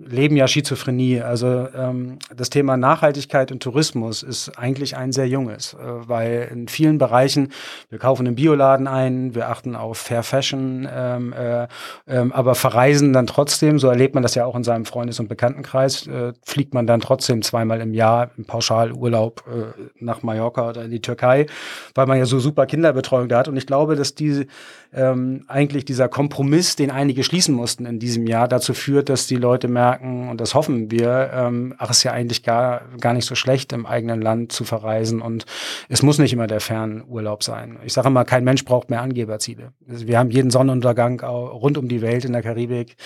leben 0.04 0.36
ja 0.36 0.46
Schizophrenie. 0.48 1.20
Also 1.20 1.68
ähm, 1.74 2.18
das 2.34 2.50
Thema 2.50 2.76
Nachhaltigkeit 2.76 3.52
und 3.52 3.62
Tourismus 3.62 4.22
ist 4.22 4.58
eigentlich 4.58 4.96
ein 4.96 5.12
sehr 5.12 5.28
junges, 5.28 5.74
äh, 5.74 5.78
weil 5.80 6.48
in 6.52 6.68
vielen 6.68 6.98
Bereichen 6.98 7.48
wir 7.90 7.98
kaufen 7.98 8.26
im 8.26 8.34
Bioladen 8.34 8.86
ein, 8.86 9.34
wir 9.34 9.48
achten 9.48 9.76
auf 9.76 9.98
Fair 9.98 10.22
Fashion, 10.22 10.88
ähm, 10.92 11.32
äh, 11.32 11.66
ähm, 12.06 12.32
aber 12.32 12.54
verreisen 12.54 13.12
dann 13.12 13.26
trotzdem. 13.26 13.78
So 13.78 13.88
erlebt 13.88 14.14
man 14.14 14.22
das 14.22 14.34
ja 14.34 14.44
auch 14.44 14.56
in 14.56 14.64
seinem 14.64 14.84
Freundes- 14.84 15.20
und 15.20 15.28
Bekanntenkreis. 15.28 16.06
Äh, 16.06 16.32
fliegt 16.42 16.74
man 16.74 16.86
dann 16.86 17.00
trotzdem 17.00 17.42
zweimal 17.42 17.80
im 17.80 17.94
Jahr 17.94 18.30
im 18.36 18.44
Pauschalurlaub 18.44 19.44
äh, 19.46 19.82
nach 19.98 20.22
Mallorca 20.22 20.68
oder 20.70 20.84
in 20.84 20.90
die 20.90 21.00
Türkei, 21.00 21.46
weil 21.94 22.06
man 22.06 22.18
ja 22.18 22.26
so 22.26 22.38
super 22.38 22.66
Kinderbetreuung 22.66 23.28
da 23.28 23.38
hat. 23.38 23.48
Und 23.48 23.56
ich 23.56 23.66
glaube, 23.66 23.96
dass 23.96 24.14
diese 24.14 24.46
ähm, 24.92 25.44
eigentlich 25.48 25.84
dieser 25.84 26.08
Kompromiss, 26.08 26.76
den 26.76 26.90
einige 26.90 27.24
schließen 27.24 27.54
mussten 27.54 27.86
in 27.86 27.98
diesem 27.98 28.26
Jahr, 28.26 28.48
dazu 28.48 28.74
führt, 28.74 29.08
dass 29.08 29.26
die 29.26 29.31
Leute 29.36 29.68
merken, 29.68 30.28
und 30.28 30.40
das 30.40 30.54
hoffen 30.54 30.90
wir, 30.90 31.30
ähm, 31.34 31.74
ach, 31.78 31.90
ist 31.90 32.02
ja 32.02 32.12
eigentlich 32.12 32.42
gar, 32.42 32.82
gar 33.00 33.12
nicht 33.12 33.26
so 33.26 33.34
schlecht, 33.34 33.72
im 33.72 33.86
eigenen 33.86 34.20
Land 34.20 34.52
zu 34.52 34.64
verreisen. 34.64 35.20
Und 35.20 35.46
es 35.88 36.02
muss 36.02 36.18
nicht 36.18 36.32
immer 36.32 36.46
der 36.46 36.60
Fernurlaub 36.60 37.42
sein. 37.42 37.78
Ich 37.84 37.92
sage 37.92 38.08
immer, 38.08 38.24
kein 38.24 38.44
Mensch 38.44 38.64
braucht 38.64 38.90
mehr 38.90 39.02
Angeberziele. 39.02 39.72
Also 39.88 40.06
wir 40.06 40.18
haben 40.18 40.30
jeden 40.30 40.50
Sonnenuntergang 40.50 41.20
rund 41.20 41.78
um 41.78 41.88
die 41.88 42.02
Welt 42.02 42.24
in 42.24 42.32
der 42.32 42.42
Karibik, 42.42 42.96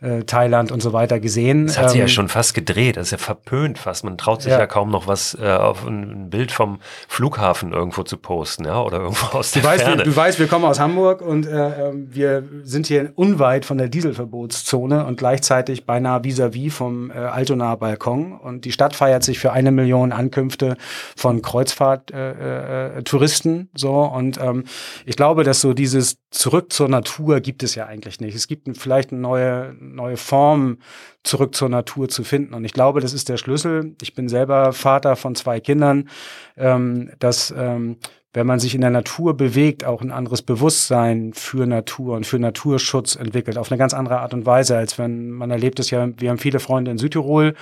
äh, 0.00 0.22
Thailand 0.22 0.72
und 0.72 0.82
so 0.82 0.92
weiter 0.92 1.20
gesehen. 1.20 1.66
Das 1.66 1.78
hat 1.78 1.90
sich 1.90 2.00
ähm, 2.00 2.06
ja 2.06 2.08
schon 2.08 2.28
fast 2.28 2.54
gedreht. 2.54 2.96
Das 2.96 3.08
ist 3.08 3.10
ja 3.12 3.18
verpönt 3.18 3.78
fast. 3.78 4.04
Man 4.04 4.18
traut 4.18 4.42
sich 4.42 4.52
ja, 4.52 4.58
ja 4.58 4.66
kaum 4.66 4.90
noch 4.90 5.06
was 5.06 5.36
äh, 5.40 5.46
auf 5.46 5.86
ein 5.86 6.30
Bild 6.30 6.52
vom 6.52 6.80
Flughafen 7.08 7.72
irgendwo 7.72 8.02
zu 8.02 8.16
posten, 8.16 8.64
ja, 8.64 8.80
oder 8.80 8.98
irgendwo 8.98 9.36
aus 9.36 9.52
der 9.52 9.62
du 9.62 9.68
weißt, 9.68 9.84
Ferne. 9.84 9.98
Wir, 9.98 10.04
du 10.04 10.16
weißt, 10.16 10.38
wir 10.38 10.46
kommen 10.46 10.64
aus 10.64 10.80
Hamburg 10.80 11.22
und 11.22 11.46
äh, 11.46 11.88
ähm, 11.88 12.08
wir 12.10 12.44
sind 12.62 12.86
hier 12.86 13.12
unweit 13.14 13.64
von 13.64 13.78
der 13.78 13.88
Dieselverbotszone 13.88 15.04
und 15.06 15.16
gleichzeitig 15.16 15.65
beinahe 15.84 16.24
vis-à-vis 16.24 16.68
-vis 16.68 16.72
vom 16.72 17.10
äh, 17.10 17.14
Altonaer 17.14 17.76
Balkon. 17.76 18.32
Und 18.32 18.64
die 18.64 18.72
Stadt 18.72 18.94
feiert 18.94 19.24
sich 19.24 19.38
für 19.38 19.52
eine 19.52 19.72
Million 19.72 20.12
Ankünfte 20.12 20.78
von 21.16 21.42
Kreuzfahrt-Touristen. 21.42 23.56
Äh, 23.56 23.62
äh, 23.62 23.66
so 23.74 24.04
und 24.04 24.40
ähm, 24.40 24.64
ich 25.04 25.16
glaube, 25.16 25.44
dass 25.44 25.60
so 25.60 25.74
dieses 25.74 26.16
Zurück 26.30 26.72
zur 26.72 26.88
Natur 26.88 27.40
gibt 27.40 27.62
es 27.62 27.74
ja 27.74 27.84
eigentlich 27.86 28.20
nicht. 28.20 28.34
Es 28.34 28.46
gibt 28.46 28.68
vielleicht 28.78 29.12
eine 29.12 29.20
neue 29.20 29.74
neue 29.80 30.16
Form 30.16 30.78
zurück 31.22 31.54
zur 31.54 31.68
Natur 31.68 32.08
zu 32.08 32.24
finden. 32.24 32.54
Und 32.54 32.64
ich 32.64 32.72
glaube, 32.72 33.00
das 33.00 33.12
ist 33.12 33.28
der 33.28 33.36
Schlüssel. 33.36 33.94
Ich 34.00 34.14
bin 34.14 34.28
selber 34.28 34.72
Vater 34.72 35.16
von 35.16 35.34
zwei 35.34 35.60
Kindern, 35.60 36.08
ähm, 36.56 37.10
dass 37.18 37.52
ähm, 37.56 37.98
wenn 38.36 38.46
man 38.46 38.58
sich 38.58 38.74
in 38.74 38.82
der 38.82 38.90
Natur 38.90 39.34
bewegt, 39.34 39.86
auch 39.86 40.02
ein 40.02 40.12
anderes 40.12 40.42
Bewusstsein 40.42 41.32
für 41.32 41.66
Natur 41.66 42.16
und 42.16 42.26
für 42.26 42.38
Naturschutz 42.38 43.16
entwickelt, 43.16 43.56
auf 43.56 43.72
eine 43.72 43.78
ganz 43.78 43.94
andere 43.94 44.20
Art 44.20 44.34
und 44.34 44.44
Weise, 44.44 44.76
als 44.76 44.98
wenn 44.98 45.30
man 45.30 45.50
erlebt 45.50 45.80
es 45.80 45.90
ja, 45.90 46.06
wir 46.18 46.28
haben 46.28 46.36
viele 46.36 46.60
Freunde 46.60 46.90
in 46.90 46.98
Südtirol, 46.98 47.54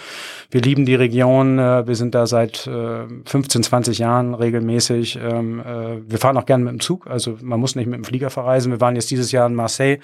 wir 0.51 0.61
lieben 0.61 0.85
die 0.85 0.97
Region, 0.97 1.61
äh, 1.61 1.87
wir 1.87 1.95
sind 1.95 2.17
da 2.17 2.27
seit 2.27 2.69
15, 3.25 3.61
äh, 3.61 3.65
20 3.65 3.99
Jahren 3.99 4.35
regelmäßig, 4.35 5.17
ähm, 5.23 5.61
äh, 5.61 6.11
wir 6.11 6.19
fahren 6.19 6.37
auch 6.37 6.45
gerne 6.45 6.65
mit 6.65 6.73
dem 6.73 6.81
Zug, 6.81 7.07
also 7.07 7.39
man 7.41 7.61
muss 7.61 7.77
nicht 7.77 7.87
mit 7.87 7.95
dem 7.95 8.05
Flieger 8.05 8.31
verreisen, 8.31 8.73
wir 8.73 8.81
waren 8.81 8.97
jetzt 8.97 9.13
dieses 9.13 9.31
Jahr 9.31 9.47
in 9.47 9.55
Marseille, 9.55 9.99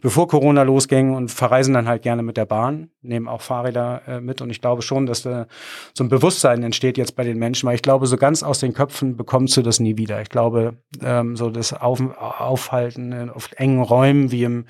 bevor 0.00 0.26
Corona 0.26 0.62
losging 0.62 1.14
und 1.14 1.32
verreisen 1.32 1.74
dann 1.74 1.86
halt 1.86 2.00
gerne 2.00 2.22
mit 2.22 2.38
der 2.38 2.46
Bahn, 2.46 2.88
nehmen 3.02 3.28
auch 3.28 3.42
Fahrräder 3.42 4.20
mit. 4.22 4.40
Und 4.40 4.48
ich 4.48 4.62
glaube 4.62 4.80
schon, 4.80 5.04
dass 5.04 5.22
da 5.22 5.46
so 5.92 6.02
ein 6.02 6.08
Bewusstsein 6.08 6.62
entsteht 6.62 6.96
jetzt 6.96 7.14
bei 7.14 7.24
den 7.24 7.38
Menschen, 7.38 7.66
weil 7.66 7.74
ich 7.74 7.82
glaube, 7.82 8.06
so 8.06 8.16
ganz 8.16 8.42
aus 8.42 8.60
den 8.60 8.72
Köpfen 8.72 9.18
bekommst 9.18 9.54
du 9.58 9.62
das 9.62 9.80
nie 9.80 9.98
wieder 9.98 10.13
wieder. 10.14 10.22
Ich 10.22 10.30
glaube, 10.30 10.76
ähm, 11.02 11.36
so 11.36 11.50
das 11.50 11.72
Auf 11.72 12.00
Aufhalten 12.18 13.30
auf 13.30 13.50
engen 13.56 13.82
Räumen 13.82 14.30
wie 14.30 14.44
im 14.44 14.66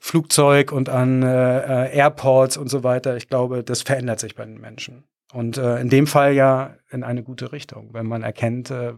Flugzeug 0.00 0.72
und 0.72 0.88
an 0.88 1.22
äh, 1.22 1.86
äh, 1.86 1.96
Airports 1.96 2.56
und 2.56 2.68
so 2.68 2.84
weiter, 2.84 3.16
ich 3.16 3.28
glaube, 3.28 3.64
das 3.64 3.82
verändert 3.82 4.20
sich 4.20 4.36
bei 4.36 4.44
den 4.44 4.60
Menschen. 4.60 5.04
Und 5.32 5.58
äh, 5.58 5.80
in 5.80 5.90
dem 5.90 6.06
Fall 6.06 6.32
ja 6.32 6.76
in 6.90 7.02
eine 7.02 7.22
gute 7.22 7.52
Richtung, 7.52 7.90
wenn 7.92 8.06
man 8.06 8.22
erkennt, 8.22 8.70
äh, 8.70 8.94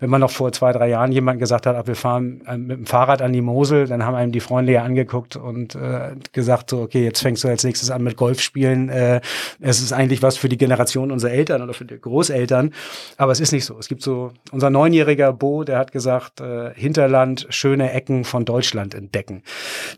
wenn 0.00 0.10
man 0.10 0.20
noch 0.20 0.30
vor 0.30 0.52
zwei, 0.52 0.72
drei 0.72 0.88
Jahren 0.88 1.12
jemand 1.12 1.38
gesagt 1.38 1.66
hat, 1.66 1.76
ach, 1.76 1.86
wir 1.86 1.96
fahren 1.96 2.42
äh, 2.46 2.56
mit 2.56 2.78
dem 2.78 2.86
Fahrrad 2.86 3.22
an 3.22 3.32
die 3.32 3.40
Mosel, 3.40 3.86
dann 3.86 4.04
haben 4.04 4.14
einem 4.14 4.32
die 4.32 4.40
Freunde 4.40 4.72
ja 4.72 4.82
angeguckt 4.82 5.36
und 5.36 5.74
äh, 5.74 6.14
gesagt 6.32 6.70
so, 6.70 6.82
okay, 6.82 7.04
jetzt 7.04 7.20
fängst 7.20 7.44
du 7.44 7.48
als 7.48 7.64
nächstes 7.64 7.90
an 7.90 8.02
mit 8.02 8.16
Golf 8.16 8.40
spielen. 8.40 8.88
Äh, 8.88 9.20
es 9.60 9.80
ist 9.80 9.92
eigentlich 9.92 10.22
was 10.22 10.36
für 10.36 10.48
die 10.48 10.56
Generation 10.56 11.10
unserer 11.10 11.32
Eltern 11.32 11.62
oder 11.62 11.74
für 11.74 11.84
die 11.84 11.98
Großeltern, 11.98 12.72
aber 13.16 13.32
es 13.32 13.40
ist 13.40 13.52
nicht 13.52 13.64
so. 13.64 13.78
Es 13.78 13.88
gibt 13.88 14.02
so, 14.02 14.32
unser 14.52 14.70
neunjähriger 14.70 15.32
Bo, 15.32 15.64
der 15.64 15.78
hat 15.78 15.92
gesagt, 15.92 16.40
äh, 16.40 16.72
Hinterland, 16.74 17.46
schöne 17.50 17.92
Ecken 17.92 18.24
von 18.24 18.44
Deutschland 18.44 18.94
entdecken. 18.94 19.42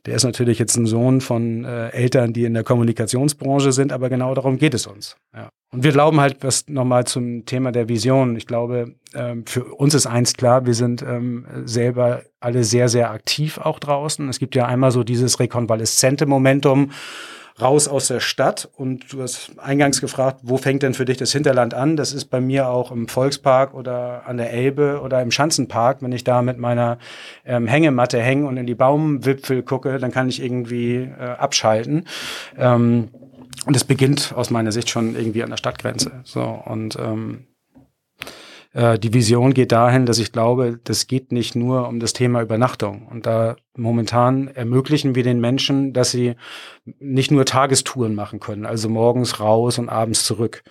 Der 0.06 0.14
ist 0.14 0.24
natürlich 0.24 0.58
jetzt 0.58 0.76
ein 0.76 0.86
Sohn 0.86 1.20
von 1.20 1.64
äh, 1.64 1.88
Eltern, 1.90 2.32
die 2.32 2.44
in 2.44 2.54
der 2.54 2.64
Kommunikationsbranche 2.64 3.72
sind, 3.72 3.92
aber 3.92 4.08
genau 4.08 4.34
darum 4.34 4.58
geht 4.58 4.74
es 4.74 4.86
uns. 4.86 5.16
Ja. 5.34 5.50
Und 5.70 5.84
wir 5.84 5.92
glauben 5.92 6.18
halt, 6.18 6.38
was 6.40 6.66
nochmal 6.68 7.06
zum 7.06 7.44
Thema 7.44 7.72
der 7.72 7.88
Vision. 7.88 8.36
Ich 8.36 8.46
glaube, 8.46 8.94
ähm, 9.14 9.44
für 9.46 9.64
uns 9.64 9.92
ist 9.92 10.06
eins 10.06 10.32
klar, 10.32 10.64
wir 10.64 10.74
sind 10.74 11.02
ähm, 11.02 11.46
selber 11.64 12.22
alle 12.40 12.64
sehr, 12.64 12.88
sehr 12.88 13.10
aktiv 13.10 13.58
auch 13.58 13.78
draußen. 13.78 14.28
Es 14.30 14.38
gibt 14.38 14.54
ja 14.54 14.64
einmal 14.64 14.92
so 14.92 15.04
dieses 15.04 15.40
rekonvaleszente 15.40 16.24
Momentum 16.24 16.90
raus 17.60 17.88
aus 17.88 18.08
der 18.08 18.20
Stadt. 18.20 18.68
Und 18.76 19.12
du 19.12 19.22
hast 19.22 19.52
eingangs 19.58 20.00
gefragt, 20.00 20.40
wo 20.42 20.56
fängt 20.56 20.82
denn 20.82 20.94
für 20.94 21.04
dich 21.04 21.16
das 21.16 21.32
Hinterland 21.32 21.74
an? 21.74 21.96
Das 21.96 22.12
ist 22.12 22.26
bei 22.26 22.40
mir 22.40 22.68
auch 22.68 22.90
im 22.90 23.08
Volkspark 23.08 23.74
oder 23.74 24.26
an 24.26 24.36
der 24.36 24.52
Elbe 24.52 25.00
oder 25.02 25.20
im 25.22 25.30
Schanzenpark. 25.30 25.98
Wenn 26.00 26.12
ich 26.12 26.24
da 26.24 26.42
mit 26.42 26.58
meiner 26.58 26.98
ähm, 27.44 27.66
Hängematte 27.66 28.20
hänge 28.20 28.46
und 28.46 28.56
in 28.56 28.66
die 28.66 28.74
Baumwipfel 28.74 29.62
gucke, 29.62 29.98
dann 29.98 30.12
kann 30.12 30.28
ich 30.28 30.42
irgendwie 30.42 30.96
äh, 30.96 31.22
abschalten. 31.22 32.06
Ähm, 32.56 33.08
und 33.66 33.76
es 33.76 33.84
beginnt 33.84 34.32
aus 34.34 34.50
meiner 34.50 34.72
Sicht 34.72 34.90
schon 34.90 35.14
irgendwie 35.14 35.42
an 35.42 35.50
der 35.50 35.56
Stadtgrenze. 35.56 36.20
So 36.24 36.42
und 36.42 36.96
ähm, 36.96 37.46
äh, 38.78 38.96
die 38.96 39.12
Vision 39.12 39.54
geht 39.54 39.72
dahin, 39.72 40.06
dass 40.06 40.20
ich 40.20 40.30
glaube, 40.30 40.78
das 40.84 41.08
geht 41.08 41.32
nicht 41.32 41.56
nur 41.56 41.88
um 41.88 41.98
das 41.98 42.12
Thema 42.12 42.40
Übernachtung. 42.40 43.08
Und 43.08 43.26
da 43.26 43.56
momentan 43.76 44.46
ermöglichen 44.46 45.16
wir 45.16 45.24
den 45.24 45.40
Menschen, 45.40 45.92
dass 45.92 46.12
sie 46.12 46.36
nicht 47.00 47.32
nur 47.32 47.44
Tagestouren 47.44 48.14
machen 48.14 48.38
können, 48.38 48.66
also 48.66 48.88
morgens 48.88 49.40
raus 49.40 49.78
und 49.78 49.88
abends 49.88 50.24
zurück. 50.24 50.62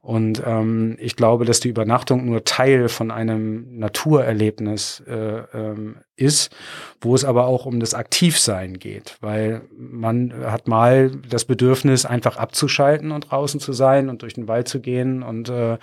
Und 0.00 0.42
ähm, 0.46 0.96
ich 0.98 1.16
glaube, 1.16 1.44
dass 1.44 1.60
die 1.60 1.68
Übernachtung 1.68 2.24
nur 2.24 2.44
Teil 2.44 2.88
von 2.88 3.10
einem 3.10 3.78
Naturerlebnis 3.78 5.02
äh, 5.06 5.42
ähm, 5.52 5.96
ist, 6.16 6.56
wo 7.02 7.14
es 7.14 7.26
aber 7.26 7.44
auch 7.44 7.66
um 7.66 7.78
das 7.78 7.92
Aktivsein 7.92 8.78
geht, 8.78 9.18
weil 9.20 9.60
man 9.76 10.32
hat 10.46 10.66
mal 10.66 11.10
das 11.28 11.44
Bedürfnis, 11.44 12.06
einfach 12.06 12.38
abzuschalten 12.38 13.10
und 13.10 13.30
draußen 13.30 13.60
zu 13.60 13.74
sein 13.74 14.08
und 14.08 14.22
durch 14.22 14.32
den 14.32 14.48
Wald 14.48 14.68
zu 14.68 14.80
gehen 14.80 15.22
und 15.22 15.50
äh, 15.50 15.76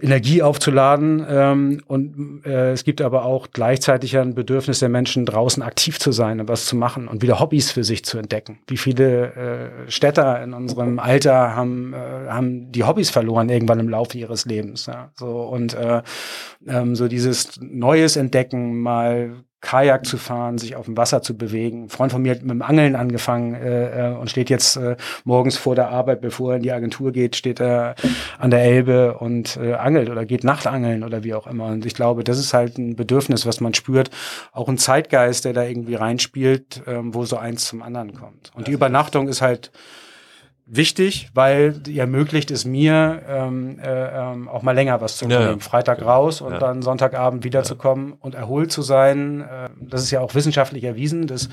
Energie 0.00 0.42
aufzuladen. 0.42 1.24
Ähm, 1.28 1.82
und 1.86 2.42
äh, 2.44 2.72
es 2.72 2.84
gibt 2.84 3.00
aber 3.00 3.24
auch 3.24 3.48
gleichzeitig 3.52 4.16
ein 4.16 4.34
Bedürfnis 4.34 4.78
der 4.78 4.88
Menschen, 4.88 5.26
draußen 5.26 5.62
aktiv 5.62 5.98
zu 5.98 6.12
sein 6.12 6.40
und 6.40 6.48
was 6.48 6.66
zu 6.66 6.76
machen 6.76 7.08
und 7.08 7.22
wieder 7.22 7.40
Hobbys 7.40 7.72
für 7.72 7.84
sich 7.84 8.04
zu 8.04 8.18
entdecken. 8.18 8.60
Wie 8.66 8.76
viele 8.76 9.34
äh, 9.34 9.90
Städter 9.90 10.42
in 10.42 10.54
unserem 10.54 10.98
Alter 10.98 11.56
haben, 11.56 11.94
äh, 11.94 12.28
haben 12.28 12.70
die 12.70 12.84
Hobbys 12.84 13.10
verloren 13.10 13.48
irgendwann 13.48 13.80
im 13.80 13.88
Laufe 13.88 14.16
ihres 14.18 14.44
Lebens. 14.44 14.86
Ja? 14.86 15.10
So, 15.16 15.42
und 15.42 15.74
äh, 15.74 16.02
ähm, 16.66 16.94
so 16.94 17.08
dieses 17.08 17.58
Neues 17.60 18.16
entdecken, 18.16 18.80
mal 18.80 19.44
Kajak 19.60 20.06
zu 20.06 20.18
fahren, 20.18 20.56
sich 20.56 20.76
auf 20.76 20.84
dem 20.84 20.96
Wasser 20.96 21.20
zu 21.20 21.36
bewegen. 21.36 21.84
Ein 21.84 21.88
Freund 21.88 22.12
von 22.12 22.22
mir 22.22 22.30
hat 22.32 22.42
mit 22.42 22.50
dem 22.50 22.62
Angeln 22.62 22.94
angefangen 22.94 23.54
äh, 23.54 24.10
äh, 24.10 24.14
und 24.14 24.30
steht 24.30 24.50
jetzt 24.50 24.76
äh, 24.76 24.96
morgens 25.24 25.56
vor 25.56 25.74
der 25.74 25.88
Arbeit, 25.88 26.20
bevor 26.20 26.52
er 26.52 26.56
in 26.56 26.62
die 26.62 26.70
Agentur 26.70 27.10
geht, 27.10 27.34
steht 27.34 27.60
er 27.60 27.96
an 28.38 28.50
der 28.50 28.62
Elbe 28.62 29.18
und 29.18 29.56
äh, 29.56 29.74
angelt 29.74 30.10
oder 30.10 30.24
geht 30.24 30.44
Nachtangeln 30.44 31.02
oder 31.02 31.24
wie 31.24 31.34
auch 31.34 31.48
immer. 31.48 31.66
Und 31.66 31.84
ich 31.86 31.94
glaube, 31.94 32.22
das 32.22 32.38
ist 32.38 32.54
halt 32.54 32.78
ein 32.78 32.94
Bedürfnis, 32.94 33.46
was 33.46 33.60
man 33.60 33.74
spürt, 33.74 34.10
auch 34.52 34.68
ein 34.68 34.78
Zeitgeist, 34.78 35.44
der 35.44 35.54
da 35.54 35.64
irgendwie 35.64 35.96
reinspielt, 35.96 36.82
ähm, 36.86 37.12
wo 37.14 37.24
so 37.24 37.36
eins 37.36 37.64
zum 37.64 37.82
anderen 37.82 38.14
kommt. 38.14 38.52
Und 38.54 38.68
die 38.68 38.72
Übernachtung 38.72 39.26
ist 39.26 39.42
halt 39.42 39.72
wichtig, 40.68 41.30
weil 41.34 41.72
die 41.72 41.98
ermöglicht 41.98 42.50
es 42.50 42.64
mir, 42.64 43.22
ähm, 43.26 43.78
äh, 43.80 43.88
ähm, 43.88 44.48
auch 44.48 44.62
mal 44.62 44.72
länger 44.72 45.00
was 45.00 45.16
zu 45.16 45.24
unternehmen. 45.24 45.58
Ja, 45.60 45.64
Freitag 45.64 46.02
raus 46.02 46.40
und 46.40 46.52
ja. 46.52 46.58
dann 46.58 46.82
Sonntagabend 46.82 47.44
wiederzukommen 47.44 48.12
und 48.12 48.34
erholt 48.34 48.70
zu 48.70 48.82
sein. 48.82 49.40
Äh, 49.40 49.70
das 49.80 50.02
ist 50.02 50.10
ja 50.10 50.20
auch 50.20 50.34
wissenschaftlich 50.34 50.84
erwiesen, 50.84 51.26
dass 51.26 51.48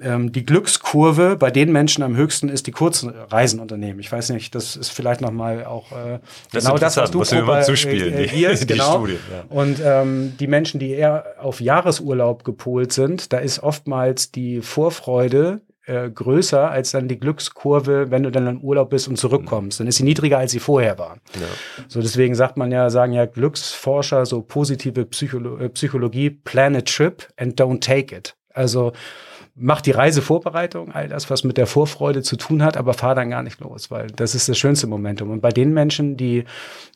ähm, 0.00 0.32
die 0.32 0.44
Glückskurve 0.44 1.36
bei 1.36 1.50
den 1.50 1.72
Menschen 1.72 2.02
am 2.02 2.16
höchsten 2.16 2.48
ist, 2.48 2.66
die 2.66 2.70
kurzen 2.70 3.10
Reisenunternehmen. 3.30 3.98
Ich 4.00 4.12
weiß 4.12 4.30
nicht, 4.30 4.54
das 4.54 4.76
ist 4.76 4.90
vielleicht 4.90 5.20
nochmal 5.20 5.64
auch 5.64 5.92
äh, 5.92 6.18
das 6.52 6.64
genau 6.64 6.78
das, 6.78 6.96
was 6.96 7.10
du 7.10 7.20
was 7.20 7.32
wir 7.32 7.62
zuspielen, 7.62 8.12
äh, 8.12 8.24
äh, 8.24 8.54
die, 8.56 8.66
genau. 8.66 8.98
Studie, 8.98 9.18
ja. 9.30 9.44
Und 9.48 9.80
ähm, 9.82 10.34
die 10.38 10.46
Menschen, 10.46 10.80
die 10.80 10.90
eher 10.90 11.36
auf 11.40 11.60
Jahresurlaub 11.60 12.44
gepolt 12.44 12.92
sind, 12.92 13.32
da 13.32 13.38
ist 13.38 13.62
oftmals 13.62 14.32
die 14.32 14.60
Vorfreude 14.60 15.60
äh, 15.86 16.10
größer 16.10 16.70
als 16.70 16.90
dann 16.90 17.08
die 17.08 17.18
Glückskurve, 17.18 18.10
wenn 18.10 18.22
du 18.22 18.30
dann 18.30 18.46
im 18.46 18.60
Urlaub 18.60 18.90
bist 18.90 19.08
und 19.08 19.16
zurückkommst. 19.16 19.80
Dann 19.80 19.86
ist 19.86 19.96
sie 19.96 20.04
niedriger, 20.04 20.38
als 20.38 20.52
sie 20.52 20.58
vorher 20.58 20.98
war. 20.98 21.18
Ja. 21.34 21.46
So 21.88 22.00
deswegen 22.00 22.34
sagt 22.34 22.56
man 22.56 22.72
ja, 22.72 22.90
sagen 22.90 23.12
ja 23.12 23.26
Glücksforscher 23.26 24.26
so 24.26 24.42
positive 24.42 25.04
Psycholo 25.06 25.58
äh, 25.58 25.68
Psychologie, 25.68 26.30
plan 26.30 26.76
a 26.76 26.80
trip 26.80 27.28
and 27.36 27.60
don't 27.60 27.80
take 27.80 28.14
it. 28.14 28.36
Also 28.52 28.92
mach 29.56 29.80
die 29.80 29.90
Reisevorbereitung, 29.90 30.92
all 30.92 31.08
das, 31.08 31.30
was 31.30 31.42
mit 31.42 31.56
der 31.56 31.66
Vorfreude 31.66 32.22
zu 32.22 32.36
tun 32.36 32.62
hat, 32.62 32.76
aber 32.76 32.92
fahr 32.92 33.14
dann 33.14 33.30
gar 33.30 33.42
nicht 33.42 33.60
los, 33.60 33.90
weil 33.90 34.08
das 34.08 34.34
ist 34.34 34.48
das 34.48 34.58
schönste 34.58 34.86
Momentum. 34.86 35.30
Und 35.30 35.40
bei 35.40 35.50
den 35.50 35.72
Menschen, 35.72 36.16
die 36.16 36.44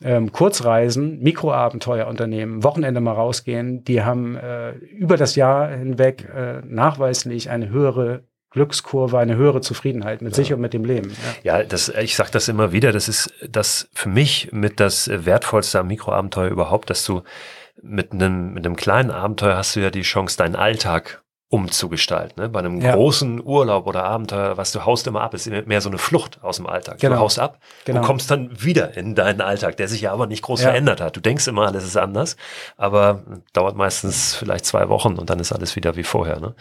ähm, 0.02 0.30
Kurzreisen, 0.30 1.20
Mikroabenteuer 1.20 2.06
unternehmen, 2.06 2.62
Wochenende 2.62 3.00
mal 3.00 3.12
rausgehen, 3.12 3.82
die 3.84 4.02
haben 4.02 4.36
äh, 4.36 4.72
über 4.72 5.16
das 5.16 5.36
Jahr 5.36 5.70
hinweg 5.70 6.28
äh, 6.34 6.60
nachweislich 6.66 7.48
eine 7.50 7.70
höhere 7.70 8.24
Glückskurve, 8.50 9.18
eine 9.18 9.36
höhere 9.36 9.60
Zufriedenheit 9.60 10.22
mit 10.22 10.32
ja. 10.32 10.36
sich 10.36 10.52
und 10.52 10.60
mit 10.60 10.72
dem 10.72 10.84
Leben. 10.84 11.12
Ja, 11.42 11.58
ja 11.58 11.64
das, 11.64 11.88
ich 11.88 12.16
sage 12.16 12.30
das 12.32 12.48
immer 12.48 12.72
wieder, 12.72 12.92
das 12.92 13.08
ist 13.08 13.32
das 13.48 13.88
für 13.92 14.08
mich 14.08 14.50
mit 14.52 14.80
das 14.80 15.08
wertvollste 15.08 15.80
am 15.80 15.86
Mikroabenteuer 15.86 16.50
überhaupt, 16.50 16.90
dass 16.90 17.04
du 17.04 17.22
mit 17.82 18.12
einem, 18.12 18.52
mit 18.52 18.66
einem 18.66 18.76
kleinen 18.76 19.10
Abenteuer 19.10 19.56
hast 19.56 19.76
du 19.76 19.80
ja 19.80 19.90
die 19.90 20.02
Chance, 20.02 20.36
deinen 20.36 20.56
Alltag 20.56 21.22
umzugestalten. 21.52 22.44
Ne? 22.44 22.48
Bei 22.48 22.60
einem 22.60 22.80
ja. 22.80 22.94
großen 22.94 23.44
Urlaub 23.44 23.88
oder 23.88 24.04
Abenteuer, 24.04 24.56
was 24.56 24.70
du 24.70 24.84
haust 24.86 25.08
immer 25.08 25.20
ab, 25.20 25.34
ist 25.34 25.48
mehr 25.48 25.80
so 25.80 25.88
eine 25.88 25.98
Flucht 25.98 26.38
aus 26.42 26.58
dem 26.58 26.66
Alltag. 26.68 27.00
Genau. 27.00 27.16
Du 27.16 27.20
haust 27.20 27.40
ab 27.40 27.58
genau. 27.84 28.00
und 28.00 28.06
kommst 28.06 28.30
dann 28.30 28.50
wieder 28.62 28.96
in 28.96 29.16
deinen 29.16 29.40
Alltag, 29.40 29.76
der 29.76 29.88
sich 29.88 30.02
ja 30.02 30.12
aber 30.12 30.28
nicht 30.28 30.42
groß 30.42 30.62
ja. 30.62 30.68
verändert 30.68 31.00
hat. 31.00 31.16
Du 31.16 31.20
denkst 31.20 31.48
immer, 31.48 31.66
alles 31.66 31.84
ist 31.84 31.96
anders, 31.96 32.36
aber 32.76 33.24
dauert 33.52 33.74
meistens 33.74 34.36
vielleicht 34.36 34.64
zwei 34.64 34.88
Wochen 34.88 35.14
und 35.14 35.28
dann 35.28 35.40
ist 35.40 35.50
alles 35.50 35.74
wieder 35.74 35.96
wie 35.96 36.04
vorher. 36.04 36.38
Ne? 36.38 36.54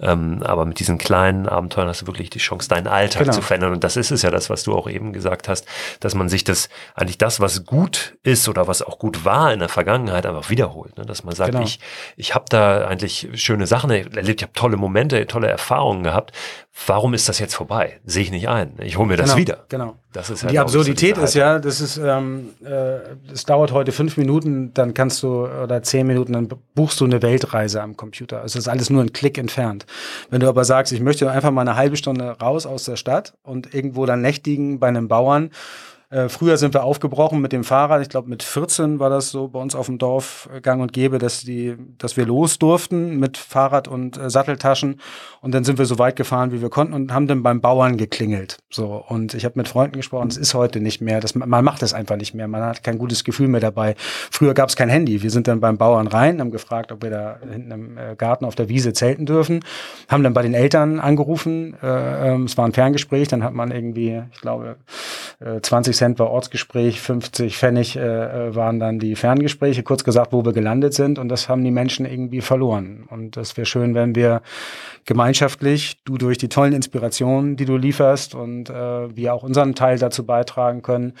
Ähm, 0.00 0.44
aber 0.44 0.64
mit 0.64 0.78
diesen 0.78 0.98
kleinen 0.98 1.48
Abenteuern 1.48 1.88
hast 1.88 2.02
du 2.02 2.06
wirklich 2.06 2.30
die 2.30 2.38
Chance, 2.38 2.68
deinen 2.68 2.86
Alltag 2.86 3.22
genau. 3.24 3.32
zu 3.32 3.42
verändern. 3.42 3.72
Und 3.72 3.82
das 3.82 3.96
ist 3.96 4.12
es 4.12 4.22
ja, 4.22 4.30
das, 4.30 4.48
was 4.48 4.62
du 4.62 4.76
auch 4.76 4.88
eben 4.88 5.12
gesagt 5.12 5.48
hast, 5.48 5.66
dass 5.98 6.14
man 6.14 6.28
sich 6.28 6.44
das, 6.44 6.68
eigentlich 6.94 7.18
das, 7.18 7.40
was 7.40 7.64
gut 7.64 8.16
ist 8.22 8.48
oder 8.48 8.68
was 8.68 8.80
auch 8.80 9.00
gut 9.00 9.24
war 9.24 9.52
in 9.52 9.58
der 9.58 9.68
Vergangenheit, 9.68 10.24
einfach 10.24 10.50
wiederholt. 10.50 10.96
Ne? 10.98 11.04
Dass 11.04 11.24
man 11.24 11.34
sagt, 11.34 11.50
genau. 11.50 11.64
ich, 11.64 11.80
ich 12.16 12.36
habe 12.36 12.44
da 12.48 12.86
eigentlich 12.86 13.28
schöne 13.34 13.66
Sachen 13.66 13.90
erlebt, 13.90 14.35
ich 14.36 14.42
habe 14.42 14.52
tolle 14.52 14.76
Momente, 14.76 15.26
tolle 15.26 15.48
Erfahrungen 15.48 16.02
gehabt. 16.02 16.32
Warum 16.86 17.14
ist 17.14 17.28
das 17.28 17.38
jetzt 17.38 17.54
vorbei? 17.54 17.98
Sehe 18.04 18.22
ich 18.22 18.30
nicht 18.30 18.48
ein. 18.48 18.74
Ich 18.80 18.98
hole 18.98 19.08
mir 19.08 19.16
das 19.16 19.30
genau, 19.30 19.38
wieder. 19.38 19.64
Genau. 19.68 19.96
Das 20.12 20.28
ist 20.28 20.42
halt 20.42 20.52
die 20.52 20.58
Absurdität 20.58 21.16
so 21.16 21.22
ist 21.22 21.34
ja, 21.34 21.58
das 21.58 21.80
ist, 21.80 21.96
ähm, 21.96 22.50
äh, 22.64 22.98
es 23.32 23.44
dauert 23.44 23.72
heute 23.72 23.92
fünf 23.92 24.16
Minuten, 24.16 24.74
dann 24.74 24.92
kannst 24.92 25.22
du 25.22 25.46
oder 25.46 25.82
zehn 25.82 26.06
Minuten, 26.06 26.34
dann 26.34 26.48
buchst 26.74 27.00
du 27.00 27.06
eine 27.06 27.22
Weltreise 27.22 27.82
am 27.82 27.96
Computer. 27.96 28.44
Es 28.44 28.56
ist 28.56 28.68
alles 28.68 28.90
nur 28.90 29.02
ein 29.02 29.12
Klick 29.12 29.38
entfernt. 29.38 29.86
Wenn 30.28 30.40
du 30.40 30.48
aber 30.48 30.64
sagst, 30.64 30.92
ich 30.92 31.00
möchte 31.00 31.30
einfach 31.30 31.50
mal 31.50 31.62
eine 31.62 31.76
halbe 31.76 31.96
Stunde 31.96 32.36
raus 32.40 32.66
aus 32.66 32.84
der 32.84 32.96
Stadt 32.96 33.34
und 33.42 33.74
irgendwo 33.74 34.04
dann 34.04 34.20
nächtigen 34.20 34.78
bei 34.78 34.88
einem 34.88 35.08
Bauern 35.08 35.50
äh, 36.08 36.28
früher 36.28 36.56
sind 36.56 36.72
wir 36.72 36.84
aufgebrochen 36.84 37.40
mit 37.40 37.52
dem 37.52 37.64
Fahrrad. 37.64 38.00
Ich 38.00 38.08
glaube, 38.08 38.28
mit 38.28 38.44
14 38.44 39.00
war 39.00 39.10
das 39.10 39.30
so 39.30 39.48
bei 39.48 39.58
uns 39.58 39.74
auf 39.74 39.86
dem 39.86 39.98
Dorf 39.98 40.48
äh, 40.54 40.60
gang 40.60 40.80
und 40.80 40.92
gäbe, 40.92 41.18
dass, 41.18 41.40
die, 41.40 41.76
dass 41.98 42.16
wir 42.16 42.24
los 42.24 42.60
durften 42.60 43.18
mit 43.18 43.36
Fahrrad 43.36 43.88
und 43.88 44.16
äh, 44.16 44.30
Satteltaschen. 44.30 45.00
Und 45.40 45.52
dann 45.52 45.64
sind 45.64 45.78
wir 45.78 45.84
so 45.84 45.98
weit 45.98 46.14
gefahren, 46.14 46.52
wie 46.52 46.62
wir 46.62 46.70
konnten 46.70 46.94
und 46.94 47.12
haben 47.12 47.26
dann 47.26 47.42
beim 47.42 47.60
Bauern 47.60 47.96
geklingelt. 47.96 48.58
So. 48.70 49.04
Und 49.08 49.34
ich 49.34 49.44
habe 49.44 49.58
mit 49.58 49.66
Freunden 49.66 49.96
gesprochen. 49.96 50.28
Es 50.28 50.36
ist 50.36 50.54
heute 50.54 50.80
nicht 50.80 51.00
mehr. 51.00 51.18
Das, 51.20 51.34
man 51.34 51.64
macht 51.64 51.82
das 51.82 51.92
einfach 51.92 52.16
nicht 52.16 52.34
mehr. 52.34 52.46
Man 52.46 52.62
hat 52.62 52.84
kein 52.84 52.98
gutes 52.98 53.24
Gefühl 53.24 53.48
mehr 53.48 53.60
dabei. 53.60 53.96
Früher 53.98 54.54
gab 54.54 54.68
es 54.68 54.76
kein 54.76 54.88
Handy. 54.88 55.22
Wir 55.22 55.30
sind 55.30 55.48
dann 55.48 55.58
beim 55.58 55.76
Bauern 55.76 56.06
rein, 56.06 56.40
haben 56.40 56.52
gefragt, 56.52 56.92
ob 56.92 57.02
wir 57.02 57.10
da 57.10 57.40
hinten 57.40 57.70
im 57.72 57.98
äh, 57.98 58.14
Garten 58.14 58.44
auf 58.44 58.54
der 58.54 58.68
Wiese 58.68 58.92
zelten 58.92 59.26
dürfen. 59.26 59.64
Haben 60.08 60.22
dann 60.22 60.34
bei 60.34 60.42
den 60.42 60.54
Eltern 60.54 61.00
angerufen. 61.00 61.76
Äh, 61.82 62.32
ähm, 62.32 62.44
es 62.44 62.56
war 62.56 62.64
ein 62.64 62.72
Ferngespräch. 62.72 63.26
Dann 63.26 63.42
hat 63.42 63.54
man 63.54 63.72
irgendwie, 63.72 64.22
ich 64.32 64.40
glaube, 64.40 64.76
20 65.62 65.95
50 65.96 65.98
Cent 65.98 66.18
war 66.18 66.30
Ortsgespräch, 66.30 67.00
50 67.00 67.56
Pfennig 67.56 67.96
äh, 67.96 68.00
äh, 68.00 68.54
waren 68.54 68.78
dann 68.78 68.98
die 68.98 69.16
Ferngespräche, 69.16 69.82
kurz 69.82 70.04
gesagt, 70.04 70.32
wo 70.32 70.44
wir 70.44 70.52
gelandet 70.52 70.94
sind. 70.94 71.18
Und 71.18 71.28
das 71.28 71.48
haben 71.48 71.64
die 71.64 71.70
Menschen 71.70 72.06
irgendwie 72.06 72.40
verloren. 72.40 73.04
Und 73.08 73.36
das 73.36 73.56
wäre 73.56 73.66
schön, 73.66 73.94
wenn 73.94 74.14
wir 74.14 74.42
gemeinschaftlich, 75.04 76.02
du 76.04 76.18
durch 76.18 76.38
die 76.38 76.48
tollen 76.48 76.72
Inspirationen, 76.72 77.56
die 77.56 77.64
du 77.64 77.76
lieferst 77.76 78.34
und 78.34 78.70
äh, 78.70 79.16
wir 79.16 79.34
auch 79.34 79.42
unseren 79.42 79.74
Teil 79.74 79.98
dazu 79.98 80.26
beitragen 80.26 80.82
können, 80.82 81.14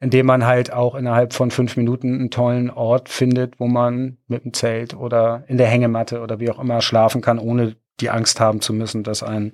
indem 0.00 0.26
man 0.26 0.46
halt 0.46 0.72
auch 0.72 0.94
innerhalb 0.94 1.32
von 1.32 1.50
fünf 1.50 1.76
Minuten 1.76 2.14
einen 2.14 2.30
tollen 2.30 2.70
Ort 2.70 3.08
findet, 3.08 3.58
wo 3.58 3.66
man 3.66 4.18
mit 4.28 4.44
dem 4.44 4.52
Zelt 4.52 4.94
oder 4.94 5.44
in 5.48 5.58
der 5.58 5.68
Hängematte 5.68 6.20
oder 6.20 6.40
wie 6.40 6.50
auch 6.50 6.60
immer 6.60 6.80
schlafen 6.80 7.20
kann, 7.20 7.38
ohne 7.38 7.76
die 8.00 8.10
Angst 8.10 8.40
haben 8.40 8.60
zu 8.60 8.72
müssen, 8.72 9.02
dass 9.02 9.22
ein 9.22 9.52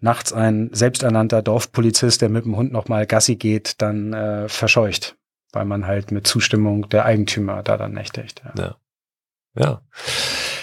nachts 0.00 0.32
ein 0.32 0.70
selbsternannter 0.72 1.42
Dorfpolizist, 1.42 2.22
der 2.22 2.28
mit 2.28 2.44
dem 2.44 2.56
Hund 2.56 2.72
nochmal 2.72 3.06
Gassi 3.06 3.36
geht, 3.36 3.80
dann 3.82 4.12
äh, 4.12 4.48
verscheucht, 4.48 5.16
weil 5.52 5.64
man 5.64 5.86
halt 5.86 6.12
mit 6.12 6.26
Zustimmung 6.26 6.88
der 6.88 7.04
Eigentümer 7.04 7.62
da 7.62 7.76
dann 7.76 7.92
nächtigt. 7.92 8.42
Ja. 8.56 8.62
ja. 8.62 8.76
ja. 9.64 9.82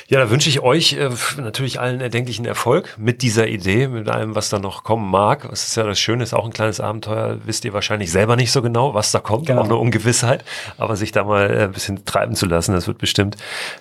Ja, 0.08 0.20
da 0.20 0.30
wünsche 0.30 0.50
ich 0.50 0.60
euch 0.60 0.94
äh, 0.94 1.10
natürlich 1.38 1.80
allen 1.80 2.00
erdenklichen 2.00 2.46
Erfolg 2.46 2.96
mit 3.00 3.24
dieser 3.24 3.48
Idee, 3.48 3.88
mit 3.88 4.08
allem, 4.08 4.36
was 4.36 4.50
da 4.50 4.60
noch 4.60 4.84
kommen 4.84 5.10
mag. 5.10 5.50
Es 5.52 5.66
ist 5.68 5.78
ja 5.78 5.84
das 5.84 6.00
Schöne, 6.00 6.22
ist 6.22 6.36
auch 6.36 6.46
ein 6.46 6.54
kleines 6.54 6.80
Abenteuer. 6.80 7.40
Wisst 7.44 7.66
ihr 7.66 7.74
wahrscheinlich 7.74 8.12
selber 8.12 8.36
nicht 8.36 8.52
so 8.52 8.62
genau, 8.62 8.94
was 8.94 9.12
da 9.12 9.20
kommt, 9.20 9.48
genau. 9.48 9.62
auch 9.62 9.66
eine 9.66 9.78
Ungewissheit. 9.78 10.46
Aber 10.78 10.96
sich 10.96 11.12
da 11.12 11.24
mal 11.24 11.50
äh, 11.50 11.64
ein 11.64 11.72
bisschen 11.72 12.06
treiben 12.06 12.36
zu 12.36 12.46
lassen, 12.46 12.74
das 12.74 12.86
wird 12.86 13.00
bestimmt 13.00 13.38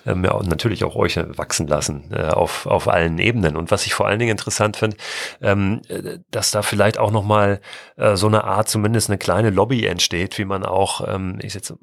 ähm, 0.07 0.25
ja, 0.25 0.41
natürlich 0.41 0.83
auch 0.83 0.95
euch 0.95 1.19
wachsen 1.37 1.67
lassen 1.67 2.05
äh, 2.11 2.23
auf, 2.23 2.65
auf 2.65 2.87
allen 2.87 3.19
Ebenen. 3.19 3.55
Und 3.55 3.69
was 3.69 3.85
ich 3.85 3.93
vor 3.93 4.07
allen 4.07 4.17
Dingen 4.17 4.31
interessant 4.31 4.77
finde, 4.77 4.97
ähm, 5.43 5.81
äh, 5.89 6.17
dass 6.31 6.49
da 6.49 6.63
vielleicht 6.63 6.97
auch 6.97 7.11
nochmal 7.11 7.61
äh, 7.97 8.15
so 8.15 8.25
eine 8.25 8.45
Art, 8.45 8.67
zumindest 8.67 9.11
eine 9.11 9.19
kleine 9.19 9.51
Lobby 9.51 9.85
entsteht, 9.85 10.39
wie 10.39 10.45
man 10.45 10.65
auch, 10.65 11.07
ähm, 11.07 11.37
ich 11.43 11.53
jetzt, 11.53 11.69
äh, 11.69 11.75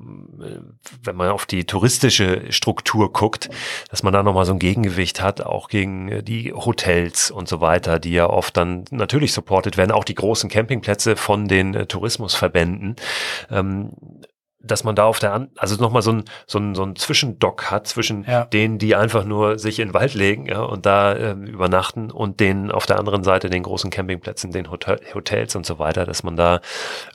wenn 1.04 1.14
man 1.14 1.28
auf 1.28 1.46
die 1.46 1.64
touristische 1.64 2.50
Struktur 2.50 3.12
guckt, 3.12 3.48
dass 3.88 4.02
man 4.02 4.12
da 4.12 4.24
noch 4.24 4.31
nochmal 4.32 4.46
so 4.46 4.52
ein 4.52 4.58
Gegengewicht 4.58 5.20
hat, 5.20 5.42
auch 5.42 5.68
gegen 5.68 6.08
äh, 6.08 6.22
die 6.22 6.52
Hotels 6.52 7.30
und 7.30 7.48
so 7.48 7.60
weiter, 7.60 7.98
die 7.98 8.12
ja 8.12 8.28
oft 8.28 8.56
dann 8.56 8.84
natürlich 8.90 9.32
supported 9.32 9.76
werden, 9.76 9.92
auch 9.92 10.04
die 10.04 10.14
großen 10.14 10.48
Campingplätze 10.48 11.16
von 11.16 11.48
den 11.48 11.74
äh, 11.74 11.86
Tourismusverbänden. 11.86 12.96
Ähm, 13.50 13.92
dass 14.64 14.84
man 14.84 14.94
da 14.94 15.04
auf 15.04 15.18
der, 15.18 15.48
also 15.56 15.74
nochmal 15.82 16.02
so 16.02 16.12
ein, 16.12 16.24
so 16.46 16.58
ein, 16.58 16.74
so 16.74 16.84
ein 16.84 16.94
Zwischendock 16.94 17.70
hat 17.70 17.88
zwischen 17.88 18.24
ja. 18.24 18.44
denen, 18.44 18.78
die 18.78 18.94
einfach 18.94 19.24
nur 19.24 19.58
sich 19.58 19.80
in 19.80 19.88
den 19.88 19.94
Wald 19.94 20.14
legen 20.14 20.46
ja, 20.46 20.62
und 20.62 20.86
da 20.86 21.16
ähm, 21.16 21.44
übernachten 21.44 22.12
und 22.12 22.38
den 22.38 22.70
auf 22.70 22.86
der 22.86 23.00
anderen 23.00 23.24
Seite 23.24 23.50
den 23.50 23.64
großen 23.64 23.90
Campingplätzen, 23.90 24.52
den 24.52 24.70
Hotel 24.70 25.00
Hotels 25.14 25.56
und 25.56 25.66
so 25.66 25.80
weiter, 25.80 26.04
dass 26.04 26.22
man 26.22 26.36
da 26.36 26.60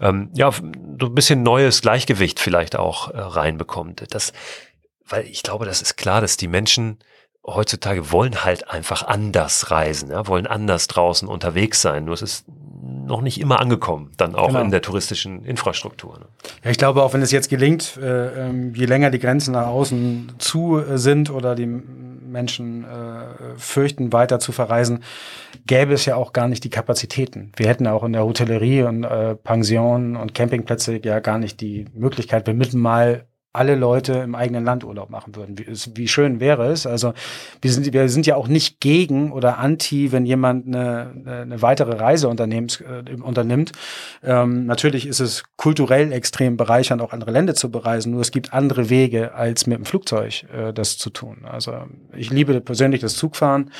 ähm, 0.01 0.29
ja 0.33 0.51
so 0.51 1.05
ein 1.05 1.15
bisschen 1.15 1.41
neues 1.41 1.81
Gleichgewicht 1.81 2.41
vielleicht 2.41 2.75
auch 2.77 3.13
äh, 3.13 3.17
reinbekommt. 3.17 4.03
Das 4.13 4.33
weil 5.07 5.25
ich 5.25 5.43
glaube, 5.43 5.65
das 5.65 5.81
ist 5.81 5.97
klar, 5.97 6.21
dass 6.21 6.37
die 6.37 6.47
Menschen 6.47 6.99
heutzutage 7.45 8.11
wollen 8.11 8.43
halt 8.43 8.69
einfach 8.69 9.07
anders 9.07 9.71
reisen, 9.71 10.11
ja, 10.11 10.27
wollen 10.27 10.47
anders 10.47 10.87
draußen 10.87 11.27
unterwegs 11.27 11.81
sein. 11.81 12.05
Nur 12.05 12.13
es 12.13 12.21
ist 12.21 12.45
noch 13.07 13.21
nicht 13.21 13.39
immer 13.39 13.59
angekommen, 13.61 14.11
dann 14.17 14.35
auch 14.35 14.47
genau. 14.47 14.61
in 14.61 14.71
der 14.71 14.81
touristischen 14.81 15.45
Infrastruktur. 15.45 16.19
Ne? 16.19 16.25
Ja, 16.63 16.71
ich 16.71 16.77
glaube, 16.77 17.03
auch 17.03 17.13
wenn 17.13 17.21
es 17.21 17.31
jetzt 17.31 17.49
gelingt, 17.49 17.97
äh, 17.97 18.47
ähm, 18.47 18.73
je 18.75 18.85
länger 18.85 19.11
die 19.11 19.19
Grenzen 19.19 19.53
nach 19.53 19.67
außen 19.67 20.33
zu 20.39 20.77
äh, 20.77 20.97
sind 20.97 21.29
oder 21.29 21.55
die 21.55 21.65
Menschen 21.65 22.83
äh, 22.83 23.57
fürchten, 23.57 24.11
weiter 24.11 24.39
zu 24.39 24.51
verreisen, 24.51 25.03
gäbe 25.65 25.93
es 25.93 26.05
ja 26.05 26.15
auch 26.15 26.33
gar 26.33 26.49
nicht 26.49 26.65
die 26.65 26.69
Kapazitäten. 26.69 27.53
Wir 27.55 27.67
hätten 27.67 27.87
auch 27.87 28.03
in 28.03 28.13
der 28.13 28.25
Hotellerie 28.25 28.83
und 28.83 29.05
äh, 29.05 29.35
Pensionen 29.35 30.17
und 30.17 30.33
Campingplätze 30.33 30.99
ja 31.03 31.19
gar 31.19 31.39
nicht 31.39 31.61
die 31.61 31.85
Möglichkeit, 31.93 32.45
wir 32.45 32.53
mitten 32.53 32.79
mal 32.79 33.26
alle 33.57 33.75
Leute 33.75 34.13
im 34.13 34.35
eigenen 34.35 34.63
Land 34.63 34.83
Urlaub 34.83 35.09
machen 35.09 35.35
würden. 35.35 35.57
Wie, 35.57 35.65
wie, 35.67 36.07
schön 36.07 36.39
wäre 36.39 36.67
es? 36.67 36.85
Also 36.87 37.13
wir 37.61 37.71
sind, 37.71 37.91
wir 37.91 38.09
sind 38.09 38.25
ja 38.25 38.35
auch 38.35 38.47
nicht 38.47 38.79
gegen 38.79 39.31
oder 39.31 39.57
anti, 39.57 40.11
wenn 40.11 40.25
jemand 40.25 40.67
eine, 40.67 41.11
eine 41.25 41.61
weitere 41.61 41.95
Reise. 41.95 42.27
Äh, 42.27 43.21
unternimmt. 43.21 43.71
Ähm, 44.23 44.65
natürlich 44.65 45.07
ist 45.07 45.19
es 45.19 45.43
kulturell 45.55 46.11
extrem 46.11 46.57
bereichernd, 46.57 47.01
auch 47.01 47.13
andere 47.13 47.31
Länder 47.31 47.55
zu 47.55 47.71
bereisen. 47.71 48.11
Nur 48.11 48.21
es 48.21 48.31
gibt 48.31 48.53
andere 48.53 48.89
Wege, 48.89 49.33
als 49.33 49.67
mit 49.67 49.77
dem 49.77 49.85
Flugzeug 49.85 50.45
äh, 50.53 50.73
das 50.73 50.97
zu 50.97 51.09
tun. 51.09 51.45
Also 51.49 51.73
ich 52.15 52.29
liebe 52.29 52.59
persönlich 52.61 53.01
das 53.01 53.15
Zugfahren. 53.15 53.71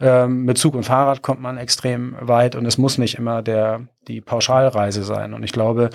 Ähm, 0.00 0.44
mit 0.44 0.58
Zug 0.58 0.74
und 0.74 0.84
Fahrrad 0.84 1.22
kommt 1.22 1.40
man 1.40 1.58
extrem 1.58 2.16
weit 2.20 2.56
und 2.56 2.66
es 2.66 2.78
muss 2.78 2.98
nicht 2.98 3.16
immer 3.18 3.42
der 3.42 3.86
die 4.08 4.20
Pauschalreise 4.20 5.04
sein. 5.04 5.32
Und 5.32 5.44
ich 5.44 5.52
glaube, 5.52 5.90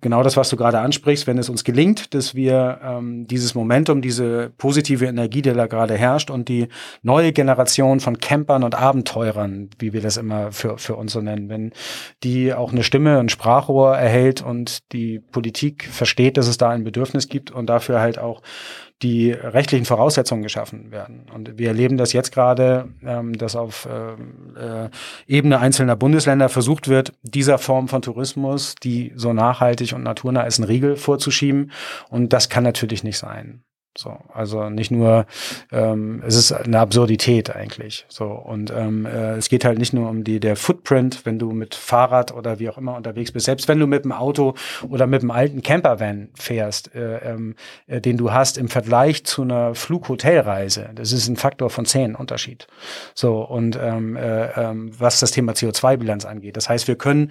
genau 0.00 0.22
das, 0.22 0.36
was 0.36 0.48
du 0.48 0.56
gerade 0.56 0.78
ansprichst, 0.78 1.26
wenn 1.26 1.38
es 1.38 1.48
uns 1.48 1.64
gelingt, 1.64 2.14
dass 2.14 2.34
wir 2.34 2.80
ähm, 2.82 3.26
dieses 3.26 3.54
Momentum, 3.54 4.00
diese 4.00 4.52
positive 4.56 5.06
Energie, 5.06 5.42
die 5.42 5.52
da 5.52 5.66
gerade 5.66 5.96
herrscht 5.96 6.30
und 6.30 6.48
die 6.48 6.68
neue 7.02 7.32
Generation 7.32 8.00
von 8.00 8.18
Campern 8.18 8.62
und 8.62 8.74
Abenteurern, 8.74 9.70
wie 9.78 9.92
wir 9.92 10.00
das 10.00 10.16
immer 10.16 10.52
für, 10.52 10.78
für 10.78 10.94
uns 10.94 11.12
so 11.12 11.20
nennen, 11.20 11.48
wenn 11.48 11.72
die 12.22 12.54
auch 12.54 12.72
eine 12.72 12.84
Stimme, 12.84 13.18
ein 13.18 13.28
Sprachrohr 13.28 13.96
erhält 13.96 14.42
und 14.42 14.92
die 14.92 15.18
Politik 15.18 15.84
versteht, 15.84 16.36
dass 16.36 16.46
es 16.46 16.58
da 16.58 16.70
ein 16.70 16.84
Bedürfnis 16.84 17.28
gibt 17.28 17.50
und 17.50 17.66
dafür 17.66 18.00
halt 18.00 18.18
auch 18.18 18.42
die 19.02 19.32
rechtlichen 19.32 19.84
Voraussetzungen 19.84 20.42
geschaffen 20.42 20.90
werden. 20.92 21.26
Und 21.34 21.58
wir 21.58 21.68
erleben 21.68 21.96
das 21.96 22.12
jetzt 22.12 22.32
gerade, 22.32 22.88
ähm, 23.04 23.36
dass 23.36 23.56
auf 23.56 23.86
äh, 23.86 24.84
äh, 24.84 24.90
Ebene 25.26 25.58
einzelner 25.58 25.96
Bundesländer 25.96 26.48
versucht 26.48 26.88
wird, 26.88 27.12
dieser 27.22 27.58
Form 27.58 27.88
von 27.88 28.02
Tourismus, 28.02 28.74
die 28.82 29.12
so 29.16 29.32
nachhaltig 29.32 29.92
und 29.92 30.02
naturnah 30.02 30.42
ist, 30.42 30.58
einen 30.58 30.68
Riegel 30.68 30.96
vorzuschieben. 30.96 31.72
Und 32.08 32.32
das 32.32 32.48
kann 32.48 32.64
natürlich 32.64 33.04
nicht 33.04 33.18
sein. 33.18 33.62
So, 33.96 34.16
also 34.32 34.70
nicht 34.70 34.90
nur, 34.90 35.26
ähm, 35.70 36.22
es 36.26 36.34
ist 36.34 36.52
eine 36.52 36.78
Absurdität 36.78 37.54
eigentlich. 37.54 38.06
So 38.08 38.24
und 38.24 38.70
ähm, 38.70 39.04
äh, 39.04 39.34
es 39.34 39.50
geht 39.50 39.66
halt 39.66 39.78
nicht 39.78 39.92
nur 39.92 40.08
um 40.08 40.24
die 40.24 40.40
der 40.40 40.56
Footprint, 40.56 41.26
wenn 41.26 41.38
du 41.38 41.52
mit 41.52 41.74
Fahrrad 41.74 42.32
oder 42.32 42.58
wie 42.58 42.70
auch 42.70 42.78
immer 42.78 42.96
unterwegs 42.96 43.32
bist. 43.32 43.44
Selbst 43.44 43.68
wenn 43.68 43.78
du 43.78 43.86
mit 43.86 44.04
dem 44.04 44.12
Auto 44.12 44.54
oder 44.88 45.06
mit 45.06 45.20
dem 45.20 45.30
alten 45.30 45.62
Campervan 45.62 46.30
fährst, 46.34 46.94
äh, 46.94 47.18
ähm, 47.18 47.54
äh, 47.86 48.00
den 48.00 48.16
du 48.16 48.32
hast 48.32 48.56
im 48.56 48.68
Vergleich 48.68 49.24
zu 49.24 49.42
einer 49.42 49.74
Flughotelreise, 49.74 50.90
das 50.94 51.12
ist 51.12 51.28
ein 51.28 51.36
Faktor 51.36 51.68
von 51.68 51.84
zehn 51.84 52.14
Unterschied. 52.14 52.66
So 53.14 53.42
und 53.42 53.78
ähm, 53.80 54.16
äh, 54.16 54.52
ähm, 54.52 54.90
was 54.98 55.20
das 55.20 55.32
Thema 55.32 55.52
CO2-Bilanz 55.52 56.24
angeht, 56.24 56.56
das 56.56 56.70
heißt, 56.70 56.88
wir 56.88 56.96
können 56.96 57.30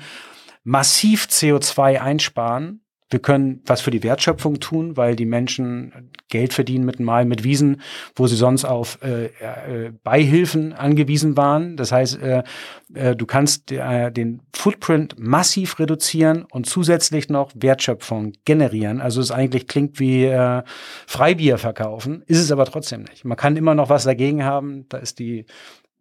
massiv 0.64 1.26
CO2 1.26 2.00
einsparen 2.00 2.82
wir 3.12 3.20
können 3.20 3.62
was 3.66 3.82
für 3.82 3.92
die 3.92 4.04
Wertschöpfung 4.04 4.60
tun, 4.60 4.98
weil 4.98 5.16
die 5.16 5.26
Menschen 5.26 6.10
Geld 6.30 6.54
verdienen 6.54 6.86
mit 6.86 7.00
Mal 7.00 7.26
mit 7.26 7.44
Wiesen, 7.44 7.82
wo 8.16 8.26
sie 8.26 8.38
sonst 8.38 8.66
auf 8.66 9.00
äh, 9.04 9.26
äh, 9.26 9.92
Beihilfen 10.04 10.74
angewiesen 10.74 11.38
waren. 11.38 11.76
Das 11.76 11.92
heißt, 11.92 12.22
äh, 12.22 12.44
äh, 12.94 13.16
du 13.16 13.26
kannst 13.26 13.72
äh, 13.72 14.12
den 14.12 14.42
Footprint 14.54 15.16
massiv 15.20 15.78
reduzieren 15.78 16.46
und 16.52 16.66
zusätzlich 16.66 17.30
noch 17.30 17.52
Wertschöpfung 17.54 18.34
generieren. 18.46 19.02
Also 19.02 19.20
es 19.22 19.32
eigentlich 19.32 19.68
klingt 19.68 20.00
wie 20.00 20.26
äh, 20.26 20.64
Freibier 21.06 21.58
verkaufen, 21.58 22.24
ist 22.28 22.40
es 22.40 22.52
aber 22.52 22.66
trotzdem 22.66 23.04
nicht. 23.04 23.26
Man 23.26 23.38
kann 23.38 23.58
immer 23.58 23.76
noch 23.76 23.90
was 23.90 24.06
dagegen 24.06 24.46
haben. 24.46 24.86
Da 24.88 24.98
ist 24.98 25.20
die 25.20 25.46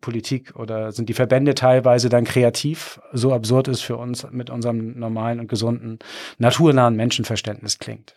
Politik 0.00 0.56
oder 0.56 0.92
sind 0.92 1.08
die 1.08 1.14
Verbände 1.14 1.54
teilweise 1.54 2.08
dann 2.08 2.24
kreativ, 2.24 3.00
so 3.12 3.32
absurd 3.32 3.68
es 3.68 3.80
für 3.80 3.96
uns 3.96 4.26
mit 4.30 4.50
unserem 4.50 4.98
normalen 4.98 5.40
und 5.40 5.48
gesunden, 5.48 5.98
naturnahen 6.38 6.96
Menschenverständnis 6.96 7.78
klingt. 7.78 8.14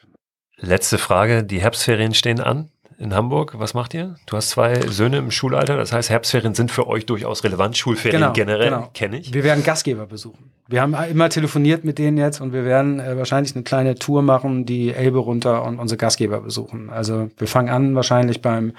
Letzte 0.58 0.98
Frage, 0.98 1.44
die 1.44 1.62
Herbstferien 1.62 2.14
stehen 2.14 2.40
an 2.40 2.70
in 2.98 3.14
Hamburg. 3.14 3.56
Was 3.58 3.74
macht 3.74 3.94
ihr? 3.94 4.16
Du 4.28 4.38
hast 4.38 4.52
zwei 4.52 4.80
Söhne 4.88 5.18
im 5.18 5.32
Schulalter, 5.32 5.76
das 5.76 5.92
heißt, 5.92 6.10
Herbstferien 6.10 6.56
sind 6.56 6.72
für 6.72 6.88
euch 6.88 7.06
durchaus 7.06 7.44
relevant. 7.44 7.78
Schulferien 7.78 8.22
genau, 8.22 8.34
generell 8.34 8.70
genau. 8.70 8.90
kenne 8.94 9.20
ich. 9.20 9.34
Wir 9.34 9.44
werden 9.44 9.64
Gastgeber 9.64 10.06
besuchen. 10.06 10.52
Wir 10.68 10.82
haben 10.82 10.96
immer 11.12 11.30
telefoniert 11.30 11.84
mit 11.84 11.98
denen 11.98 12.18
jetzt 12.18 12.40
und 12.40 12.54
wir 12.54 12.64
werden 12.64 13.00
äh, 13.00 13.18
wahrscheinlich 13.18 13.56
eine 13.56 13.64
kleine 13.64 13.96
Tour 13.96 14.22
machen, 14.22 14.66
die 14.66 14.94
Elbe 14.94 15.20
runter 15.20 15.64
und 15.64 15.80
unsere 15.80 15.98
Gastgeber 15.98 16.40
besuchen. 16.42 16.90
Also 16.90 17.30
wir 17.38 17.48
fangen 17.48 17.70
an 17.70 17.96
wahrscheinlich 17.96 18.42
beim 18.42 18.74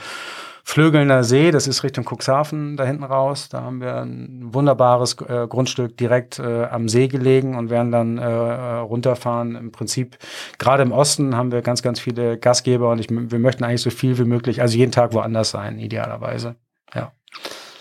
Flögelner 0.66 1.24
See, 1.24 1.50
das 1.50 1.66
ist 1.66 1.82
Richtung 1.82 2.04
Cuxhaven 2.04 2.76
da 2.76 2.84
hinten 2.84 3.04
raus. 3.04 3.50
Da 3.50 3.60
haben 3.60 3.82
wir 3.82 3.96
ein 3.96 4.54
wunderbares 4.54 5.16
äh, 5.20 5.46
Grundstück 5.46 5.96
direkt 5.98 6.38
äh, 6.38 6.64
am 6.64 6.88
See 6.88 7.06
gelegen 7.06 7.54
und 7.54 7.68
werden 7.68 7.92
dann 7.92 8.16
äh, 8.16 8.24
runterfahren. 8.24 9.56
Im 9.56 9.72
Prinzip, 9.72 10.16
gerade 10.58 10.82
im 10.82 10.90
Osten 10.92 11.36
haben 11.36 11.52
wir 11.52 11.60
ganz, 11.60 11.82
ganz 11.82 12.00
viele 12.00 12.38
Gastgeber 12.38 12.90
und 12.90 12.98
ich, 12.98 13.08
wir 13.10 13.38
möchten 13.38 13.62
eigentlich 13.62 13.82
so 13.82 13.90
viel 13.90 14.16
wie 14.18 14.24
möglich, 14.24 14.62
also 14.62 14.76
jeden 14.76 14.90
Tag 14.90 15.12
woanders 15.12 15.50
sein, 15.50 15.78
idealerweise. 15.78 16.56
Ja. 16.94 17.12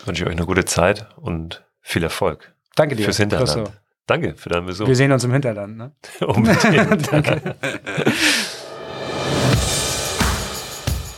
Wünsche 0.04 0.24
ich 0.24 0.28
euch 0.28 0.36
eine 0.36 0.46
gute 0.46 0.66
Zeit 0.66 1.08
und 1.16 1.64
viel 1.80 2.02
Erfolg. 2.02 2.52
Danke 2.76 2.96
dir. 2.96 3.04
Fürs 3.04 3.16
Hinterland. 3.16 3.72
Danke 4.06 4.34
für 4.36 4.50
deinen 4.50 4.66
Besuch. 4.66 4.86
Wir 4.86 4.96
sehen 4.96 5.12
uns 5.12 5.24
im 5.24 5.32
Hinterland, 5.32 5.78
ne? 5.78 5.92
Unbedingt. 6.26 7.12
Danke. 7.12 7.54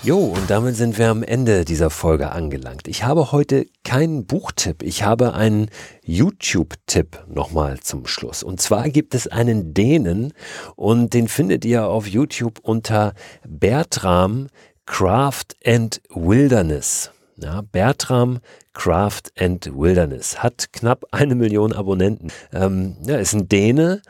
Jo, 0.07 0.19
und 0.19 0.49
damit 0.49 0.77
sind 0.77 0.99
wir 0.99 1.09
am 1.09 1.25
Ende 1.25 1.65
dieser 1.65 1.91
Folge 1.91 2.31
angelangt. 2.31 2.87
Ich 2.87 3.03
habe 3.03 3.33
heute 3.33 3.67
keinen 3.83 4.25
Buchtipp, 4.25 4.85
ich 4.85 5.03
habe 5.03 5.35
einen 5.35 5.69
YouTube-Tipp 6.05 7.25
nochmal 7.27 7.81
zum 7.81 8.07
Schluss. 8.07 8.45
Und 8.45 8.61
zwar 8.61 8.89
gibt 8.89 9.17
es 9.17 9.27
einen 9.27 9.75
Dänen 9.75 10.33
und 10.77 11.13
den 11.13 11.27
findet 11.27 11.65
ihr 11.65 11.89
auf 11.89 12.07
YouTube 12.07 12.61
unter 12.63 13.15
Bertram 13.49 14.47
Craft 14.87 15.57
and 15.65 16.01
Wilderness. 16.15 17.11
Ja, 17.39 17.63
Bertram 17.63 18.39
Craft 18.75 19.33
and 19.37 19.69
Wilderness 19.77 20.41
hat 20.41 20.73
knapp 20.73 21.05
eine 21.11 21.35
Million 21.35 21.73
Abonnenten. 21.73 22.29
Ähm, 22.53 22.97
ja, 23.05 23.17
ist 23.17 23.35
ein 23.35 23.49
Däne, 23.49 24.03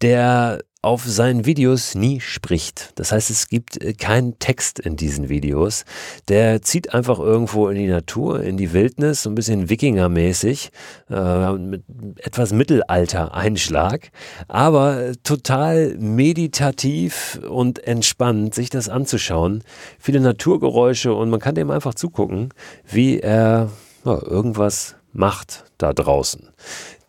der 0.00 0.60
auf 0.82 1.04
seinen 1.04 1.46
Videos 1.46 1.94
nie 1.94 2.20
spricht. 2.20 2.90
Das 2.96 3.12
heißt, 3.12 3.30
es 3.30 3.48
gibt 3.48 3.80
äh, 3.80 3.94
keinen 3.94 4.40
Text 4.40 4.80
in 4.80 4.96
diesen 4.96 5.28
Videos. 5.28 5.84
Der 6.28 6.60
zieht 6.60 6.92
einfach 6.92 7.20
irgendwo 7.20 7.68
in 7.68 7.76
die 7.76 7.86
Natur, 7.86 8.42
in 8.42 8.56
die 8.56 8.72
Wildnis, 8.72 9.22
so 9.22 9.30
ein 9.30 9.36
bisschen 9.36 9.70
Wikingermäßig, 9.70 10.70
äh, 11.08 11.52
mit 11.52 11.84
etwas 12.16 12.52
Mittelalter-Einschlag, 12.52 14.10
aber 14.48 15.12
total 15.22 15.96
meditativ 15.98 17.38
und 17.48 17.86
entspannt, 17.86 18.52
sich 18.54 18.68
das 18.68 18.88
anzuschauen. 18.88 19.62
Viele 20.00 20.18
Naturgeräusche 20.18 21.14
und 21.14 21.30
man 21.30 21.38
kann 21.38 21.54
dem 21.54 21.70
einfach 21.70 21.94
zugucken, 21.94 22.48
wie 22.90 23.20
er 23.20 23.70
ja, 24.04 24.20
irgendwas 24.20 24.96
macht 25.12 25.64
da 25.78 25.92
draußen. 25.92 26.48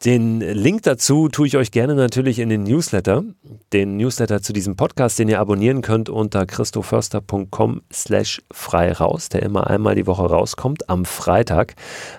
Den 0.06 0.42
Link 0.42 0.84
dazu 0.84 1.30
tue 1.30 1.48
ich 1.48 1.56
euch 1.56 1.72
gerne 1.72 1.96
natürlich 1.96 2.40
in 2.40 2.50
den 2.50 2.64
Newsletter. 2.64 3.24
Den 3.72 3.96
Newsletter 3.96 4.42
zu 4.42 4.52
diesem 4.52 4.76
Podcast, 4.76 5.18
den 5.18 5.30
ihr 5.30 5.40
abonnieren 5.40 5.82
könnt 5.82 6.10
unter 6.10 6.46
christoförster.com 6.46 7.82
slash 7.92 8.42
frei 8.52 8.92
raus, 8.92 9.30
der 9.30 9.44
immer 9.44 9.68
einmal 9.68 9.96
die 9.96 10.06
Woche 10.06 10.24
rauskommt 10.24 10.90
am 10.90 11.06
Freitag. 11.06 11.76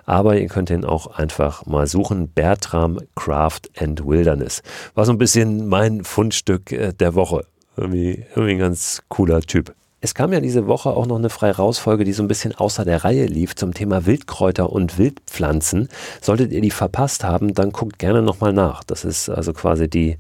Aber 0.07 0.39
ihr 0.39 0.49
könnt 0.49 0.71
ihn 0.71 0.87
auch 0.87 1.09
einfach 1.19 1.67
mal 1.67 1.87
suchen. 1.87 2.29
Bertram 2.29 3.01
Craft 3.17 3.61
and 3.77 4.07
Wilderness. 4.07 4.63
War 4.95 5.05
so 5.05 5.13
ein 5.13 5.19
bisschen 5.19 5.69
mein 5.69 6.05
Fundstück 6.05 6.73
äh, 6.73 6.95
der 6.95 7.15
Woche. 7.15 7.45
Irgendwie, 7.77 8.25
irgendwie 8.31 8.53
ein 8.53 8.59
ganz 8.61 9.03
cooler 9.09 9.43
Typ. 9.43 9.75
Es 10.05 10.15
kam 10.15 10.35
ja 10.35 10.41
diese 10.41 10.67
Woche 10.67 10.91
auch 10.91 11.07
noch 11.07 11.17
eine 11.17 11.31
Frei-Raus-Folge, 11.31 12.05
die 12.05 12.13
so 12.13 12.23
ein 12.23 12.29
bisschen 12.29 12.55
außer 12.55 12.85
der 12.85 13.05
Reihe 13.05 13.25
lief 13.25 13.57
zum 13.57 13.73
Thema 13.73 14.05
Wildkräuter 14.05 14.71
und 14.71 14.99
Wildpflanzen. 14.99 15.89
Solltet 16.21 16.53
ihr 16.53 16.61
die 16.61 16.71
verpasst 16.71 17.25
haben, 17.25 17.55
dann 17.55 17.73
guckt 17.73 17.99
gerne 17.99 18.21
nochmal 18.21 18.53
nach. 18.53 18.85
Das 18.85 19.07
ist 19.07 19.31
also 19.31 19.55
quasi 19.55 19.89
die 19.89 20.19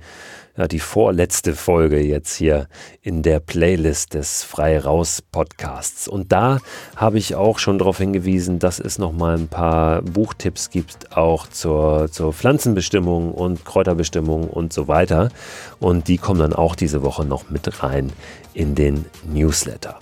ja, 0.56 0.68
die 0.68 0.78
vorletzte 0.78 1.54
Folge 1.54 2.00
jetzt 2.00 2.34
hier 2.36 2.68
in 3.02 3.22
der 3.22 3.40
Playlist 3.40 4.14
des 4.14 4.44
Frei 4.44 4.78
Raus 4.78 5.22
Podcasts. 5.22 6.06
Und 6.06 6.32
da 6.32 6.58
habe 6.96 7.18
ich 7.18 7.34
auch 7.34 7.58
schon 7.58 7.78
darauf 7.78 7.98
hingewiesen, 7.98 8.58
dass 8.58 8.78
es 8.78 8.98
nochmal 8.98 9.36
ein 9.36 9.48
paar 9.48 10.02
Buchtipps 10.02 10.70
gibt, 10.70 11.16
auch 11.16 11.48
zur, 11.48 12.08
zur 12.10 12.32
Pflanzenbestimmung 12.32 13.32
und 13.32 13.64
Kräuterbestimmung 13.64 14.48
und 14.48 14.72
so 14.72 14.86
weiter. 14.86 15.30
Und 15.80 16.08
die 16.08 16.18
kommen 16.18 16.40
dann 16.40 16.52
auch 16.52 16.76
diese 16.76 17.02
Woche 17.02 17.24
noch 17.24 17.50
mit 17.50 17.82
rein 17.82 18.12
in 18.52 18.74
den 18.74 19.06
Newsletter. 19.24 19.98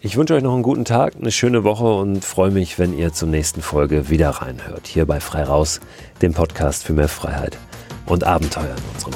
Ich 0.00 0.16
wünsche 0.16 0.34
euch 0.34 0.42
noch 0.42 0.54
einen 0.54 0.62
guten 0.62 0.84
Tag, 0.84 1.16
eine 1.16 1.32
schöne 1.32 1.64
Woche 1.64 1.92
und 1.92 2.24
freue 2.24 2.52
mich, 2.52 2.78
wenn 2.78 2.96
ihr 2.96 3.12
zur 3.12 3.26
nächsten 3.26 3.60
Folge 3.60 4.08
wieder 4.08 4.30
reinhört. 4.30 4.86
Hier 4.86 5.04
bei 5.04 5.18
Frei 5.18 5.42
Raus, 5.42 5.80
dem 6.22 6.32
Podcast 6.32 6.84
für 6.84 6.92
mehr 6.92 7.08
Freiheit 7.08 7.58
und 8.06 8.22
Abenteuer 8.22 8.76
in 8.76 8.94
unserem 8.94 9.14